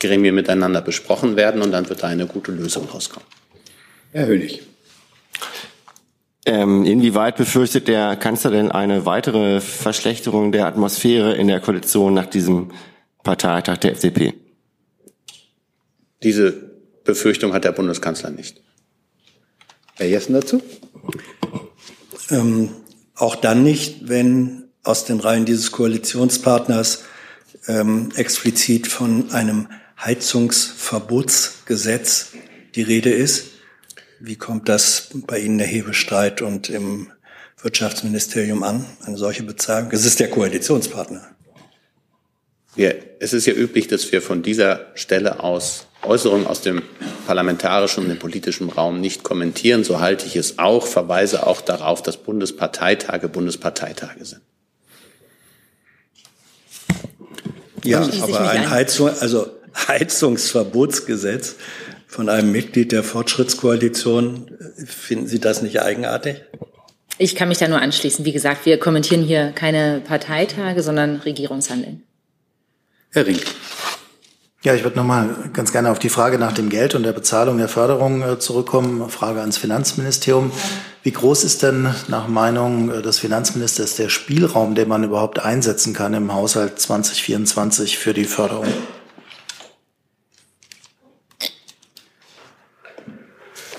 Gremien 0.00 0.34
miteinander 0.34 0.80
besprochen 0.80 1.36
werden 1.36 1.60
und 1.60 1.70
dann 1.70 1.90
wird 1.90 2.02
da 2.02 2.06
eine 2.06 2.26
gute 2.26 2.50
Lösung 2.50 2.88
rauskommen. 2.88 3.28
Herr 4.12 4.26
Hönig. 4.26 4.71
Ähm, 6.44 6.84
inwieweit 6.84 7.36
befürchtet 7.36 7.86
der 7.86 8.16
Kanzler 8.16 8.50
denn 8.50 8.72
eine 8.72 9.06
weitere 9.06 9.60
Verschlechterung 9.60 10.50
der 10.50 10.66
Atmosphäre 10.66 11.34
in 11.34 11.46
der 11.46 11.60
Koalition 11.60 12.14
nach 12.14 12.26
diesem 12.26 12.72
Parteitag 13.22 13.78
der 13.78 13.92
FDP? 13.92 14.34
Diese 16.22 16.52
Befürchtung 17.04 17.52
hat 17.52 17.64
der 17.64 17.72
Bundeskanzler 17.72 18.30
nicht. 18.30 18.60
Herr 19.94 20.08
Jessen 20.08 20.34
dazu? 20.34 20.62
Ähm, 22.30 22.70
auch 23.14 23.36
dann 23.36 23.62
nicht, 23.62 24.08
wenn 24.08 24.64
aus 24.82 25.04
den 25.04 25.20
Reihen 25.20 25.44
dieses 25.44 25.70
Koalitionspartners 25.70 27.04
ähm, 27.68 28.10
explizit 28.16 28.88
von 28.88 29.30
einem 29.30 29.68
Heizungsverbotsgesetz 30.02 32.32
die 32.74 32.82
Rede 32.82 33.10
ist. 33.10 33.51
Wie 34.24 34.36
kommt 34.36 34.68
das 34.68 35.08
bei 35.26 35.40
Ihnen, 35.40 35.58
der 35.58 35.66
Hebestreit 35.66 36.42
und 36.42 36.70
im 36.70 37.10
Wirtschaftsministerium 37.60 38.62
an, 38.62 38.86
eine 39.04 39.16
solche 39.16 39.42
Bezahlung? 39.42 39.90
Es 39.90 40.04
ist 40.04 40.20
der 40.20 40.30
Koalitionspartner. 40.30 41.26
Wir, 42.76 43.02
es 43.18 43.32
ist 43.32 43.46
ja 43.46 43.52
üblich, 43.52 43.88
dass 43.88 44.12
wir 44.12 44.22
von 44.22 44.44
dieser 44.44 44.86
Stelle 44.94 45.40
aus 45.40 45.88
Äußerungen 46.02 46.46
aus 46.46 46.60
dem 46.60 46.82
parlamentarischen 47.26 48.04
und 48.04 48.10
dem 48.10 48.20
politischen 48.20 48.70
Raum 48.70 49.00
nicht 49.00 49.24
kommentieren. 49.24 49.82
So 49.82 49.98
halte 49.98 50.24
ich 50.26 50.36
es 50.36 50.60
auch, 50.60 50.86
verweise 50.86 51.44
auch 51.44 51.60
darauf, 51.60 52.00
dass 52.00 52.16
Bundesparteitage 52.16 53.28
Bundesparteitage 53.28 54.24
sind. 54.24 54.42
Ja, 57.82 58.08
aber 58.20 58.50
ein 58.50 58.70
Heizung, 58.70 59.08
also 59.18 59.50
Heizungsverbotsgesetz 59.88 61.56
von 62.12 62.28
einem 62.28 62.52
Mitglied 62.52 62.92
der 62.92 63.02
Fortschrittskoalition, 63.02 64.50
finden 64.84 65.26
Sie 65.26 65.40
das 65.40 65.62
nicht 65.62 65.80
eigenartig? 65.80 66.42
Ich 67.16 67.34
kann 67.36 67.48
mich 67.48 67.56
da 67.56 67.68
nur 67.68 67.80
anschließen. 67.80 68.26
Wie 68.26 68.32
gesagt, 68.32 68.66
wir 68.66 68.78
kommentieren 68.78 69.22
hier 69.22 69.52
keine 69.52 70.02
Parteitage, 70.04 70.82
sondern 70.82 71.16
Regierungshandeln. 71.16 72.02
Herr 73.12 73.26
Rink. 73.26 73.42
Ja, 74.62 74.74
ich 74.74 74.84
würde 74.84 74.96
noch 74.96 75.06
mal 75.06 75.50
ganz 75.54 75.72
gerne 75.72 75.90
auf 75.90 75.98
die 75.98 76.10
Frage 76.10 76.38
nach 76.38 76.52
dem 76.52 76.68
Geld 76.68 76.94
und 76.94 77.02
der 77.02 77.12
Bezahlung 77.12 77.56
der 77.56 77.68
Förderung 77.68 78.22
äh, 78.22 78.38
zurückkommen. 78.38 79.08
Frage 79.08 79.40
ans 79.40 79.56
Finanzministerium. 79.56 80.52
Wie 81.02 81.12
groß 81.12 81.44
ist 81.44 81.62
denn 81.62 81.94
nach 82.08 82.28
Meinung 82.28 82.90
äh, 82.90 83.00
des 83.00 83.18
Finanzministers 83.20 83.96
der 83.96 84.10
Spielraum, 84.10 84.74
den 84.74 84.88
man 84.88 85.02
überhaupt 85.02 85.40
einsetzen 85.40 85.94
kann 85.94 86.12
im 86.12 86.34
Haushalt 86.34 86.78
2024 86.78 87.96
für 87.96 88.12
die 88.12 88.26
Förderung? 88.26 88.66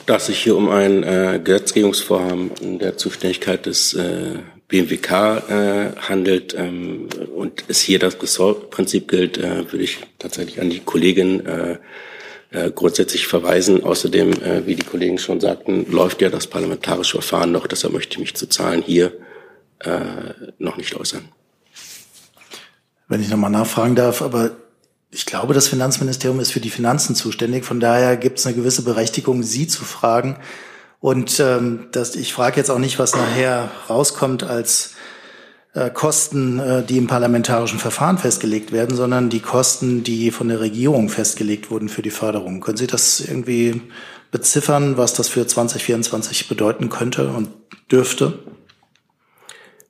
Da 0.06 0.18
es 0.18 0.26
sich 0.26 0.40
hier 0.40 0.58
um 0.58 0.70
ein 0.70 1.04
äh, 1.04 1.40
Gesetzgebungsvorhaben 1.42 2.80
der 2.80 2.98
Zuständigkeit 2.98 3.66
des 3.66 3.94
äh, 3.94 4.40
BMWK 4.68 5.12
äh, 5.12 5.92
handelt 5.96 6.54
ähm, 6.58 7.08
und 7.34 7.64
es 7.70 7.80
hier 7.80 8.00
das 8.00 8.22
Ressortprinzip 8.22 9.08
gilt, 9.08 9.38
äh, 9.38 9.72
würde 9.72 9.84
ich 9.84 10.00
tatsächlich 10.20 10.60
an 10.60 10.70
die 10.70 10.82
Kollegin 10.82 11.46
äh, 11.46 11.78
äh, 12.52 12.72
grundsätzlich 12.72 13.28
verweisen. 13.28 13.84
Außerdem, 13.84 14.34
äh, 14.34 14.68
wie 14.68 14.76
die 14.76 14.86
Kollegen 14.86 15.18
schon 15.20 15.40
sagten, 15.40 15.90
läuft 15.90 16.22
ja 16.22 16.30
das 16.30 16.48
parlamentarische 16.48 17.22
Verfahren 17.22 17.54
noch. 17.54 17.68
Deshalb 17.68 17.94
möchte 17.94 18.14
ich 18.14 18.20
mich 18.20 18.36
zu 18.36 18.48
Zahlen 18.48 18.82
hier 18.82 19.14
äh, 19.80 20.00
noch 20.60 20.76
nicht 20.76 20.96
äußern. 20.96 21.30
Wenn 23.08 23.22
ich 23.22 23.30
nochmal 23.30 23.52
nachfragen 23.52 23.96
darf, 23.96 24.22
aber 24.22 24.52
ich 25.14 25.26
glaube, 25.28 25.54
das 25.54 25.68
Finanzministerium 25.68 26.40
ist 26.40 26.52
für 26.52 26.60
die 26.60 26.72
Finanzen 26.72 27.16
zuständig. 27.16 27.66
Von 27.66 27.80
daher 27.80 28.18
gibt 28.18 28.40
es 28.40 28.48
eine 28.48 28.56
gewisse 28.56 28.84
Berechtigung, 28.84 29.44
Sie 29.44 29.68
zu 29.68 29.86
fragen. 29.86 30.38
Und 31.00 31.40
ähm, 31.40 31.88
das, 31.92 32.16
ich 32.16 32.34
frage 32.34 32.58
jetzt 32.58 32.72
auch 32.72 32.80
nicht, 32.80 32.98
was 32.98 33.16
nachher 33.16 33.70
rauskommt 33.90 34.44
als 34.44 34.96
äh, 35.74 35.92
Kosten, 35.92 36.60
äh, 36.60 36.84
die 36.84 36.98
im 36.98 37.08
parlamentarischen 37.08 37.78
Verfahren 37.78 38.18
festgelegt 38.18 38.72
werden, 38.72 38.96
sondern 38.96 39.30
die 39.30 39.42
Kosten, 39.42 40.04
die 40.04 40.32
von 40.32 40.48
der 40.48 40.62
Regierung 40.62 41.10
festgelegt 41.10 41.70
wurden 41.70 41.90
für 41.90 42.02
die 42.02 42.10
Förderung. 42.10 42.62
Können 42.62 42.78
Sie 42.78 42.88
das 42.88 43.20
irgendwie 43.20 43.82
beziffern, 44.32 44.98
was 44.98 45.14
das 45.14 45.30
für 45.30 45.46
2024 45.46 46.48
bedeuten 46.48 46.90
könnte 46.90 47.30
und 47.30 47.50
dürfte? 47.92 48.40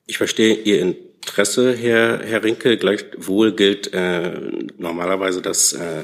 Ich 0.05 0.17
verstehe 0.17 0.55
Ihr 0.55 0.95
Interesse, 1.23 1.73
Herr, 1.75 2.19
Herr 2.23 2.43
Rinke. 2.43 2.77
Gleichwohl 2.77 3.53
gilt 3.53 3.93
äh, 3.93 4.33
normalerweise 4.77 5.41
das 5.41 5.73
äh, 5.73 6.03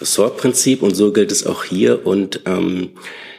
Ressortprinzip 0.00 0.82
und 0.82 0.94
so 0.94 1.12
gilt 1.12 1.30
es 1.30 1.46
auch 1.46 1.64
hier. 1.64 2.06
Und 2.06 2.40
ähm, 2.46 2.92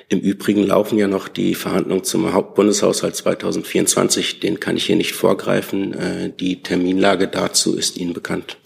im 0.10 0.20
Übrigen 0.20 0.64
laufen 0.64 0.98
ja 0.98 1.08
noch 1.08 1.28
die 1.28 1.56
Verhandlungen 1.56 2.04
zum 2.04 2.32
Hauptbundeshaushalt 2.32 3.16
2024. 3.16 4.40
Den 4.40 4.60
kann 4.60 4.78
ich 4.78 4.86
hier 4.86 4.96
nicht 4.96 5.14
vorgreifen. 5.14 5.94
Äh, 5.94 6.32
die 6.40 6.62
Terminlage 6.62 7.28
dazu 7.28 7.76
ist 7.76 7.98
Ihnen 7.98 8.14
bekannt. 8.14 8.58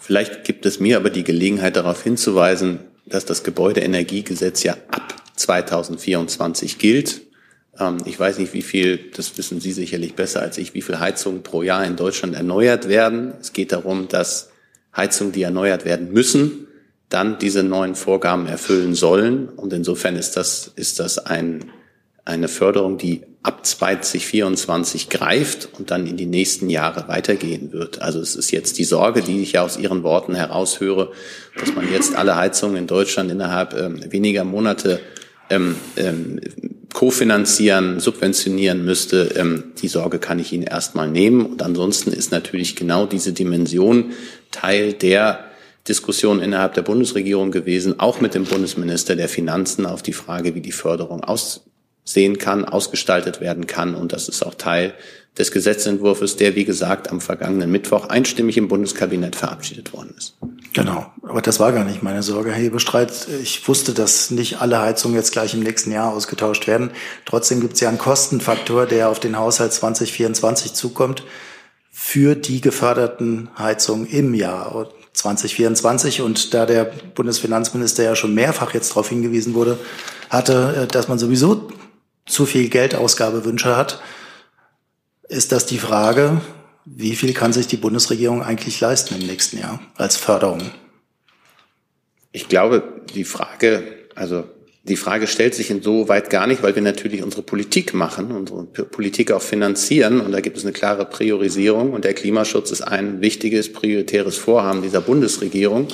Vielleicht 0.00 0.44
gibt 0.44 0.66
es 0.66 0.80
mir 0.80 0.96
aber 0.96 1.10
die 1.10 1.24
Gelegenheit, 1.24 1.76
darauf 1.76 2.02
hinzuweisen, 2.02 2.80
dass 3.06 3.26
das 3.26 3.44
Gebäudeenergiegesetz 3.44 4.62
ja 4.62 4.76
ab 4.90 5.14
2024 5.36 6.78
gilt 6.78 7.23
ich 8.04 8.18
weiß 8.18 8.38
nicht, 8.38 8.52
wie 8.52 8.62
viel, 8.62 9.10
das 9.16 9.36
wissen 9.36 9.60
Sie 9.60 9.72
sicherlich 9.72 10.14
besser 10.14 10.40
als 10.40 10.58
ich, 10.58 10.74
wie 10.74 10.82
viel 10.82 11.00
Heizungen 11.00 11.42
pro 11.42 11.62
Jahr 11.62 11.84
in 11.84 11.96
Deutschland 11.96 12.34
erneuert 12.34 12.88
werden. 12.88 13.32
Es 13.40 13.52
geht 13.52 13.72
darum, 13.72 14.08
dass 14.08 14.50
Heizungen, 14.96 15.32
die 15.32 15.42
erneuert 15.42 15.84
werden 15.84 16.12
müssen, 16.12 16.68
dann 17.08 17.38
diese 17.38 17.62
neuen 17.62 17.94
Vorgaben 17.94 18.46
erfüllen 18.46 18.94
sollen. 18.94 19.48
Und 19.48 19.72
insofern 19.72 20.16
ist 20.16 20.36
das, 20.36 20.72
ist 20.76 21.00
das 21.00 21.18
ein, 21.18 21.64
eine 22.24 22.48
Förderung, 22.48 22.96
die 22.96 23.22
ab 23.42 23.66
2024 23.66 25.10
greift 25.10 25.68
und 25.78 25.90
dann 25.90 26.06
in 26.06 26.16
die 26.16 26.26
nächsten 26.26 26.70
Jahre 26.70 27.08
weitergehen 27.08 27.72
wird. 27.72 28.00
Also 28.00 28.20
es 28.20 28.36
ist 28.36 28.52
jetzt 28.52 28.78
die 28.78 28.84
Sorge, 28.84 29.20
die 29.20 29.42
ich 29.42 29.52
ja 29.52 29.62
aus 29.62 29.76
Ihren 29.76 30.02
Worten 30.02 30.34
heraushöre, 30.34 31.12
dass 31.58 31.74
man 31.74 31.92
jetzt 31.92 32.14
alle 32.14 32.36
Heizungen 32.36 32.76
in 32.76 32.86
Deutschland 32.86 33.30
innerhalb 33.30 33.74
ähm, 33.74 34.00
weniger 34.10 34.44
Monate 34.44 35.00
ähm, 35.50 35.76
ähm, 35.96 36.40
kofinanzieren, 36.94 38.00
subventionieren 38.00 38.84
müsste, 38.84 39.34
ähm, 39.36 39.72
die 39.82 39.88
Sorge 39.88 40.18
kann 40.18 40.38
ich 40.38 40.52
Ihnen 40.52 40.62
erstmal 40.62 41.10
nehmen. 41.10 41.44
Und 41.44 41.60
ansonsten 41.60 42.12
ist 42.12 42.32
natürlich 42.32 42.76
genau 42.76 43.04
diese 43.04 43.34
Dimension 43.34 44.12
Teil 44.50 44.94
der 44.94 45.44
Diskussion 45.86 46.40
innerhalb 46.40 46.72
der 46.74 46.82
Bundesregierung 46.82 47.50
gewesen, 47.50 48.00
auch 48.00 48.20
mit 48.20 48.34
dem 48.34 48.44
Bundesminister 48.44 49.16
der 49.16 49.28
Finanzen 49.28 49.84
auf 49.84 50.02
die 50.02 50.14
Frage, 50.14 50.54
wie 50.54 50.62
die 50.62 50.72
Förderung 50.72 51.22
aussehen 51.22 52.38
kann, 52.38 52.64
ausgestaltet 52.64 53.40
werden 53.40 53.66
kann. 53.66 53.94
Und 53.94 54.12
das 54.12 54.28
ist 54.28 54.42
auch 54.42 54.54
Teil 54.54 54.94
des 55.36 55.50
Gesetzentwurfs, 55.50 56.36
der, 56.36 56.54
wie 56.54 56.64
gesagt, 56.64 57.10
am 57.10 57.20
vergangenen 57.20 57.72
Mittwoch 57.72 58.08
einstimmig 58.08 58.56
im 58.56 58.68
Bundeskabinett 58.68 59.34
verabschiedet 59.34 59.92
worden 59.92 60.14
ist. 60.16 60.36
Genau, 60.74 61.06
aber 61.22 61.40
das 61.40 61.60
war 61.60 61.70
gar 61.70 61.84
nicht 61.84 62.02
meine 62.02 62.24
Sorge, 62.24 62.50
Herr 62.50 62.60
Hebestreit. 62.60 63.28
Ich 63.40 63.66
wusste, 63.68 63.94
dass 63.94 64.32
nicht 64.32 64.60
alle 64.60 64.80
Heizungen 64.80 65.16
jetzt 65.16 65.30
gleich 65.30 65.54
im 65.54 65.60
nächsten 65.60 65.92
Jahr 65.92 66.12
ausgetauscht 66.12 66.66
werden. 66.66 66.90
Trotzdem 67.26 67.60
gibt 67.60 67.74
es 67.74 67.80
ja 67.80 67.88
einen 67.88 67.98
Kostenfaktor, 67.98 68.84
der 68.86 69.08
auf 69.08 69.20
den 69.20 69.38
Haushalt 69.38 69.72
2024 69.72 70.74
zukommt 70.74 71.22
für 71.92 72.34
die 72.34 72.60
geförderten 72.60 73.50
Heizungen 73.56 74.08
im 74.08 74.34
Jahr 74.34 74.88
2024. 75.12 76.22
Und 76.22 76.52
da 76.54 76.66
der 76.66 76.86
Bundesfinanzminister 77.14 78.02
ja 78.02 78.16
schon 78.16 78.34
mehrfach 78.34 78.74
jetzt 78.74 78.90
darauf 78.90 79.08
hingewiesen 79.08 79.54
wurde, 79.54 79.78
hatte, 80.28 80.82
äh, 80.82 80.86
dass 80.88 81.06
man 81.06 81.20
sowieso 81.20 81.68
zu 82.26 82.46
viel 82.46 82.68
Geldausgabewünsche 82.68 83.76
hat, 83.76 84.02
ist 85.28 85.52
das 85.52 85.66
die 85.66 85.78
Frage, 85.78 86.40
wie 86.84 87.14
viel 87.14 87.32
kann 87.32 87.52
sich 87.52 87.66
die 87.66 87.76
Bundesregierung 87.76 88.42
eigentlich 88.42 88.80
leisten 88.80 89.14
im 89.14 89.26
nächsten 89.26 89.58
Jahr 89.58 89.80
als 89.96 90.16
Förderung? 90.16 90.62
Ich 92.32 92.48
glaube, 92.48 92.82
die 93.14 93.24
Frage, 93.24 93.84
also 94.14 94.44
die 94.82 94.96
Frage 94.96 95.26
stellt 95.26 95.54
sich 95.54 95.70
insoweit 95.70 96.28
gar 96.28 96.46
nicht, 96.46 96.62
weil 96.62 96.74
wir 96.74 96.82
natürlich 96.82 97.22
unsere 97.22 97.42
Politik 97.42 97.94
machen, 97.94 98.32
unsere 98.32 98.64
Politik 98.64 99.32
auch 99.32 99.40
finanzieren. 99.40 100.20
Und 100.20 100.32
da 100.32 100.40
gibt 100.40 100.58
es 100.58 100.64
eine 100.64 100.72
klare 100.72 101.06
Priorisierung. 101.06 101.92
Und 101.92 102.04
der 102.04 102.12
Klimaschutz 102.12 102.70
ist 102.70 102.82
ein 102.82 103.22
wichtiges, 103.22 103.72
prioritäres 103.72 104.36
Vorhaben 104.36 104.82
dieser 104.82 105.00
Bundesregierung. 105.00 105.88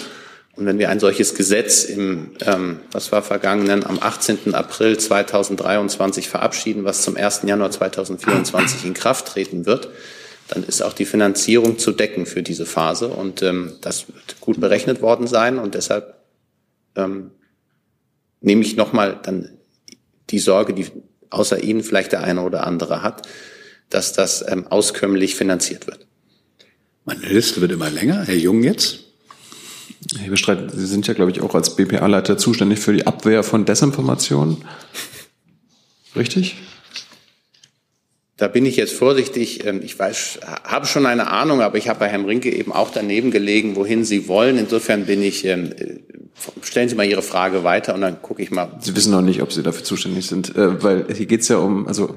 Und 0.57 0.67
wenn 0.67 0.81
wir 0.81 0.91
ein 0.91 0.99
solches 0.99 1.37
Gesetz 1.37 1.85
im, 1.85 2.33
ähm, 2.45 2.81
was 2.91 3.13
war 3.13 3.23
vergangenen, 3.23 3.87
am 3.87 4.01
18. 4.01 4.55
April 4.55 4.99
2023 4.99 6.29
verabschieden, 6.29 6.85
was 6.85 7.03
zum 7.03 7.17
1. 7.17 7.43
Januar 7.45 7.71
2024 7.71 8.85
in 8.87 8.95
Kraft 8.95 9.29
treten 9.29 9.67
wird, 9.67 9.89
dann 10.51 10.65
ist 10.65 10.83
auch 10.83 10.93
die 10.93 11.05
Finanzierung 11.05 11.79
zu 11.79 11.93
decken 11.93 12.27
für 12.27 12.43
diese 12.43 12.67
Phase. 12.67 13.09
Und 13.09 13.43
ähm, 13.43 13.75
das 13.81 14.09
wird 14.09 14.41
gut 14.41 14.61
berechnet 14.61 15.01
worden 15.01 15.27
sein. 15.27 15.59
Und 15.59 15.75
deshalb 15.75 16.17
ähm, 16.97 17.31
nehme 18.41 18.63
ich 18.63 18.77
nochmal 18.77 19.19
dann 19.23 19.51
die 20.31 20.41
Sorge, 20.41 20.75
die 20.75 20.87
außer 21.31 21.63
Ihnen 21.63 21.83
vielleicht 21.83 22.13
der 22.13 22.25
eine 22.25 22.43
oder 22.43 22.67
andere 22.67 23.03
hat, 23.03 23.29
dass 23.91 24.13
das 24.13 24.45
ähm, 24.47 24.67
auskömmlich 24.67 25.37
finanziert 25.37 25.87
wird. 25.87 26.07
Meine 27.05 27.27
Liste 27.27 27.61
wird 27.61 27.73
immer 27.73 27.91
länger. 27.91 28.25
Herr 28.25 28.35
Jung 28.35 28.63
jetzt. 28.63 29.01
Herr 30.19 30.31
Bestreit, 30.31 30.71
Sie 30.73 30.87
sind 30.87 31.07
ja, 31.07 31.15
glaube 31.15 31.31
ich, 31.31 31.41
auch 31.41 31.55
als 31.55 31.77
BPA-Leiter 31.77 32.39
zuständig 32.39 32.81
für 32.81 32.93
die 32.93 33.07
Abwehr 33.07 33.45
von 33.45 33.65
Desinformation. 33.65 34.65
Richtig? 36.17 36.57
Da 38.41 38.49
bin 38.49 38.65
ich 38.65 38.77
jetzt 38.77 38.95
vorsichtig. 38.95 39.67
Ähm, 39.67 39.83
ich 39.85 39.99
weiß, 39.99 40.41
habe 40.65 40.87
schon 40.87 41.05
eine 41.05 41.31
Ahnung, 41.31 41.61
aber 41.61 41.77
ich 41.77 41.91
habe 41.91 42.01
bei 42.01 42.09
Herrn 42.09 42.25
Rinke 42.25 42.51
eben 42.51 42.73
auch 42.73 42.91
daneben 42.91 43.31
gelegen, 43.31 43.77
wohin 43.77 44.03
Sie 44.05 44.29
wollen. 44.29 44.57
Insofern 44.57 45.05
bin 45.05 45.23
ich, 45.23 45.45
ähm, 45.45 45.73
äh, 45.77 45.99
stellen 46.63 46.89
Sie 46.89 46.95
mal 46.95 47.07
Ihre 47.07 47.21
Frage 47.21 47.65
weiter 47.65 47.95
und 47.95 48.01
dann 48.01 48.23
gucke 48.23 48.43
ich 48.43 48.51
mal. 48.51 48.79
Sie 48.81 48.97
wissen 48.97 49.13
noch 49.13 49.21
nicht, 49.21 49.43
ob 49.43 49.53
Sie 49.53 49.63
dafür 49.63 49.85
zuständig 49.85 50.27
sind, 50.27 50.57
äh, 50.57 50.83
weil 50.83 51.07
hier 51.15 51.27
geht 51.27 51.43
es 51.43 51.49
ja 51.49 51.59
um, 51.59 51.87
also 51.87 52.17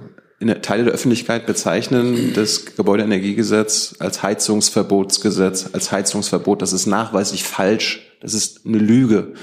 Teile 0.61 0.85
der 0.85 0.93
Öffentlichkeit 0.93 1.45
bezeichnen 1.45 2.33
das 2.33 2.65
Gebäudeenergiegesetz 2.75 3.95
als 3.99 4.23
Heizungsverbotsgesetz, 4.23 5.69
als 5.73 5.91
Heizungsverbot. 5.91 6.61
Das 6.61 6.73
ist 6.73 6.85
nachweislich 6.85 7.43
falsch. 7.43 8.01
Das 8.21 8.33
ist 8.33 8.65
eine 8.65 8.77
Lüge. 8.77 9.33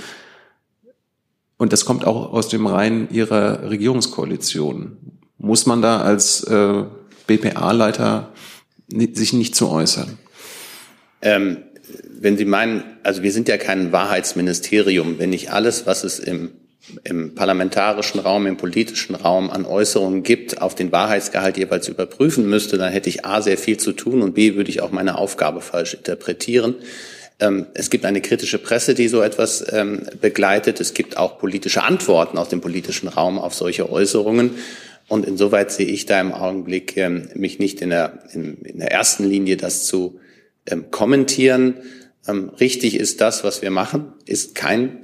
Und 1.56 1.72
das 1.72 1.84
kommt 1.84 2.06
auch 2.06 2.32
aus 2.32 2.48
dem 2.48 2.66
Reihen 2.66 3.08
Ihrer 3.10 3.70
Regierungskoalition. 3.70 5.19
Muss 5.40 5.64
man 5.64 5.80
da 5.80 6.02
als 6.02 6.44
äh, 6.44 6.84
BPA-Leiter 7.26 8.28
sich 8.88 9.32
nicht 9.32 9.54
zu 9.54 9.70
äußern? 9.70 10.18
Ähm, 11.22 11.58
wenn 12.20 12.36
Sie 12.36 12.44
meinen, 12.44 12.84
also 13.02 13.22
wir 13.22 13.32
sind 13.32 13.48
ja 13.48 13.56
kein 13.56 13.90
Wahrheitsministerium, 13.90 15.18
wenn 15.18 15.32
ich 15.32 15.50
alles, 15.50 15.86
was 15.86 16.04
es 16.04 16.18
im, 16.18 16.50
im 17.04 17.34
parlamentarischen 17.34 18.20
Raum, 18.20 18.46
im 18.46 18.58
politischen 18.58 19.14
Raum 19.14 19.50
an 19.50 19.64
Äußerungen 19.64 20.22
gibt, 20.22 20.60
auf 20.60 20.74
den 20.74 20.92
Wahrheitsgehalt 20.92 21.56
jeweils 21.56 21.88
überprüfen 21.88 22.48
müsste, 22.48 22.76
dann 22.76 22.92
hätte 22.92 23.08
ich 23.08 23.24
A 23.24 23.40
sehr 23.40 23.56
viel 23.56 23.78
zu 23.78 23.92
tun 23.92 24.20
und 24.20 24.34
B 24.34 24.56
würde 24.56 24.68
ich 24.68 24.82
auch 24.82 24.90
meine 24.90 25.16
Aufgabe 25.16 25.62
falsch 25.62 25.94
interpretieren. 25.94 26.74
Ähm, 27.40 27.66
es 27.72 27.88
gibt 27.88 28.04
eine 28.04 28.20
kritische 28.20 28.58
Presse, 28.58 28.94
die 28.94 29.08
so 29.08 29.22
etwas 29.22 29.64
ähm, 29.72 30.02
begleitet. 30.20 30.80
Es 30.80 30.92
gibt 30.92 31.16
auch 31.16 31.38
politische 31.38 31.82
Antworten 31.82 32.36
aus 32.36 32.50
dem 32.50 32.60
politischen 32.60 33.08
Raum 33.08 33.38
auf 33.38 33.54
solche 33.54 33.90
Äußerungen. 33.90 34.56
Und 35.10 35.26
insoweit 35.26 35.70
sehe 35.70 35.86
ich 35.86 36.06
da 36.06 36.18
im 36.20 36.32
Augenblick 36.32 36.96
ähm, 36.96 37.28
mich 37.34 37.58
nicht 37.58 37.82
in 37.82 37.90
der, 37.90 38.20
in, 38.32 38.62
in, 38.62 38.78
der 38.78 38.90
ersten 38.90 39.28
Linie, 39.28 39.58
das 39.58 39.84
zu 39.84 40.18
kommentieren. 40.92 41.78
richtig 42.60 42.94
ist 42.94 43.20
das, 43.20 43.42
was 43.42 43.60
wir 43.60 43.70
machen, 43.70 44.12
ist 44.26 44.54
kein 44.54 45.00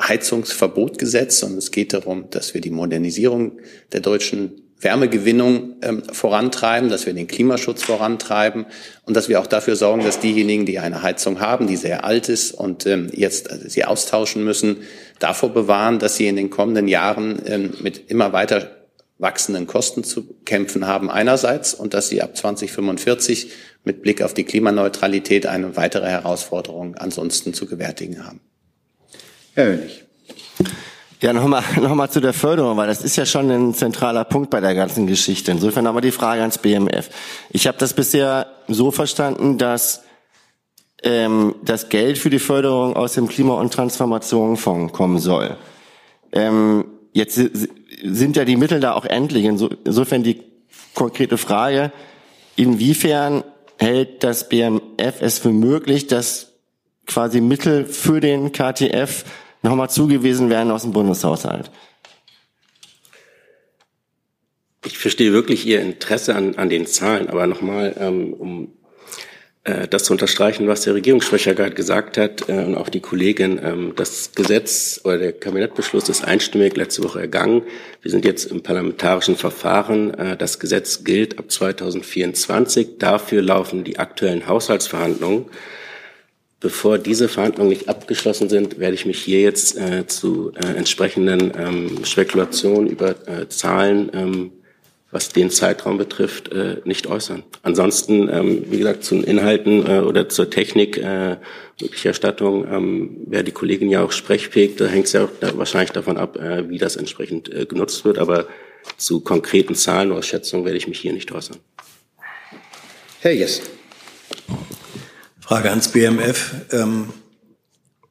Heizungsverbotgesetz, 0.00 1.40
sondern 1.40 1.58
es 1.58 1.72
geht 1.72 1.94
darum, 1.94 2.28
dass 2.30 2.54
wir 2.54 2.60
die 2.60 2.70
Modernisierung 2.70 3.58
der 3.92 4.00
deutschen 4.00 4.66
Wärmegewinnung 4.80 5.76
ähm, 5.82 6.02
vorantreiben, 6.12 6.90
dass 6.90 7.06
wir 7.06 7.14
den 7.14 7.26
Klimaschutz 7.26 7.82
vorantreiben 7.82 8.66
und 9.06 9.16
dass 9.16 9.28
wir 9.28 9.40
auch 9.40 9.46
dafür 9.46 9.74
sorgen, 9.74 10.04
dass 10.04 10.20
diejenigen, 10.20 10.66
die 10.66 10.78
eine 10.78 11.02
Heizung 11.02 11.40
haben, 11.40 11.66
die 11.66 11.76
sehr 11.76 12.04
alt 12.04 12.28
ist 12.28 12.52
und 12.52 12.84
ähm, 12.86 13.10
jetzt 13.12 13.50
also 13.50 13.66
sie 13.68 13.84
austauschen 13.84 14.44
müssen, 14.44 14.78
davor 15.18 15.54
bewahren, 15.54 15.98
dass 15.98 16.16
sie 16.16 16.26
in 16.26 16.36
den 16.36 16.50
kommenden 16.50 16.88
Jahren 16.88 17.40
ähm, 17.46 17.72
mit 17.80 18.10
immer 18.10 18.34
weiter 18.34 18.75
wachsenden 19.18 19.66
Kosten 19.66 20.04
zu 20.04 20.34
kämpfen 20.44 20.86
haben 20.86 21.10
einerseits 21.10 21.74
und 21.74 21.94
dass 21.94 22.08
sie 22.08 22.22
ab 22.22 22.36
2045 22.36 23.50
mit 23.84 24.02
Blick 24.02 24.22
auf 24.22 24.34
die 24.34 24.44
Klimaneutralität 24.44 25.46
eine 25.46 25.76
weitere 25.76 26.06
Herausforderung 26.06 26.96
ansonsten 26.96 27.54
zu 27.54 27.66
gewärtigen 27.66 28.26
haben. 28.26 28.40
Herr 29.54 29.66
Hönig. 29.66 30.04
Ja, 31.22 31.32
nochmal 31.32 31.62
noch 31.80 31.94
mal 31.94 32.10
zu 32.10 32.20
der 32.20 32.34
Förderung, 32.34 32.76
weil 32.76 32.88
das 32.88 33.02
ist 33.02 33.16
ja 33.16 33.24
schon 33.24 33.50
ein 33.50 33.72
zentraler 33.72 34.24
Punkt 34.24 34.50
bei 34.50 34.60
der 34.60 34.74
ganzen 34.74 35.06
Geschichte. 35.06 35.50
Insofern 35.50 35.84
nochmal 35.84 36.02
die 36.02 36.10
Frage 36.10 36.42
ans 36.42 36.58
BMF. 36.58 37.08
Ich 37.50 37.66
habe 37.66 37.78
das 37.78 37.94
bisher 37.94 38.46
so 38.68 38.90
verstanden, 38.90 39.56
dass 39.56 40.02
ähm, 41.02 41.54
das 41.62 41.88
Geld 41.88 42.18
für 42.18 42.28
die 42.28 42.38
Förderung 42.38 42.96
aus 42.96 43.14
dem 43.14 43.28
Klima- 43.28 43.54
und 43.54 43.72
Transformationsfonds 43.72 44.92
kommen 44.92 45.18
soll. 45.18 45.56
Ähm, 46.32 46.84
jetzt 47.12 47.40
sind 48.08 48.36
ja 48.36 48.44
die 48.44 48.56
Mittel 48.56 48.80
da 48.80 48.92
auch 48.92 49.04
endlich. 49.04 49.44
Insofern 49.44 50.22
die 50.22 50.42
konkrete 50.94 51.38
Frage, 51.38 51.92
inwiefern 52.56 53.44
hält 53.78 54.24
das 54.24 54.48
BMF 54.48 55.20
es 55.20 55.38
für 55.38 55.50
möglich, 55.50 56.06
dass 56.06 56.52
quasi 57.06 57.40
Mittel 57.40 57.84
für 57.84 58.20
den 58.20 58.52
KTF 58.52 59.24
nochmal 59.62 59.90
zugewiesen 59.90 60.50
werden 60.50 60.70
aus 60.70 60.82
dem 60.82 60.92
Bundeshaushalt. 60.92 61.70
Ich 64.84 64.98
verstehe 64.98 65.32
wirklich 65.32 65.66
Ihr 65.66 65.80
Interesse 65.80 66.34
an, 66.34 66.54
an 66.56 66.68
den 66.68 66.86
Zahlen, 66.86 67.28
aber 67.28 67.46
nochmal, 67.46 67.96
ähm, 67.98 68.32
um 68.32 68.72
das 69.90 70.04
zu 70.04 70.12
unterstreichen, 70.12 70.68
was 70.68 70.82
der 70.82 70.94
Regierungssprecher 70.94 71.54
gerade 71.54 71.74
gesagt 71.74 72.18
hat 72.18 72.48
äh, 72.48 72.52
und 72.52 72.76
auch 72.76 72.88
die 72.88 73.00
Kollegin, 73.00 73.60
ähm, 73.62 73.92
das 73.96 74.32
Gesetz 74.32 75.00
oder 75.02 75.18
der 75.18 75.32
Kabinettbeschluss 75.32 76.08
ist 76.08 76.24
einstimmig 76.24 76.76
letzte 76.76 77.02
Woche 77.02 77.20
ergangen. 77.20 77.62
Wir 78.00 78.10
sind 78.12 78.24
jetzt 78.24 78.44
im 78.44 78.62
parlamentarischen 78.62 79.36
Verfahren. 79.36 80.14
Äh, 80.14 80.36
das 80.36 80.60
Gesetz 80.60 81.02
gilt 81.02 81.38
ab 81.38 81.50
2024. 81.50 82.98
Dafür 82.98 83.42
laufen 83.42 83.82
die 83.82 83.98
aktuellen 83.98 84.46
Haushaltsverhandlungen. 84.46 85.46
Bevor 86.60 86.98
diese 86.98 87.28
Verhandlungen 87.28 87.68
nicht 87.68 87.88
abgeschlossen 87.88 88.48
sind, 88.48 88.78
werde 88.78 88.94
ich 88.94 89.04
mich 89.04 89.18
hier 89.18 89.40
jetzt 89.40 89.76
äh, 89.76 90.06
zu 90.06 90.52
äh, 90.54 90.76
entsprechenden 90.76 91.52
ähm, 91.56 92.04
Spekulationen 92.04 92.88
über 92.88 93.10
äh, 93.28 93.48
Zahlen, 93.48 94.10
ähm, 94.14 94.52
was 95.16 95.30
den 95.30 95.50
Zeitraum 95.50 95.96
betrifft, 95.96 96.52
äh, 96.52 96.82
nicht 96.84 97.06
äußern. 97.06 97.42
Ansonsten, 97.62 98.28
ähm, 98.28 98.66
wie 98.68 98.76
gesagt, 98.76 99.02
zu 99.02 99.14
den 99.14 99.24
Inhalten 99.24 99.86
äh, 99.86 100.00
oder 100.00 100.28
zur 100.28 100.50
Technik 100.50 100.98
äh, 100.98 101.38
Berichterstattung 101.78 102.70
ähm, 102.70 103.16
wäre 103.26 103.42
die 103.42 103.52
Kollegin 103.52 103.88
ja 103.88 104.04
auch 104.04 104.12
sprechfähig. 104.12 104.76
Da 104.76 104.84
hängt 104.84 105.06
es 105.06 105.14
ja 105.14 105.24
auch 105.24 105.30
da 105.40 105.56
wahrscheinlich 105.56 105.92
davon 105.92 106.18
ab, 106.18 106.36
äh, 106.36 106.68
wie 106.68 106.76
das 106.76 106.96
entsprechend 106.96 107.50
äh, 107.50 107.64
genutzt 107.64 108.04
wird. 108.04 108.18
Aber 108.18 108.46
zu 108.98 109.20
konkreten 109.20 109.74
Zahlenausschätzungen 109.74 110.66
werde 110.66 110.76
ich 110.76 110.86
mich 110.86 111.00
hier 111.00 111.14
nicht 111.14 111.32
äußern. 111.32 111.56
Herr 113.20 113.32
Jess. 113.32 113.62
Frage 115.40 115.70
ans 115.70 115.88
BMF. 115.88 116.56
Ähm, 116.72 117.14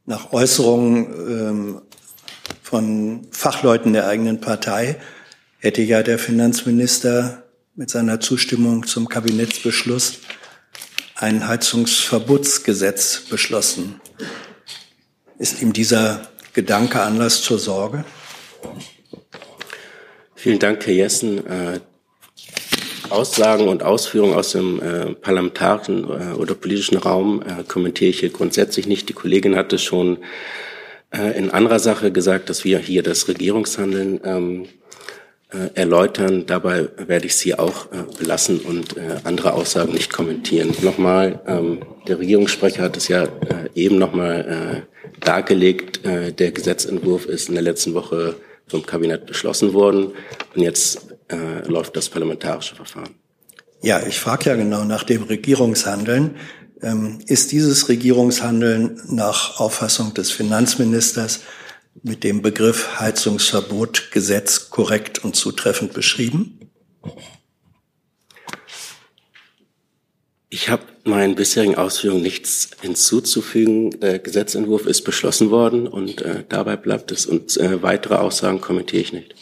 nach 0.07 0.33
Äußerungen 0.33 1.05
ähm, 1.29 1.81
von 2.63 3.27
Fachleuten 3.29 3.93
der 3.93 4.07
eigenen 4.07 4.41
Partei 4.41 4.99
hätte 5.65 5.81
ja 5.81 6.03
der 6.03 6.19
Finanzminister 6.19 7.43
mit 7.73 7.89
seiner 7.89 8.19
Zustimmung 8.19 8.85
zum 8.85 9.09
Kabinettsbeschluss 9.09 10.19
ein 11.15 11.47
Heizungsverbotsgesetz 11.47 13.21
beschlossen. 13.21 13.99
Ist 15.39 15.63
ihm 15.63 15.73
dieser 15.73 16.27
Gedanke 16.53 17.01
Anlass 17.01 17.41
zur 17.41 17.57
Sorge? 17.57 18.05
Vielen 20.35 20.59
Dank, 20.59 20.85
Herr 20.85 20.93
Jessen. 20.93 21.47
Äh, 21.47 21.79
Aussagen 23.09 23.67
und 23.67 23.81
Ausführungen 23.81 24.35
aus 24.35 24.51
dem 24.51 24.79
äh, 24.79 25.15
parlamentarischen 25.15 26.03
äh, 26.03 26.33
oder 26.35 26.53
politischen 26.53 26.97
Raum 26.97 27.43
kommentiere 27.67 28.11
ich 28.11 28.19
hier 28.19 28.29
grundsätzlich 28.29 28.85
nicht. 28.85 29.09
Die 29.09 29.13
Kollegin 29.13 29.55
hatte 29.55 29.79
schon 29.79 30.19
in 31.11 31.49
anderer 31.49 31.79
Sache 31.79 32.11
gesagt, 32.11 32.49
dass 32.49 32.65
wir 32.65 32.77
hier 32.77 33.01
das 33.01 33.29
Regierungshandeln 33.29 34.19
ähm, 34.25 34.63
äh, 34.63 34.67
erläutern. 35.73 36.45
Dabei 36.45 36.89
werde 36.97 37.25
ich 37.25 37.35
sie 37.35 37.57
auch 37.57 37.91
äh, 37.91 38.03
belassen 38.17 38.59
und 38.59 38.97
äh, 38.97 39.17
andere 39.23 39.53
Aussagen 39.53 39.93
nicht 39.93 40.11
kommentieren. 40.11 40.73
Nochmal, 40.81 41.41
ähm, 41.47 41.79
der 42.07 42.19
Regierungssprecher 42.19 42.83
hat 42.83 42.97
es 42.97 43.07
ja 43.07 43.23
äh, 43.23 43.69
eben 43.75 43.97
nochmal 43.97 44.85
äh, 44.85 45.25
dargelegt. 45.25 46.05
Äh, 46.05 46.31
der 46.31 46.51
Gesetzentwurf 46.51 47.25
ist 47.25 47.49
in 47.49 47.55
der 47.55 47.63
letzten 47.63 47.93
Woche 47.93 48.35
vom 48.67 48.85
Kabinett 48.85 49.25
beschlossen 49.25 49.73
worden. 49.73 50.11
Und 50.55 50.61
jetzt 50.61 51.07
äh, 51.29 51.67
läuft 51.67 51.95
das 51.95 52.09
parlamentarische 52.09 52.75
Verfahren. 52.75 53.15
Ja, 53.81 54.01
ich 54.05 54.19
frage 54.19 54.49
ja 54.49 54.55
genau 54.55 54.83
nach 54.83 55.03
dem 55.03 55.23
Regierungshandeln. 55.23 56.35
Ähm, 56.81 57.19
ist 57.27 57.51
dieses 57.51 57.87
Regierungshandeln 57.87 59.01
nach 59.07 59.59
Auffassung 59.59 60.13
des 60.13 60.31
Finanzministers 60.31 61.41
mit 62.03 62.23
dem 62.23 62.41
Begriff 62.41 62.99
Heizungsverbot 62.99 64.11
Gesetz 64.11 64.69
korrekt 64.69 65.23
und 65.23 65.35
zutreffend 65.35 65.93
beschrieben? 65.93 66.59
Ich 70.49 70.69
habe 70.69 70.83
meinen 71.03 71.35
bisherigen 71.35 71.75
Ausführungen 71.75 72.21
nichts 72.21 72.69
hinzuzufügen. 72.81 73.99
Der 73.99 74.19
Gesetzentwurf 74.19 74.85
ist 74.85 75.03
beschlossen 75.03 75.51
worden 75.51 75.87
und 75.87 76.21
äh, 76.21 76.43
dabei 76.47 76.77
bleibt 76.77 77.11
es. 77.11 77.25
Und 77.25 77.57
äh, 77.57 77.81
weitere 77.83 78.15
Aussagen 78.15 78.61
kommentiere 78.61 79.01
ich 79.01 79.13
nicht. 79.13 79.35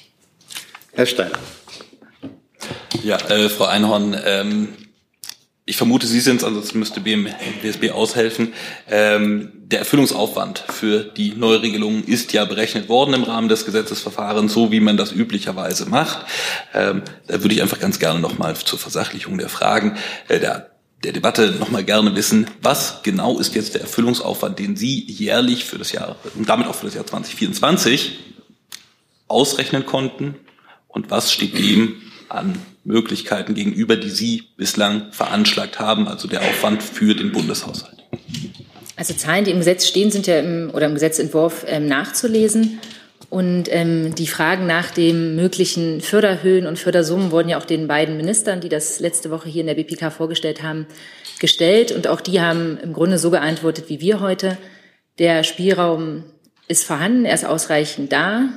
Herr 0.94 1.06
Steiner. 1.06 1.40
Ja, 3.04 3.18
äh, 3.30 3.50
Frau 3.50 3.66
Einhorn, 3.66 4.16
ähm, 4.24 4.70
ich 5.66 5.78
vermute, 5.78 6.08
Sie 6.08 6.20
sind 6.20 6.38
es, 6.38 6.44
ansonsten 6.44 6.80
müsste 6.80 7.00
BM, 7.00 7.28
BSB 7.62 7.92
aushelfen. 7.92 8.54
Ähm, 8.90 9.52
der 9.56 9.80
Erfüllungsaufwand 9.80 10.60
für 10.60 11.04
die 11.04 11.32
Neuregelung 11.32 12.04
ist 12.04 12.34
ja 12.34 12.44
berechnet 12.44 12.90
worden 12.90 13.14
im 13.14 13.24
Rahmen 13.24 13.48
des 13.48 13.66
Gesetzesverfahrens, 13.66 14.52
so 14.52 14.72
wie 14.74 14.82
man 14.82 14.98
das 14.98 15.14
üblicherweise 15.14 15.86
macht. 15.86 16.26
Ähm, 16.74 17.02
da 17.28 17.42
würde 17.42 17.56
ich 17.56 17.62
einfach 17.62 17.80
ganz 17.80 18.00
gerne 18.00 18.20
nochmal 18.20 18.56
zur 18.58 18.78
Versachlichung 18.78 19.38
der 19.38 19.48
Fragen 19.48 19.98
äh, 20.28 20.42
der, 20.42 20.72
der 21.06 21.14
Debatte 21.14 21.56
nochmal 21.58 21.86
gerne 21.86 22.14
wissen, 22.14 22.48
was 22.62 23.02
genau 23.04 23.40
ist 23.40 23.56
jetzt 23.56 23.74
der 23.74 23.82
Erfüllungsaufwand, 23.82 24.60
den 24.60 24.76
Sie 24.76 25.06
jährlich 25.06 25.64
für 25.64 25.78
das 25.78 25.94
Jahr 25.94 26.18
und 26.36 26.50
damit 26.50 26.68
auch 26.68 26.76
für 26.76 26.88
das 26.88 26.96
Jahr 26.96 27.06
2024 27.06 28.20
ausrechnen 29.30 29.86
konnten 29.86 30.36
und 30.90 31.10
was 31.10 31.32
steht 31.32 31.58
dem 31.58 32.02
an 32.34 32.58
Möglichkeiten 32.84 33.54
gegenüber, 33.54 33.96
die 33.96 34.10
Sie 34.10 34.44
bislang 34.58 35.12
veranschlagt 35.12 35.80
haben, 35.80 36.08
also 36.08 36.28
der 36.28 36.42
Aufwand 36.42 36.84
für 36.84 37.16
den 37.16 37.32
Bundeshaushalt? 37.32 38.04
Also 38.96 39.14
Zahlen, 39.14 39.46
die 39.46 39.52
im 39.52 39.60
Gesetz 39.60 39.88
stehen, 39.88 40.12
sind 40.12 40.28
ja 40.28 40.40
im, 40.40 40.72
oder 40.74 40.86
im 40.86 40.94
Gesetzentwurf 40.94 41.66
ähm, 41.68 41.88
nachzulesen. 41.88 42.80
Und 43.30 43.64
ähm, 43.74 44.14
die 44.14 44.28
Fragen 44.28 44.68
nach 44.68 44.92
dem 44.92 45.36
möglichen 45.36 46.02
Förderhöhen 46.02 46.68
und 46.68 46.78
Fördersummen 46.78 47.32
wurden 47.32 47.50
ja 47.50 47.58
auch 47.58 47.66
den 47.66 47.88
beiden 47.88 48.16
Ministern, 48.16 48.62
die 48.62 48.70
das 48.70 49.00
letzte 49.00 49.32
Woche 49.32 49.50
hier 49.50 49.62
in 49.62 49.68
der 49.68 49.74
BPK 49.74 50.12
vorgestellt 50.12 50.62
haben, 50.62 50.86
gestellt. 51.40 51.92
Und 51.92 52.08
auch 52.08 52.22
die 52.22 52.42
haben 52.42 52.78
im 52.78 52.94
Grunde 52.94 53.18
so 53.18 53.32
geantwortet 53.32 53.86
wie 53.88 54.00
wir 54.00 54.20
heute. 54.20 54.58
Der 55.18 55.44
Spielraum 55.44 56.26
ist 56.68 56.84
vorhanden, 56.84 57.26
er 57.26 57.34
ist 57.34 57.46
ausreichend 57.46 58.12
da. 58.12 58.50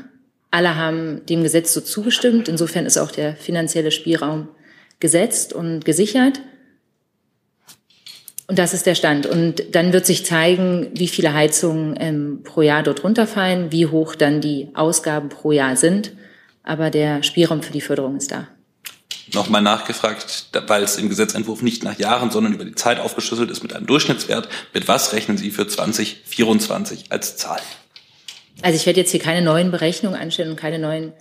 Alle 0.57 0.75
haben 0.75 1.27
dem 1.27 1.43
Gesetz 1.43 1.75
so 1.75 1.83
zugestimmt. 1.83 2.49
Insofern 2.49 2.87
ist 2.87 2.97
auch 2.97 3.11
der 3.11 3.37
finanzielle 3.37 3.91
Spielraum 3.91 4.49
gesetzt 5.01 5.53
und 5.53 5.85
gesichert. 5.85 6.41
Und 8.47 8.59
das 8.59 8.73
ist 8.73 8.87
der 8.87 8.95
Stand. 8.95 9.27
Und 9.27 9.75
dann 9.75 9.93
wird 9.93 10.07
sich 10.07 10.25
zeigen, 10.25 10.89
wie 10.95 11.09
viele 11.09 11.35
Heizungen 11.35 11.95
ähm, 12.01 12.41
pro 12.43 12.63
Jahr 12.63 12.83
dort 12.83 13.05
runterfallen, 13.05 13.71
wie 13.71 13.85
hoch 13.85 14.15
dann 14.15 14.41
die 14.41 14.71
Ausgaben 14.73 15.29
pro 15.29 15.53
Jahr 15.53 15.77
sind. 15.77 16.13
Aber 16.63 16.89
der 16.89 17.23
Spielraum 17.23 17.63
für 17.63 17.75
die 17.75 17.83
Förderung 17.83 18.17
ist 18.17 18.33
da. 18.33 18.49
Nochmal 19.35 19.61
nachgefragt, 19.61 20.47
weil 20.69 20.83
es 20.85 20.97
im 20.97 21.11
Gesetzentwurf 21.11 21.61
nicht 21.61 21.85
nach 21.85 21.99
Jahren, 21.99 22.31
sondern 22.31 22.55
über 22.55 22.65
die 22.65 22.77
Zeit 22.77 22.99
aufgeschlüsselt 22.99 23.51
ist 23.51 23.63
mit 23.63 23.75
einem 23.75 23.85
Durchschnittswert. 23.85 24.49
Mit 24.73 24.89
was 24.89 25.13
rechnen 25.13 25.37
Sie 25.37 25.51
für 25.51 25.69
2024 25.69 27.13
als 27.13 27.37
Zahl? 27.37 27.61
Also 28.63 28.77
ich 28.77 28.87
werde 28.87 29.01
jetzt 29.01 29.11
hier 29.11 29.21
keine 29.21 29.43
neuen 29.43 29.71
Berechnungen 29.71 30.19
anstellen 30.19 30.51
und 30.51 30.57
keine 30.57 30.79
neuen 30.79 31.13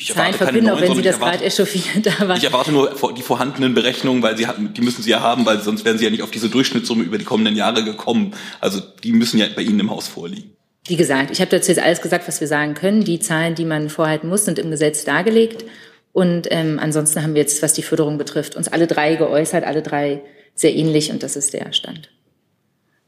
Zahlen 0.00 0.34
verkünden, 0.34 0.70
auch 0.70 0.80
wenn 0.80 0.94
Sie 0.94 1.02
das 1.02 1.18
gerade 1.18 1.44
echauffiert 1.44 1.84
da 2.06 2.28
waren. 2.28 2.38
Ich 2.38 2.44
erwarte 2.44 2.72
nur 2.72 2.94
die 3.16 3.22
vorhandenen 3.22 3.74
Berechnungen, 3.74 4.22
weil 4.22 4.36
Sie 4.36 4.46
hatten, 4.46 4.72
die 4.72 4.80
müssen 4.80 5.02
Sie 5.02 5.10
ja 5.10 5.20
haben, 5.20 5.44
weil 5.44 5.60
sonst 5.60 5.84
wären 5.84 5.98
Sie 5.98 6.04
ja 6.04 6.10
nicht 6.10 6.22
auf 6.22 6.30
diese 6.30 6.48
Durchschnittssumme 6.48 7.04
über 7.04 7.18
die 7.18 7.24
kommenden 7.24 7.56
Jahre 7.56 7.84
gekommen. 7.84 8.34
Also 8.60 8.80
die 8.80 9.12
müssen 9.12 9.38
ja 9.38 9.46
bei 9.54 9.62
Ihnen 9.62 9.80
im 9.80 9.90
Haus 9.90 10.08
vorliegen. 10.08 10.56
Wie 10.86 10.96
gesagt, 10.96 11.30
ich 11.30 11.40
habe 11.40 11.50
dazu 11.50 11.70
jetzt 11.70 11.80
alles 11.80 12.00
gesagt, 12.00 12.26
was 12.26 12.40
wir 12.40 12.48
sagen 12.48 12.74
können. 12.74 13.04
Die 13.04 13.20
Zahlen, 13.20 13.54
die 13.54 13.64
man 13.64 13.88
vorhalten 13.88 14.28
muss, 14.28 14.44
sind 14.44 14.58
im 14.58 14.70
Gesetz 14.70 15.04
dargelegt. 15.04 15.64
Und 16.12 16.48
ähm, 16.50 16.78
ansonsten 16.80 17.22
haben 17.22 17.34
wir 17.34 17.42
jetzt, 17.42 17.62
was 17.62 17.72
die 17.72 17.82
Förderung 17.82 18.18
betrifft, 18.18 18.56
uns 18.56 18.68
alle 18.68 18.86
drei 18.86 19.14
geäußert, 19.14 19.64
alle 19.64 19.82
drei 19.82 20.22
sehr 20.54 20.74
ähnlich 20.74 21.10
und 21.10 21.22
das 21.22 21.36
ist 21.36 21.54
der 21.54 21.72
Stand. 21.72 22.10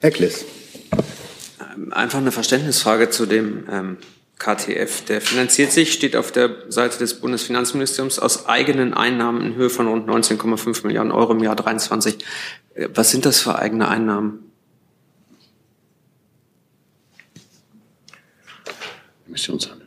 Herr 0.00 0.10
Kliss. 0.10 0.44
Einfach 1.90 2.18
eine 2.18 2.32
Verständnisfrage 2.32 3.10
zu 3.10 3.26
dem 3.26 3.64
ähm, 3.70 3.96
KTF. 4.38 5.04
Der 5.06 5.20
finanziert 5.20 5.72
sich, 5.72 5.92
steht 5.92 6.16
auf 6.16 6.32
der 6.32 6.70
Seite 6.70 6.98
des 6.98 7.20
Bundesfinanzministeriums, 7.20 8.18
aus 8.18 8.46
eigenen 8.46 8.94
Einnahmen 8.94 9.40
in 9.40 9.54
Höhe 9.54 9.70
von 9.70 9.86
rund 9.86 10.08
19,5 10.08 10.86
Milliarden 10.86 11.12
Euro 11.12 11.32
im 11.32 11.42
Jahr 11.42 11.56
23. 11.56 12.18
Äh, 12.74 12.88
was 12.94 13.10
sind 13.10 13.26
das 13.26 13.40
für 13.40 13.58
eigene 13.58 13.88
Einnahmen? 13.88 14.50
Emissionshandel. 19.26 19.83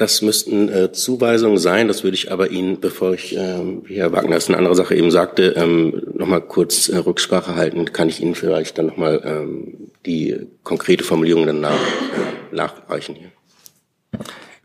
Das 0.00 0.22
müssten 0.22 0.70
äh, 0.70 0.92
Zuweisungen 0.92 1.58
sein. 1.58 1.86
Das 1.86 2.04
würde 2.04 2.14
ich 2.14 2.32
aber 2.32 2.50
Ihnen, 2.50 2.80
bevor 2.80 3.12
ich, 3.12 3.36
ähm, 3.36 3.82
wie 3.84 3.96
Herr 3.96 4.12
Wagner 4.12 4.36
es 4.36 4.48
eine 4.48 4.56
andere 4.56 4.74
Sache 4.74 4.94
eben 4.94 5.10
sagte, 5.10 5.52
ähm, 5.58 6.00
nochmal 6.14 6.40
kurz 6.40 6.88
äh, 6.88 6.96
Rücksprache 6.96 7.54
halten. 7.54 7.92
Kann 7.92 8.08
ich 8.08 8.22
Ihnen 8.22 8.34
vielleicht 8.34 8.78
dann 8.78 8.86
nochmal 8.86 9.20
ähm, 9.26 9.90
die 10.06 10.46
konkrete 10.62 11.04
Formulierung 11.04 11.44
dann 11.46 11.60
nach, 11.60 11.74
äh, 11.74 12.54
nachreichen 12.54 13.14
hier. 13.14 13.30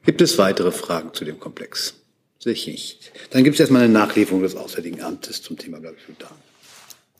Gibt 0.05 0.21
es 0.21 0.37
weitere 0.37 0.71
Fragen 0.71 1.13
zu 1.13 1.25
dem 1.25 1.37
Komplex? 1.37 1.95
Sehe 2.39 2.53
ich 2.53 2.67
nicht. 2.67 3.11
Dann 3.31 3.43
gibt 3.43 3.55
es 3.55 3.59
erstmal 3.59 3.83
eine 3.83 3.91
Nachlieferung 3.91 4.41
des 4.41 4.55
Auswärtigen 4.55 5.01
Amtes 5.01 5.41
zum 5.41 5.57
Thema, 5.57 5.79
Sudan. 5.79 6.44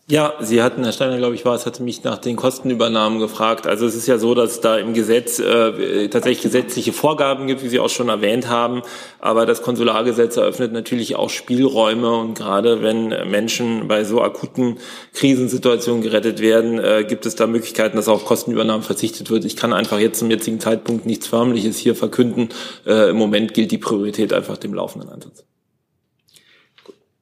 Ja, 0.08 0.36
Sie 0.39 0.62
hatten, 0.62 0.84
Herr 0.84 0.91
Steiner, 0.93 1.18
glaube 1.18 1.34
ich, 1.34 1.45
war 1.45 1.56
es, 1.56 1.66
hatte 1.66 1.82
mich 1.82 2.03
nach 2.03 2.20
den 2.20 2.36
Kostenübernahmen 2.36 3.18
gefragt. 3.18 3.66
Also 3.66 3.88
es 3.88 3.95
ist 3.95 4.06
ja 4.06 4.20
so, 4.20 4.36
dass 4.36 4.62
da 4.62 4.78
im 4.78 4.93
Gesetz 4.93 5.39
äh, 5.39 6.10
tatsächlich 6.10 6.43
gesetzliche 6.43 6.93
Vorgaben 6.93 7.47
gibt, 7.47 7.64
wie 7.64 7.70
Sie 7.70 7.80
auch 7.80 7.89
schon 7.89 8.10
erwähnt 8.10 8.47
haben. 8.47 8.84
Aber 9.18 9.47
das 9.47 9.64
Konsulargesetz 9.64 10.38
eröffnet 10.38 10.74
natürlich 10.74 11.16
auch 11.16 11.32
Spielräume. 11.32 12.16
Und 12.16 12.36
gerade 12.36 12.84
wenn 12.84 13.08
Menschen 13.32 13.88
bei 13.88 14.03
so 14.03 14.22
akuten 14.22 14.78
Krisensituationen 15.14 16.03
gerettet 16.03 16.39
werden, 16.39 16.78
äh, 16.78 17.03
gibt 17.03 17.26
es 17.26 17.34
da 17.34 17.47
Möglichkeiten, 17.47 17.97
dass 17.97 18.08
auf 18.08 18.26
Kostenübernahmen 18.26 18.84
verzichtet 18.84 19.32
wird. 19.32 19.43
Ich 19.43 19.56
kann 19.56 19.74
einfach 19.74 19.97
jetzt 19.97 20.20
zum 20.20 20.30
jetzigen 20.30 20.60
Zeitpunkt 20.60 21.08
nichts 21.08 21.26
Förmliches 21.26 21.78
hier 21.80 21.95
verkünden. 21.95 22.49
Äh, 22.86 23.10
Im 23.10 23.18
Moment 23.18 23.56
gilt 23.56 23.72
die 23.72 23.80
Priorität 23.80 24.34
einfach 24.34 24.58
dem 24.58 24.76
laufenden 24.76 25.10
Einsatz. 25.10 25.45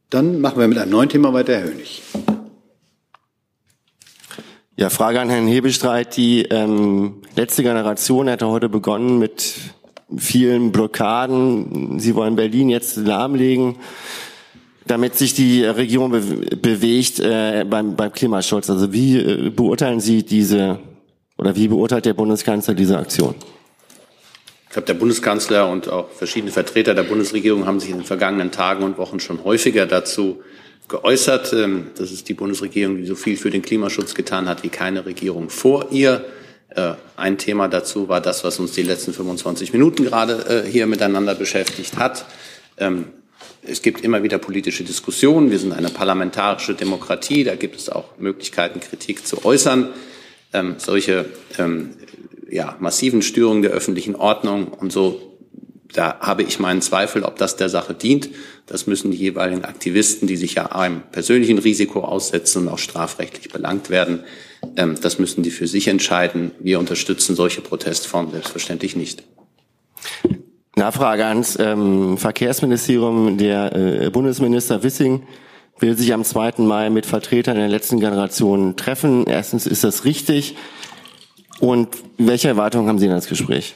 Dann 0.10 0.42
machen 0.42 0.60
wir 0.60 0.68
mit 0.68 0.78
einem 0.78 0.92
neuen 0.92 1.08
Thema 1.08 1.34
weiter, 1.34 1.54
Herr 1.54 1.64
Hönig. 1.64 2.02
Ja, 4.76 4.90
Frage 4.90 5.22
an 5.22 5.30
Herrn 5.30 5.46
Hebestreit. 5.46 6.18
Die 6.18 6.46
ähm, 6.46 7.22
letzte 7.36 7.62
Generation 7.62 8.28
hatte 8.28 8.48
heute 8.48 8.70
begonnen 8.70 9.20
mit 9.20 9.54
vielen 10.18 10.72
Blockaden. 10.72 12.00
Sie 12.00 12.16
wollen 12.16 12.36
Berlin 12.36 12.70
jetzt 12.70 12.98
lahmlegen, 12.98 13.76
damit 14.88 15.16
sich 15.16 15.36
die 15.36 15.64
Regierung 15.64 16.10
be 16.10 16.22
bewegt 16.56 17.20
äh, 17.20 17.66
beim, 17.70 17.96
beim 17.96 18.12
Klimaschutz. 18.12 18.68
Also 18.72 18.92
wie 18.92 19.20
äh, 19.20 19.52
beurteilen 19.52 20.00
Sie 20.00 20.24
diese 20.24 20.80
oder 21.38 21.56
wie 21.56 21.68
beurteilt 21.68 22.06
der 22.06 22.16
Bundeskanzler 22.16 22.74
diese 22.74 22.98
Aktion? 22.98 23.36
Ich 24.66 24.70
glaube, 24.72 24.88
der 24.88 24.96
Bundeskanzler 24.96 25.70
und 25.70 25.88
auch 25.88 26.10
verschiedene 26.10 26.52
Vertreter 26.52 26.96
der 26.96 27.04
Bundesregierung 27.04 27.68
haben 27.68 27.80
sich 27.80 27.92
in 27.92 27.98
den 27.98 28.06
vergangenen 28.06 28.50
Tagen 28.50 28.84
und 28.84 28.98
Wochen 28.98 29.20
schon 29.20 29.44
häufiger 29.44 29.86
dazu 29.86 30.42
geäußert. 30.88 31.54
Ähm, 31.54 31.88
das 31.98 32.12
ist 32.12 32.30
die 32.30 32.34
Bundesregierung, 32.34 32.98
die 32.98 33.06
so 33.06 33.16
viel 33.16 33.38
für 33.38 33.50
den 33.50 33.62
Klimaschutz 33.62 34.16
getan 34.16 34.48
hat 34.48 34.64
wie 34.64 34.70
keine 34.70 35.06
Regierung 35.06 35.50
vor 35.50 35.88
ihr. 35.92 36.26
Äh, 36.70 36.94
ein 37.18 37.38
Thema 37.38 37.68
dazu 37.68 38.10
war 38.10 38.22
das, 38.22 38.44
was 38.44 38.60
uns 38.60 38.74
die 38.74 38.84
letzten 38.84 39.14
25 39.14 39.74
Minuten 39.74 40.04
gerade 40.04 40.64
äh, 40.66 40.70
hier 40.70 40.88
miteinander 40.88 41.36
beschäftigt 41.36 41.98
hat. 41.98 42.26
Ähm, 42.78 43.06
es 43.62 43.82
gibt 43.82 44.02
immer 44.02 44.24
wieder 44.24 44.38
politische 44.40 44.84
Diskussionen. 44.84 45.52
Wir 45.52 45.60
sind 45.60 45.74
eine 45.74 45.90
parlamentarische 45.90 46.74
Demokratie. 46.74 47.44
Da 47.44 47.56
gibt 47.56 47.78
es 47.78 47.90
auch 47.90 48.18
Möglichkeiten, 48.18 48.80
Kritik 48.80 49.26
zu 49.26 49.46
äußern. 49.46 49.90
Ähm, 50.52 50.76
solche 50.78 51.26
ja, 52.50 52.76
massiven 52.80 53.22
Störungen 53.22 53.64
der 53.64 53.72
öffentlichen 53.72 54.16
Ordnung 54.16 54.68
und 54.68 54.92
so 54.92 55.33
da 55.94 56.20
habe 56.20 56.44
ich 56.44 56.60
meinen 56.60 56.82
Zweifel, 56.82 57.24
ob 57.24 57.38
das 57.38 57.56
der 57.56 57.70
Sache 57.70 57.94
dient. 57.94 58.30
Das 58.66 58.88
müssen 58.88 59.12
die 59.12 59.18
jeweiligen 59.18 59.64
Aktivisten, 59.64 60.28
die 60.28 60.38
sich 60.38 60.56
ja 60.56 60.68
einem 60.68 61.02
persönlichen 61.12 61.60
Risiko 61.60 62.02
aussetzen 62.02 62.64
und 62.64 62.70
auch 62.70 62.80
strafrechtlich 62.80 63.50
belangt 63.50 63.90
werden, 63.90 64.24
ähm, 64.76 64.96
das 65.02 65.20
müssen 65.20 65.44
die 65.44 65.52
für 65.52 65.68
sich 65.68 65.88
entscheiden. 65.88 66.52
Wir 66.60 66.80
unterstützen 66.80 67.36
solche 67.36 67.62
Protestformen 67.62 68.32
selbstverständlich 68.32 68.96
nicht. 68.96 69.24
Nachfrage 70.76 71.26
ans 71.26 71.58
ähm, 71.60 72.18
Verkehrsministerium. 72.18 73.38
Der 73.38 73.76
äh, 73.76 74.10
Bundesminister 74.10 74.84
Wissing 74.84 75.24
will 75.80 75.98
sich 75.98 76.14
am 76.14 76.24
2. 76.24 76.54
Mai 76.60 76.90
mit 76.90 77.06
Vertretern 77.06 77.58
der 77.58 77.68
letzten 77.68 78.00
Generation 78.00 78.76
treffen. 78.76 79.26
Erstens, 79.28 79.68
ist 79.68 79.84
das 79.84 80.06
richtig? 80.06 80.56
Und 81.60 81.90
welche 82.18 82.48
Erwartungen 82.48 82.88
haben 82.88 83.00
Sie 83.00 83.08
an 83.08 83.16
das 83.16 83.28
Gespräch? 83.28 83.76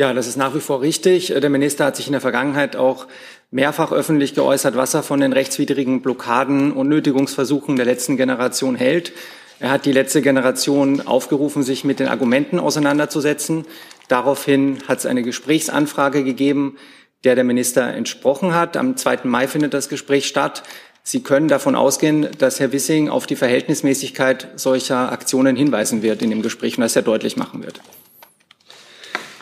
Ja, 0.00 0.14
das 0.14 0.26
ist 0.26 0.38
nach 0.38 0.54
wie 0.54 0.60
vor 0.60 0.80
richtig. 0.80 1.26
Der 1.26 1.50
Minister 1.50 1.84
hat 1.84 1.94
sich 1.94 2.06
in 2.06 2.12
der 2.12 2.22
Vergangenheit 2.22 2.74
auch 2.74 3.06
mehrfach 3.50 3.92
öffentlich 3.92 4.34
geäußert, 4.34 4.74
was 4.74 4.94
er 4.94 5.02
von 5.02 5.20
den 5.20 5.34
rechtswidrigen 5.34 6.00
Blockaden 6.00 6.72
und 6.72 6.88
Nötigungsversuchen 6.88 7.76
der 7.76 7.84
letzten 7.84 8.16
Generation 8.16 8.76
hält. 8.76 9.12
Er 9.58 9.70
hat 9.70 9.84
die 9.84 9.92
letzte 9.92 10.22
Generation 10.22 11.06
aufgerufen, 11.06 11.62
sich 11.62 11.84
mit 11.84 12.00
den 12.00 12.08
Argumenten 12.08 12.58
auseinanderzusetzen. 12.58 13.66
Daraufhin 14.08 14.78
hat 14.88 15.00
es 15.00 15.04
eine 15.04 15.22
Gesprächsanfrage 15.22 16.24
gegeben, 16.24 16.78
der 17.24 17.34
der 17.34 17.44
Minister 17.44 17.92
entsprochen 17.92 18.54
hat. 18.54 18.78
Am 18.78 18.96
2. 18.96 19.24
Mai 19.24 19.48
findet 19.48 19.74
das 19.74 19.90
Gespräch 19.90 20.26
statt. 20.26 20.62
Sie 21.02 21.22
können 21.22 21.48
davon 21.48 21.74
ausgehen, 21.74 22.26
dass 22.38 22.58
Herr 22.58 22.72
Wissing 22.72 23.10
auf 23.10 23.26
die 23.26 23.36
Verhältnismäßigkeit 23.36 24.48
solcher 24.56 25.12
Aktionen 25.12 25.56
hinweisen 25.56 26.00
wird 26.00 26.22
in 26.22 26.30
dem 26.30 26.40
Gespräch 26.40 26.78
und 26.78 26.84
das 26.84 26.96
er 26.96 27.02
deutlich 27.02 27.36
machen 27.36 27.62
wird. 27.62 27.82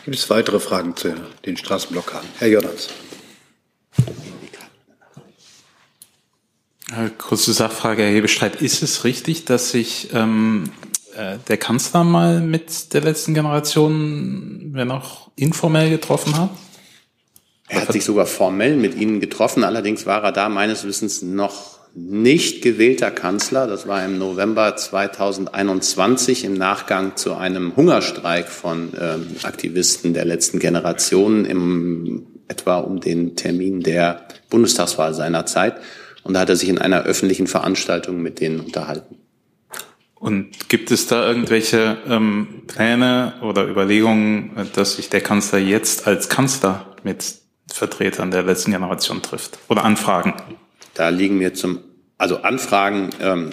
Gibt 0.05 0.17
es 0.17 0.29
weitere 0.29 0.59
Fragen 0.59 0.95
zu 0.95 1.15
den 1.45 1.57
Straßenblockaden? 1.57 2.29
Herr 2.37 2.47
Jordans. 2.47 2.89
Äh, 6.91 7.09
kurze 7.17 7.53
Sachfrage, 7.53 8.03
Herr 8.03 8.11
Hebestreit. 8.11 8.61
Ist 8.61 8.81
es 8.81 9.03
richtig, 9.03 9.45
dass 9.45 9.71
sich 9.71 10.09
ähm, 10.13 10.71
äh, 11.15 11.37
der 11.47 11.57
Kanzler 11.57 12.03
mal 12.03 12.39
mit 12.39 12.93
der 12.93 13.01
letzten 13.01 13.33
Generation, 13.33 14.71
wenn 14.73 14.89
auch 14.89 15.29
informell 15.35 15.89
getroffen 15.89 16.35
hat? 16.37 16.49
Er 17.67 17.81
hat 17.81 17.93
sich 17.93 18.03
sogar 18.03 18.25
formell 18.25 18.75
mit 18.75 18.95
ihnen 18.95 19.19
getroffen. 19.19 19.63
Allerdings 19.63 20.05
war 20.07 20.23
er 20.23 20.31
da 20.31 20.49
meines 20.49 20.85
Wissens 20.85 21.21
noch 21.21 21.78
nicht 21.93 22.61
gewählter 22.61 23.11
Kanzler. 23.11 23.67
Das 23.67 23.87
war 23.87 24.03
im 24.05 24.17
November 24.17 24.75
2021 24.75 26.45
im 26.45 26.53
Nachgang 26.53 27.15
zu 27.15 27.35
einem 27.35 27.75
Hungerstreik 27.75 28.47
von 28.47 28.93
ähm, 28.99 29.35
Aktivisten 29.43 30.13
der 30.13 30.25
letzten 30.25 30.59
Generation 30.59 31.45
im 31.45 32.27
etwa 32.47 32.79
um 32.79 32.99
den 32.99 33.35
Termin 33.35 33.81
der 33.81 34.27
Bundestagswahl 34.49 35.13
seiner 35.13 35.45
Zeit. 35.45 35.75
Und 36.23 36.33
da 36.33 36.41
hat 36.41 36.49
er 36.49 36.55
sich 36.55 36.67
in 36.67 36.79
einer 36.79 37.03
öffentlichen 37.03 37.47
Veranstaltung 37.47 38.21
mit 38.21 38.39
denen 38.39 38.59
unterhalten. 38.59 39.17
Und 40.15 40.67
gibt 40.67 40.91
es 40.91 41.07
da 41.07 41.25
irgendwelche 41.25 41.97
ähm, 42.05 42.63
Pläne 42.67 43.35
oder 43.41 43.65
Überlegungen, 43.67 44.51
dass 44.73 44.97
sich 44.97 45.09
der 45.09 45.21
Kanzler 45.21 45.59
jetzt 45.59 46.07
als 46.07 46.27
Kanzler 46.27 46.93
mit 47.03 47.35
Vertretern 47.67 48.31
der 48.31 48.43
letzten 48.43 48.71
Generation 48.71 49.21
trifft? 49.21 49.59
Oder 49.69 49.85
Anfragen? 49.85 50.33
Da 50.99 51.07
liegen 51.07 51.37
mir 51.37 51.53
zum, 51.53 51.79
also 52.17 52.41
Anfragen 52.41 53.11
ähm, 53.21 53.51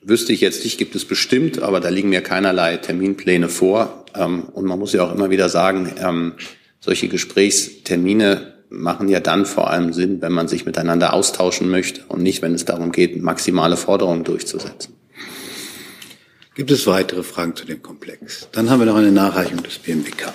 wüsste 0.00 0.32
ich 0.32 0.40
jetzt 0.40 0.62
nicht, 0.62 0.78
gibt 0.78 0.94
es 0.94 1.04
bestimmt, 1.04 1.60
aber 1.60 1.80
da 1.80 1.88
liegen 1.88 2.08
mir 2.08 2.20
keinerlei 2.20 2.76
Terminpläne 2.76 3.48
vor. 3.48 4.04
Ähm, 4.14 4.44
und 4.44 4.66
man 4.66 4.78
muss 4.78 4.92
ja 4.92 5.02
auch 5.02 5.12
immer 5.12 5.30
wieder 5.30 5.48
sagen, 5.48 5.92
ähm, 6.00 6.34
solche 6.78 7.08
Gesprächstermine 7.08 8.52
machen 8.70 9.08
ja 9.08 9.18
dann 9.18 9.44
vor 9.44 9.70
allem 9.70 9.92
Sinn, 9.92 10.22
wenn 10.22 10.30
man 10.30 10.46
sich 10.46 10.64
miteinander 10.64 11.14
austauschen 11.14 11.68
möchte 11.68 12.02
und 12.06 12.22
nicht, 12.22 12.42
wenn 12.42 12.54
es 12.54 12.64
darum 12.64 12.92
geht, 12.92 13.20
maximale 13.20 13.76
Forderungen 13.76 14.22
durchzusetzen. 14.22 14.94
Gibt 16.54 16.70
es 16.70 16.86
weitere 16.86 17.24
Fragen 17.24 17.56
zu 17.56 17.64
dem 17.64 17.82
Komplex? 17.82 18.46
Dann 18.52 18.70
haben 18.70 18.78
wir 18.78 18.86
noch 18.86 18.94
eine 18.94 19.10
Nachreichung 19.10 19.64
des 19.64 19.80
BMWK. 19.80 20.32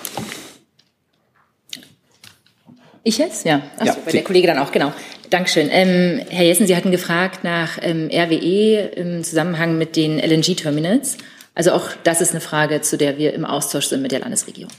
Ich 3.08 3.18
jetzt? 3.20 3.45
Ja. 3.45 3.62
Achso, 3.78 3.86
Ja, 3.86 3.97
Sie. 4.05 4.12
der 4.12 4.24
Kollege 4.26 4.47
dann 4.47 4.58
auch, 4.58 4.74
genau. 4.74 4.91
Dankeschön. 5.30 5.70
Ähm, 5.72 6.20
Herr 6.30 6.43
Jessen, 6.43 6.68
Sie 6.68 6.76
hatten 6.76 6.91
gefragt 6.91 7.41
nach 7.45 7.80
ähm, 7.82 8.10
RWE 8.12 8.91
im 8.97 9.24
Zusammenhang 9.24 9.78
mit 9.78 9.95
den 9.95 10.20
LNG-Terminals. 10.20 11.16
Also 11.55 11.72
auch 11.72 11.89
das 12.03 12.20
ist 12.20 12.32
eine 12.32 12.41
Frage, 12.41 12.82
zu 12.82 12.97
der 12.97 13.18
wir 13.18 13.34
im 13.34 13.45
Austausch 13.45 13.86
sind 13.86 14.01
mit 14.01 14.12
der 14.12 14.20
Landesregierung. 14.20 14.74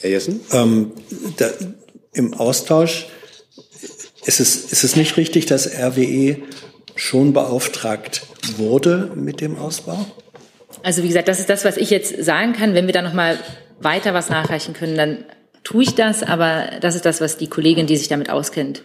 Herr 0.00 0.10
Jessen? 0.10 0.40
Ähm, 0.52 0.92
da, 1.36 1.48
Im 2.12 2.34
Austausch 2.34 3.06
ist 4.24 4.40
es, 4.40 4.72
ist 4.72 4.82
es 4.82 4.96
nicht 4.96 5.16
richtig, 5.16 5.46
dass 5.46 5.68
RWE 5.68 6.38
schon 6.96 7.32
beauftragt 7.32 8.22
wurde 8.56 9.12
mit 9.14 9.40
dem 9.40 9.56
Ausbau? 9.56 10.06
Also 10.82 11.04
wie 11.04 11.08
gesagt, 11.08 11.28
das 11.28 11.38
ist 11.38 11.48
das, 11.48 11.64
was 11.64 11.76
ich 11.76 11.90
jetzt 11.90 12.24
sagen 12.24 12.52
kann. 12.52 12.74
Wenn 12.74 12.86
wir 12.86 12.92
da 12.92 13.02
noch 13.02 13.12
mal 13.14 13.38
weiter 13.80 14.14
was 14.14 14.30
nachreichen 14.30 14.72
können, 14.74 14.96
dann 14.96 15.24
tue 15.66 15.82
ich 15.82 15.94
das. 15.94 16.22
Aber 16.22 16.70
das 16.80 16.94
ist 16.94 17.04
das, 17.04 17.20
was 17.20 17.36
die 17.36 17.48
Kollegin, 17.48 17.86
die 17.86 17.96
sich 17.96 18.08
damit 18.08 18.30
auskennt, 18.30 18.82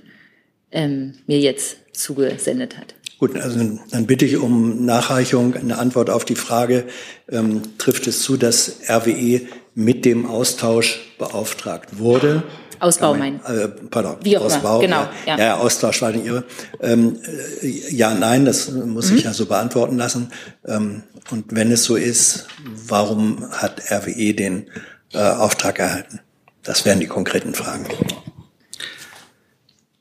ähm, 0.72 1.14
mir 1.28 1.40
jetzt 1.40 1.78
zugesendet 1.94 2.78
hat. 2.78 2.96
Gut, 3.20 3.38
also 3.38 3.60
dann 3.92 4.08
bitte 4.08 4.26
ich 4.26 4.38
um 4.38 4.84
Nachreichung, 4.86 5.54
eine 5.56 5.78
Antwort 5.78 6.10
auf 6.10 6.26
die 6.26 6.36
Frage, 6.36 6.86
ähm, 7.30 7.62
trifft 7.78 8.08
es 8.08 8.24
zu, 8.24 8.36
dass 8.36 8.78
RWE 8.90 9.42
mit 9.76 10.06
dem 10.06 10.26
Austausch 10.26 11.00
beauftragt 11.20 12.00
wurde? 12.00 12.42
Ausbau 12.80 13.14
man- 13.14 13.40
Äh, 13.46 13.68
pardon, 13.92 14.16
Wie 14.24 14.36
auch 14.38 14.46
immer, 14.46 14.56
Ausbau. 14.56 14.80
genau, 14.80 15.02
Ja, 15.28 15.38
ja. 15.38 15.46
ja. 15.46 15.58
Austausch 15.58 16.02
war 16.02 16.12
nicht 16.12 16.26
irre. 16.26 16.46
Ähm, 16.82 17.20
äh, 17.62 17.68
ja, 17.96 18.16
nein, 18.16 18.44
das 18.46 18.72
muss 18.72 19.12
Mhm. 19.12 19.18
ich 19.18 19.24
ja 19.26 19.34
so 19.34 19.46
beantworten 19.46 19.98
lassen. 19.98 20.32
Ähm, 20.66 21.04
und 21.30 21.46
wenn 21.56 21.72
es 21.72 21.84
so 21.84 21.96
ist, 21.96 22.48
warum 22.66 23.48
hat 23.52 23.92
RWE 23.92 24.34
den 24.34 24.66
äh, 25.14 25.20
Auftrag 25.20 25.78
erhalten? 25.78 26.22
Das 26.64 26.86
wären 26.86 27.00
die 27.00 27.08
konkreten 27.08 27.54
Fragen. 27.54 27.86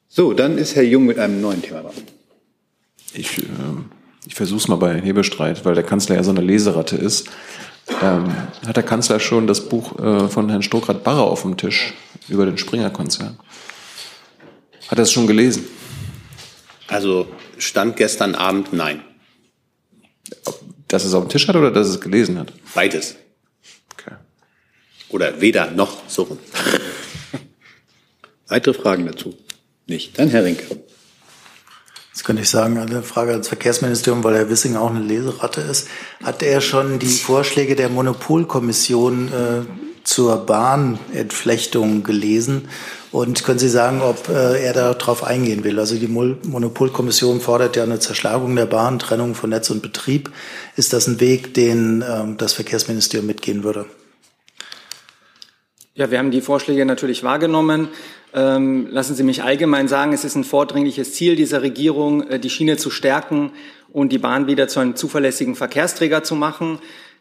So, 0.09 0.35
dann 0.35 0.59
ist 0.59 0.77
Herr 0.77 0.83
Jung 0.83 1.07
mit 1.07 1.19
einem 1.19 1.41
neuen 1.41 1.63
Thema 1.63 1.83
dran. 1.83 1.95
Ich, 3.15 3.39
äh, 3.39 3.45
ich 4.27 4.35
versuche 4.35 4.59
es 4.59 4.69
mal 4.69 4.77
bei 4.77 5.01
Hebestreit, 5.01 5.65
weil 5.65 5.75
der 5.75 5.85
Kanzler 5.85 6.17
ja 6.17 6.23
so 6.23 6.31
eine 6.31 6.41
Leseratte 6.41 6.97
ist. 6.97 7.29
Ähm, 8.03 8.35
hat 8.67 8.77
der 8.77 8.83
Kanzler 8.83 9.21
schon 9.21 9.47
das 9.47 9.69
Buch 9.69 9.99
äh, 9.99 10.29
von 10.29 10.49
Herrn 10.49 10.63
Stokrath-Barre 10.63 11.23
auf 11.23 11.43
dem 11.43 11.57
Tisch 11.57 11.95
über 12.29 12.45
den 12.45 12.59
Springer-Konzern? 12.59 13.39
Hat 14.89 14.99
er 14.99 15.03
es 15.03 15.13
schon 15.13 15.27
gelesen? 15.27 15.67
Also 16.87 17.29
stand 17.59 17.97
gestern 17.97 18.35
Abend 18.35 18.73
nein. 18.73 19.03
Dass 20.89 21.05
es 21.05 21.15
auf 21.15 21.25
dem 21.25 21.31
Tisch 21.31 21.47
hat 21.49 21.57
oder 21.57 21.71
dass 21.71 21.89
es 21.89 22.01
gelesen 22.01 22.39
hat? 22.39 22.53
Beides. 22.75 23.17
Oder 25.11 25.41
weder 25.41 25.71
noch 25.71 26.09
so 26.09 26.23
rum. 26.23 26.39
Weitere 28.49 28.75
Fragen 28.75 29.07
dazu? 29.07 29.37
Nicht. 29.87 30.19
Dann 30.19 30.29
Herr 30.29 30.45
Rinke. 30.45 30.65
Das 32.13 32.25
könnte 32.25 32.43
ich 32.43 32.51
sagen, 32.51 32.79
eine 32.79 33.03
Frage 33.03 33.33
ans 33.33 33.49
Verkehrsministerium, 33.49 34.25
weil 34.25 34.35
Herr 34.35 34.51
Wissing 34.51 34.77
auch 34.77 34.91
eine 34.91 35.01
Leseratte 35.01 35.61
ist. 35.61 35.89
Hat 36.23 36.43
er 36.43 36.61
schon 36.61 36.99
die 36.99 37.07
Vorschläge 37.07 37.77
der 37.77 37.89
Monopolkommission 37.89 39.29
äh, 39.29 39.61
zur 40.05 40.45
Bahnentflechtung 40.45 42.03
gelesen? 42.03 42.69
Und 43.13 43.43
können 43.43 43.59
Sie 43.59 43.69
sagen, 43.69 44.03
ob 44.03 44.29
äh, 44.29 44.63
er 44.63 44.73
darauf 44.73 45.25
eingehen 45.25 45.65
will? 45.65 45.79
Also 45.79 45.97
die 45.97 46.09
Mol 46.09 46.37
Monopolkommission 46.43 47.41
fordert 47.41 47.77
ja 47.77 47.85
eine 47.85 48.01
Zerschlagung 48.01 48.55
der 48.55 48.67
Bahn, 48.67 48.99
Trennung 48.99 49.35
von 49.35 49.51
Netz 49.51 49.71
und 49.71 49.81
Betrieb. 49.81 50.31
Ist 50.77 50.93
das 50.93 51.07
ein 51.07 51.21
Weg, 51.21 51.55
den 51.55 52.05
ähm, 52.07 52.37
das 52.37 52.53
Verkehrsministerium 52.53 53.27
mitgehen 53.27 53.65
würde? 53.65 53.87
Ja, 56.01 56.11
wir 56.11 56.19
haben 56.19 56.31
die 56.31 56.41
Vorschläge 56.41 56.87
natürlich 56.87 57.25
wahrgenommen. 57.25 57.89
Ähm, 58.33 58.87
lassen 58.91 59.15
Sie 59.15 59.23
mich 59.23 59.43
allgemein 59.43 59.87
sagen, 59.87 60.15
es 60.15 60.25
ist 60.25 60.35
ein 60.35 60.45
vordringliches 60.45 61.13
Ziel 61.13 61.37
dieser 61.37 61.61
Regierung, 61.61 62.23
äh, 62.23 62.41
die 62.41 62.49
Schiene 62.49 62.79
zu 62.79 62.89
stärken 62.89 63.53
und 63.93 64.11
die 64.11 64.17
Bahn 64.17 64.47
wieder 64.47 64.67
zu 64.67 64.81
einem 64.81 64.97
zuverlässigen 64.97 65.57
Verkehrsträger 65.57 66.23
zu 66.23 66.37
machen, 66.37 66.79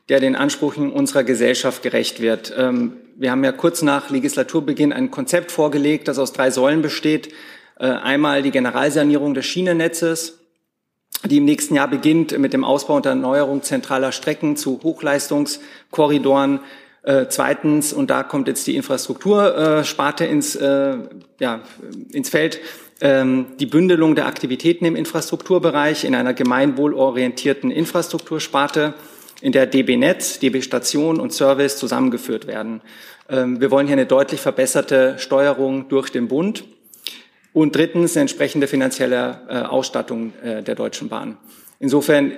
der 0.07 0.21
den 0.21 0.37
Ansprüchen 0.37 0.93
unserer 0.93 1.25
Gesellschaft 1.25 1.83
gerecht 1.83 2.21
wird. 2.21 2.53
Ähm, 2.57 2.93
wir 3.17 3.31
haben 3.31 3.43
ja 3.43 3.51
kurz 3.51 3.81
nach 3.81 4.11
Legislaturbeginn 4.11 4.93
ein 4.93 5.11
Konzept 5.11 5.51
vorgelegt, 5.51 6.07
das 6.07 6.17
aus 6.17 6.31
drei 6.31 6.49
Säulen 6.49 6.81
besteht. 6.81 7.33
Äh, 7.77 7.87
einmal 7.87 8.43
die 8.43 8.51
Generalsanierung 8.51 9.33
des 9.33 9.45
Schienennetzes, 9.45 10.39
die 11.25 11.39
im 11.39 11.43
nächsten 11.43 11.75
Jahr 11.75 11.89
beginnt 11.89 12.39
mit 12.39 12.53
dem 12.53 12.63
Ausbau 12.63 12.95
und 12.95 13.05
Erneuerung 13.05 13.61
zentraler 13.61 14.13
Strecken 14.13 14.55
zu 14.55 14.79
Hochleistungskorridoren. 14.81 16.61
Äh, 17.09 17.27
zweitens, 17.27 17.91
und 17.91 18.11
da 18.11 18.21
kommt 18.21 18.47
jetzt 18.47 18.67
die 18.67 18.75
Infrastruktursparte 18.75 20.25
ins, 20.25 20.55
äh, 20.55 20.95
ja, 21.39 21.61
ins 22.13 22.29
Feld, 22.29 22.59
ähm, 23.01 23.47
die 23.59 23.65
Bündelung 23.65 24.13
der 24.13 24.27
Aktivitäten 24.27 24.85
im 24.85 24.95
Infrastrukturbereich 24.95 26.03
in 26.03 26.13
einer 26.13 26.35
gemeinwohlorientierten 26.35 27.71
Infrastruktursparte, 27.71 28.93
in 29.41 29.53
der 29.53 29.65
DB 29.65 29.97
Netz, 29.97 30.37
DB 30.37 30.61
Station 30.61 31.19
und 31.19 31.33
Service 31.33 31.77
zusammengeführt 31.77 32.45
werden. 32.45 32.81
Ähm, 33.27 33.59
wir 33.59 33.71
wollen 33.71 33.87
hier 33.87 33.95
eine 33.95 34.05
deutlich 34.05 34.39
verbesserte 34.39 35.15
Steuerung 35.17 35.89
durch 35.89 36.11
den 36.11 36.27
Bund. 36.27 36.63
Und 37.53 37.75
drittens 37.75 38.15
eine 38.15 38.21
entsprechende 38.21 38.67
finanzielle 38.67 39.41
äh, 39.49 39.53
Ausstattung 39.61 40.33
äh, 40.43 40.61
der 40.61 40.75
Deutschen 40.75 41.09
Bahn. 41.09 41.37
Insofern 41.79 42.33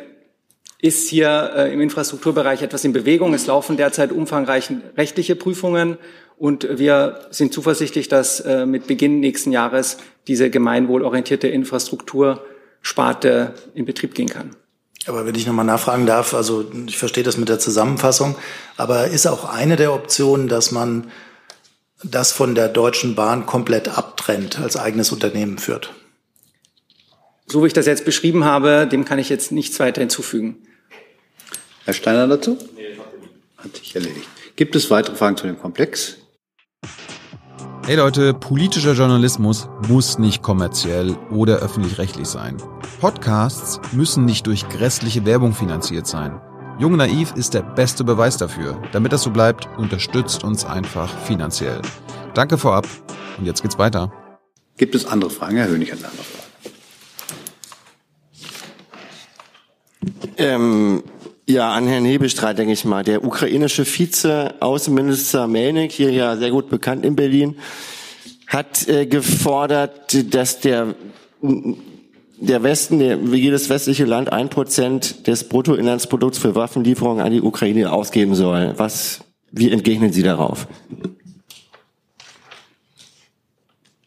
ist 0.82 1.07
hier 1.07 1.53
äh, 1.55 1.73
im 1.73 1.79
Infrastrukturbereich 1.79 2.61
etwas 2.63 2.84
in 2.84 2.91
Bewegung. 2.91 3.34
Es 3.34 3.47
laufen 3.47 3.77
derzeit 3.77 4.11
umfangreiche 4.11 4.82
rechtliche 4.97 5.36
Prüfungen 5.36 5.97
und 6.38 6.79
wir 6.79 7.27
sind 7.29 7.53
zuversichtlich, 7.53 8.07
dass 8.07 8.39
äh, 8.39 8.65
mit 8.65 8.88
Beginn 8.88 9.19
nächsten 9.19 9.51
Jahres 9.51 9.97
diese 10.27 10.49
gemeinwohlorientierte 10.49 11.47
Infrastruktursparte 11.47 13.53
in 13.75 13.86
Betrieb 13.86 14.15
gehen 14.15 14.29
kann. 14.29 14.55
Aber 15.05 15.23
wenn 15.25 15.36
ich 15.36 15.45
nochmal 15.45 15.65
nachfragen 15.65 16.07
darf, 16.07 16.34
also 16.34 16.65
ich 16.88 16.97
verstehe 16.97 17.23
das 17.23 17.38
mit 17.38 17.49
der 17.49 17.59
Zusammenfassung, 17.59 18.36
aber 18.77 19.07
ist 19.07 19.27
auch 19.27 19.45
eine 19.45 19.75
der 19.75 19.93
Optionen, 19.93 20.47
dass 20.47 20.71
man 20.71 21.11
das 22.03 22.32
von 22.32 22.55
der 22.55 22.69
Deutschen 22.69 23.13
Bahn 23.13 23.45
komplett 23.45 23.88
abtrennt, 23.88 24.59
als 24.59 24.77
eigenes 24.77 25.11
Unternehmen 25.11 25.59
führt? 25.59 25.93
So 27.45 27.61
wie 27.61 27.67
ich 27.67 27.73
das 27.73 27.86
jetzt 27.86 28.05
beschrieben 28.05 28.45
habe, 28.45 28.88
dem 28.88 29.05
kann 29.05 29.19
ich 29.19 29.29
jetzt 29.29 29.51
nichts 29.51 29.79
weiter 29.79 30.01
hinzufügen. 30.01 30.57
Herr 31.86 31.93
Steiner 31.93 32.27
dazu? 32.27 32.57
Hat 33.57 33.75
sich 33.75 33.95
erledigt. 33.95 34.27
Gibt 34.55 34.75
es 34.75 34.91
weitere 34.91 35.15
Fragen 35.15 35.38
zu 35.38 35.47
dem 35.47 35.59
Komplex? 35.59 36.17
Hey 37.86 37.95
Leute, 37.95 38.36
politischer 38.36 38.93
Journalismus 38.93 39.67
muss 39.88 40.19
nicht 40.19 40.43
kommerziell 40.43 41.15
oder 41.32 41.57
öffentlich-rechtlich 41.57 42.27
sein. 42.27 42.57
Podcasts 42.99 43.79
müssen 43.91 44.25
nicht 44.25 44.45
durch 44.45 44.69
grässliche 44.69 45.25
Werbung 45.25 45.53
finanziert 45.53 46.05
sein. 46.05 46.39
Jung 46.77 46.95
Naiv 46.95 47.34
ist 47.36 47.55
der 47.55 47.63
beste 47.63 48.03
Beweis 48.03 48.38
dafür. 48.38 48.79
Damit 48.91 49.11
das 49.11 49.23
so 49.23 49.32
bleibt, 49.32 49.67
unterstützt 49.77 50.43
uns 50.43 50.63
einfach 50.63 51.09
finanziell. 51.25 51.82
Danke 52.36 52.59
vorab 52.59 52.88
und 53.39 53.45
jetzt 53.45 53.63
geht's 53.63 53.79
weiter. 53.79 54.11
Gibt 54.77 54.93
es 54.93 55.05
andere 55.05 55.32
Fragen? 55.32 55.57
Herr 55.57 55.67
Hönig 55.67 55.91
hat 55.91 55.99
eine 55.99 56.09
andere 56.09 56.23
Frage. 56.23 56.41
Ähm, 60.38 61.03
ja, 61.52 61.72
an 61.72 61.88
Herrn 61.88 62.06
Hebestreit, 62.06 62.58
denke 62.58 62.74
ich 62.74 62.86
mal. 62.86 63.04
Der 63.04 63.24
ukrainische 63.24 63.86
Vize-Außenminister 63.86 65.47
Melnik, 65.47 65.91
hier 65.91 66.12
ja 66.12 66.38
sehr 66.38 66.52
gut 66.52 66.70
bekannt 66.70 67.06
in 67.06 67.16
Berlin, 67.16 67.56
hat 68.47 68.88
äh, 68.88 69.06
gefordert, 69.06 70.34
dass 70.34 70.60
der, 70.60 70.95
der 71.41 72.64
Westen, 72.64 72.99
der, 72.99 73.32
wie 73.32 73.38
jedes 73.38 73.70
westliche 73.70 74.06
Land, 74.06 74.32
ein 74.32 74.49
Prozent 74.49 75.28
des 75.28 75.47
Bruttoinlandsprodukts 75.47 76.38
für 76.38 76.56
Waffenlieferungen 76.56 77.24
an 77.24 77.32
die 77.32 77.41
Ukraine 77.41 77.91
ausgeben 77.91 78.36
soll. 78.36 78.74
Was, 78.78 79.22
wie 79.52 79.72
entgegnen 79.72 80.12
Sie 80.12 80.24
darauf? 80.24 80.68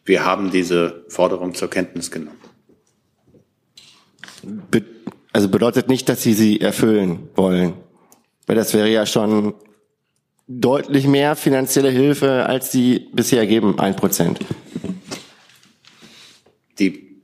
Wir 0.03 0.23
haben 0.23 0.51
diese 0.51 1.05
Forderung 1.09 1.55
zur 1.55 1.69
Kenntnis 1.69 2.11
genommen. 2.11 2.37
Be 4.69 4.94
also 5.35 5.49
bedeutet 5.49 5.89
nicht, 5.89 6.07
dass 6.07 6.23
Sie 6.23 6.33
sie 6.33 6.61
erfüllen 6.61 7.27
wollen. 7.35 7.73
Weil 8.47 8.55
das 8.55 8.73
wäre 8.73 8.89
ja 8.89 9.05
schon 9.05 9.53
deutlich 10.47 11.07
mehr 11.07 11.35
finanzielle 11.35 11.89
Hilfe, 11.89 12.45
als 12.45 12.71
Sie 12.71 13.09
bisher 13.11 13.45
geben, 13.45 13.77
ein 13.77 13.97
Prozent. 13.97 14.39
Die 16.79 17.19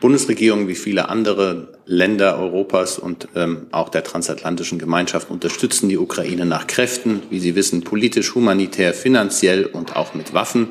Bundesregierung 0.00 0.66
wie 0.66 0.74
viele 0.74 1.08
andere 1.08 1.78
Länder 1.86 2.36
Europas 2.36 2.98
und 2.98 3.28
ähm, 3.36 3.68
auch 3.70 3.90
der 3.90 4.02
transatlantischen 4.02 4.80
Gemeinschaft 4.80 5.30
unterstützen 5.30 5.88
die 5.88 5.98
Ukraine 5.98 6.46
nach 6.46 6.66
Kräften, 6.66 7.22
wie 7.30 7.38
Sie 7.38 7.54
wissen, 7.54 7.84
politisch, 7.84 8.34
humanitär, 8.34 8.92
finanziell 8.92 9.66
und 9.66 9.94
auch 9.94 10.14
mit 10.14 10.34
Waffen. 10.34 10.70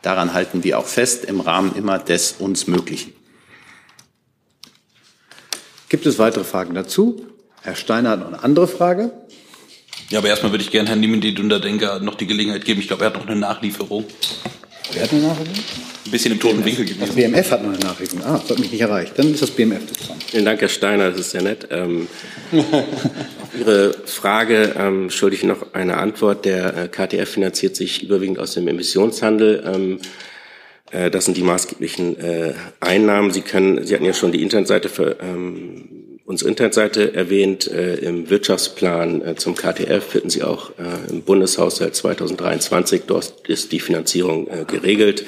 Daran 0.00 0.32
halten 0.32 0.64
wir 0.64 0.78
auch 0.78 0.86
fest 0.86 1.26
im 1.26 1.40
Rahmen 1.40 1.76
immer 1.76 1.98
des 1.98 2.36
uns 2.38 2.66
Möglichen. 2.66 3.17
Gibt 5.88 6.04
es 6.04 6.18
weitere 6.18 6.44
Fragen 6.44 6.74
dazu? 6.74 7.26
Herr 7.62 7.74
Steiner 7.74 8.10
hat 8.10 8.20
noch 8.20 8.28
eine 8.28 8.42
andere 8.42 8.68
Frage. 8.68 9.10
Ja, 10.10 10.18
aber 10.18 10.28
erstmal 10.28 10.52
würde 10.52 10.64
ich 10.64 10.70
gerne 10.70 10.88
Herrn 10.88 11.00
Niemendit-Dunderdenker 11.00 12.00
noch 12.00 12.14
die 12.14 12.26
Gelegenheit 12.26 12.64
geben. 12.64 12.80
Ich 12.80 12.88
glaube, 12.88 13.04
er 13.04 13.10
hat 13.10 13.16
noch 13.16 13.26
eine 13.26 13.36
Nachlieferung. 13.36 14.04
Wer 14.92 15.02
hat 15.02 15.12
eine 15.12 15.22
Nachlieferung? 15.22 15.64
Ein 16.04 16.10
bisschen 16.10 16.32
im 16.32 16.40
toten 16.40 16.64
Winkel 16.64 16.84
gewesen. 16.84 17.00
Das 17.00 17.14
BMF 17.14 17.50
hat 17.50 17.62
noch 17.62 17.70
eine 17.70 17.78
Nachlieferung. 17.78 18.24
Ah, 18.24 18.38
das 18.38 18.50
hat 18.50 18.58
mich 18.58 18.70
nicht 18.70 18.80
erreicht. 18.80 19.18
Dann 19.18 19.32
ist 19.32 19.42
das 19.42 19.50
BMF 19.50 19.80
dran. 19.86 20.16
Vielen 20.26 20.44
Dank, 20.44 20.60
Herr 20.60 20.68
Steiner, 20.68 21.10
das 21.10 21.20
ist 21.20 21.30
sehr 21.30 21.42
nett. 21.42 21.68
Ähm, 21.70 22.06
auf 22.52 23.58
Ihre 23.58 23.94
Frage 24.04 24.74
ähm, 24.78 25.10
schulde 25.10 25.36
ich 25.36 25.42
noch 25.42 25.72
eine 25.72 25.96
Antwort. 25.96 26.44
Der 26.44 26.76
äh, 26.76 26.88
KTF 26.88 27.30
finanziert 27.30 27.76
sich 27.76 28.02
überwiegend 28.02 28.38
aus 28.38 28.54
dem 28.54 28.68
Emissionshandel. 28.68 29.62
Ähm, 29.66 29.94
äh, 29.94 29.98
das 30.90 31.24
sind 31.24 31.36
die 31.36 31.42
maßgeblichen 31.42 32.18
äh, 32.18 32.54
Einnahmen. 32.80 33.30
Sie 33.30 33.42
können, 33.42 33.84
Sie 33.84 33.94
hatten 33.94 34.04
ja 34.04 34.14
schon 34.14 34.32
die 34.32 34.42
Internetseite 34.42 34.88
für 34.88 35.18
ähm, 35.20 36.18
unsere 36.28 36.50
Internetseite 36.50 37.14
erwähnt. 37.14 37.66
Äh, 37.66 37.96
Im 37.96 38.28
Wirtschaftsplan 38.28 39.22
äh, 39.22 39.34
zum 39.36 39.54
KTF 39.54 40.04
finden 40.04 40.28
Sie 40.28 40.42
auch 40.42 40.70
äh, 40.78 41.10
im 41.10 41.22
Bundeshaushalt 41.22 41.96
2023. 41.96 43.02
Dort 43.06 43.48
ist 43.48 43.72
die 43.72 43.80
Finanzierung 43.80 44.46
äh, 44.46 44.64
geregelt. 44.66 45.24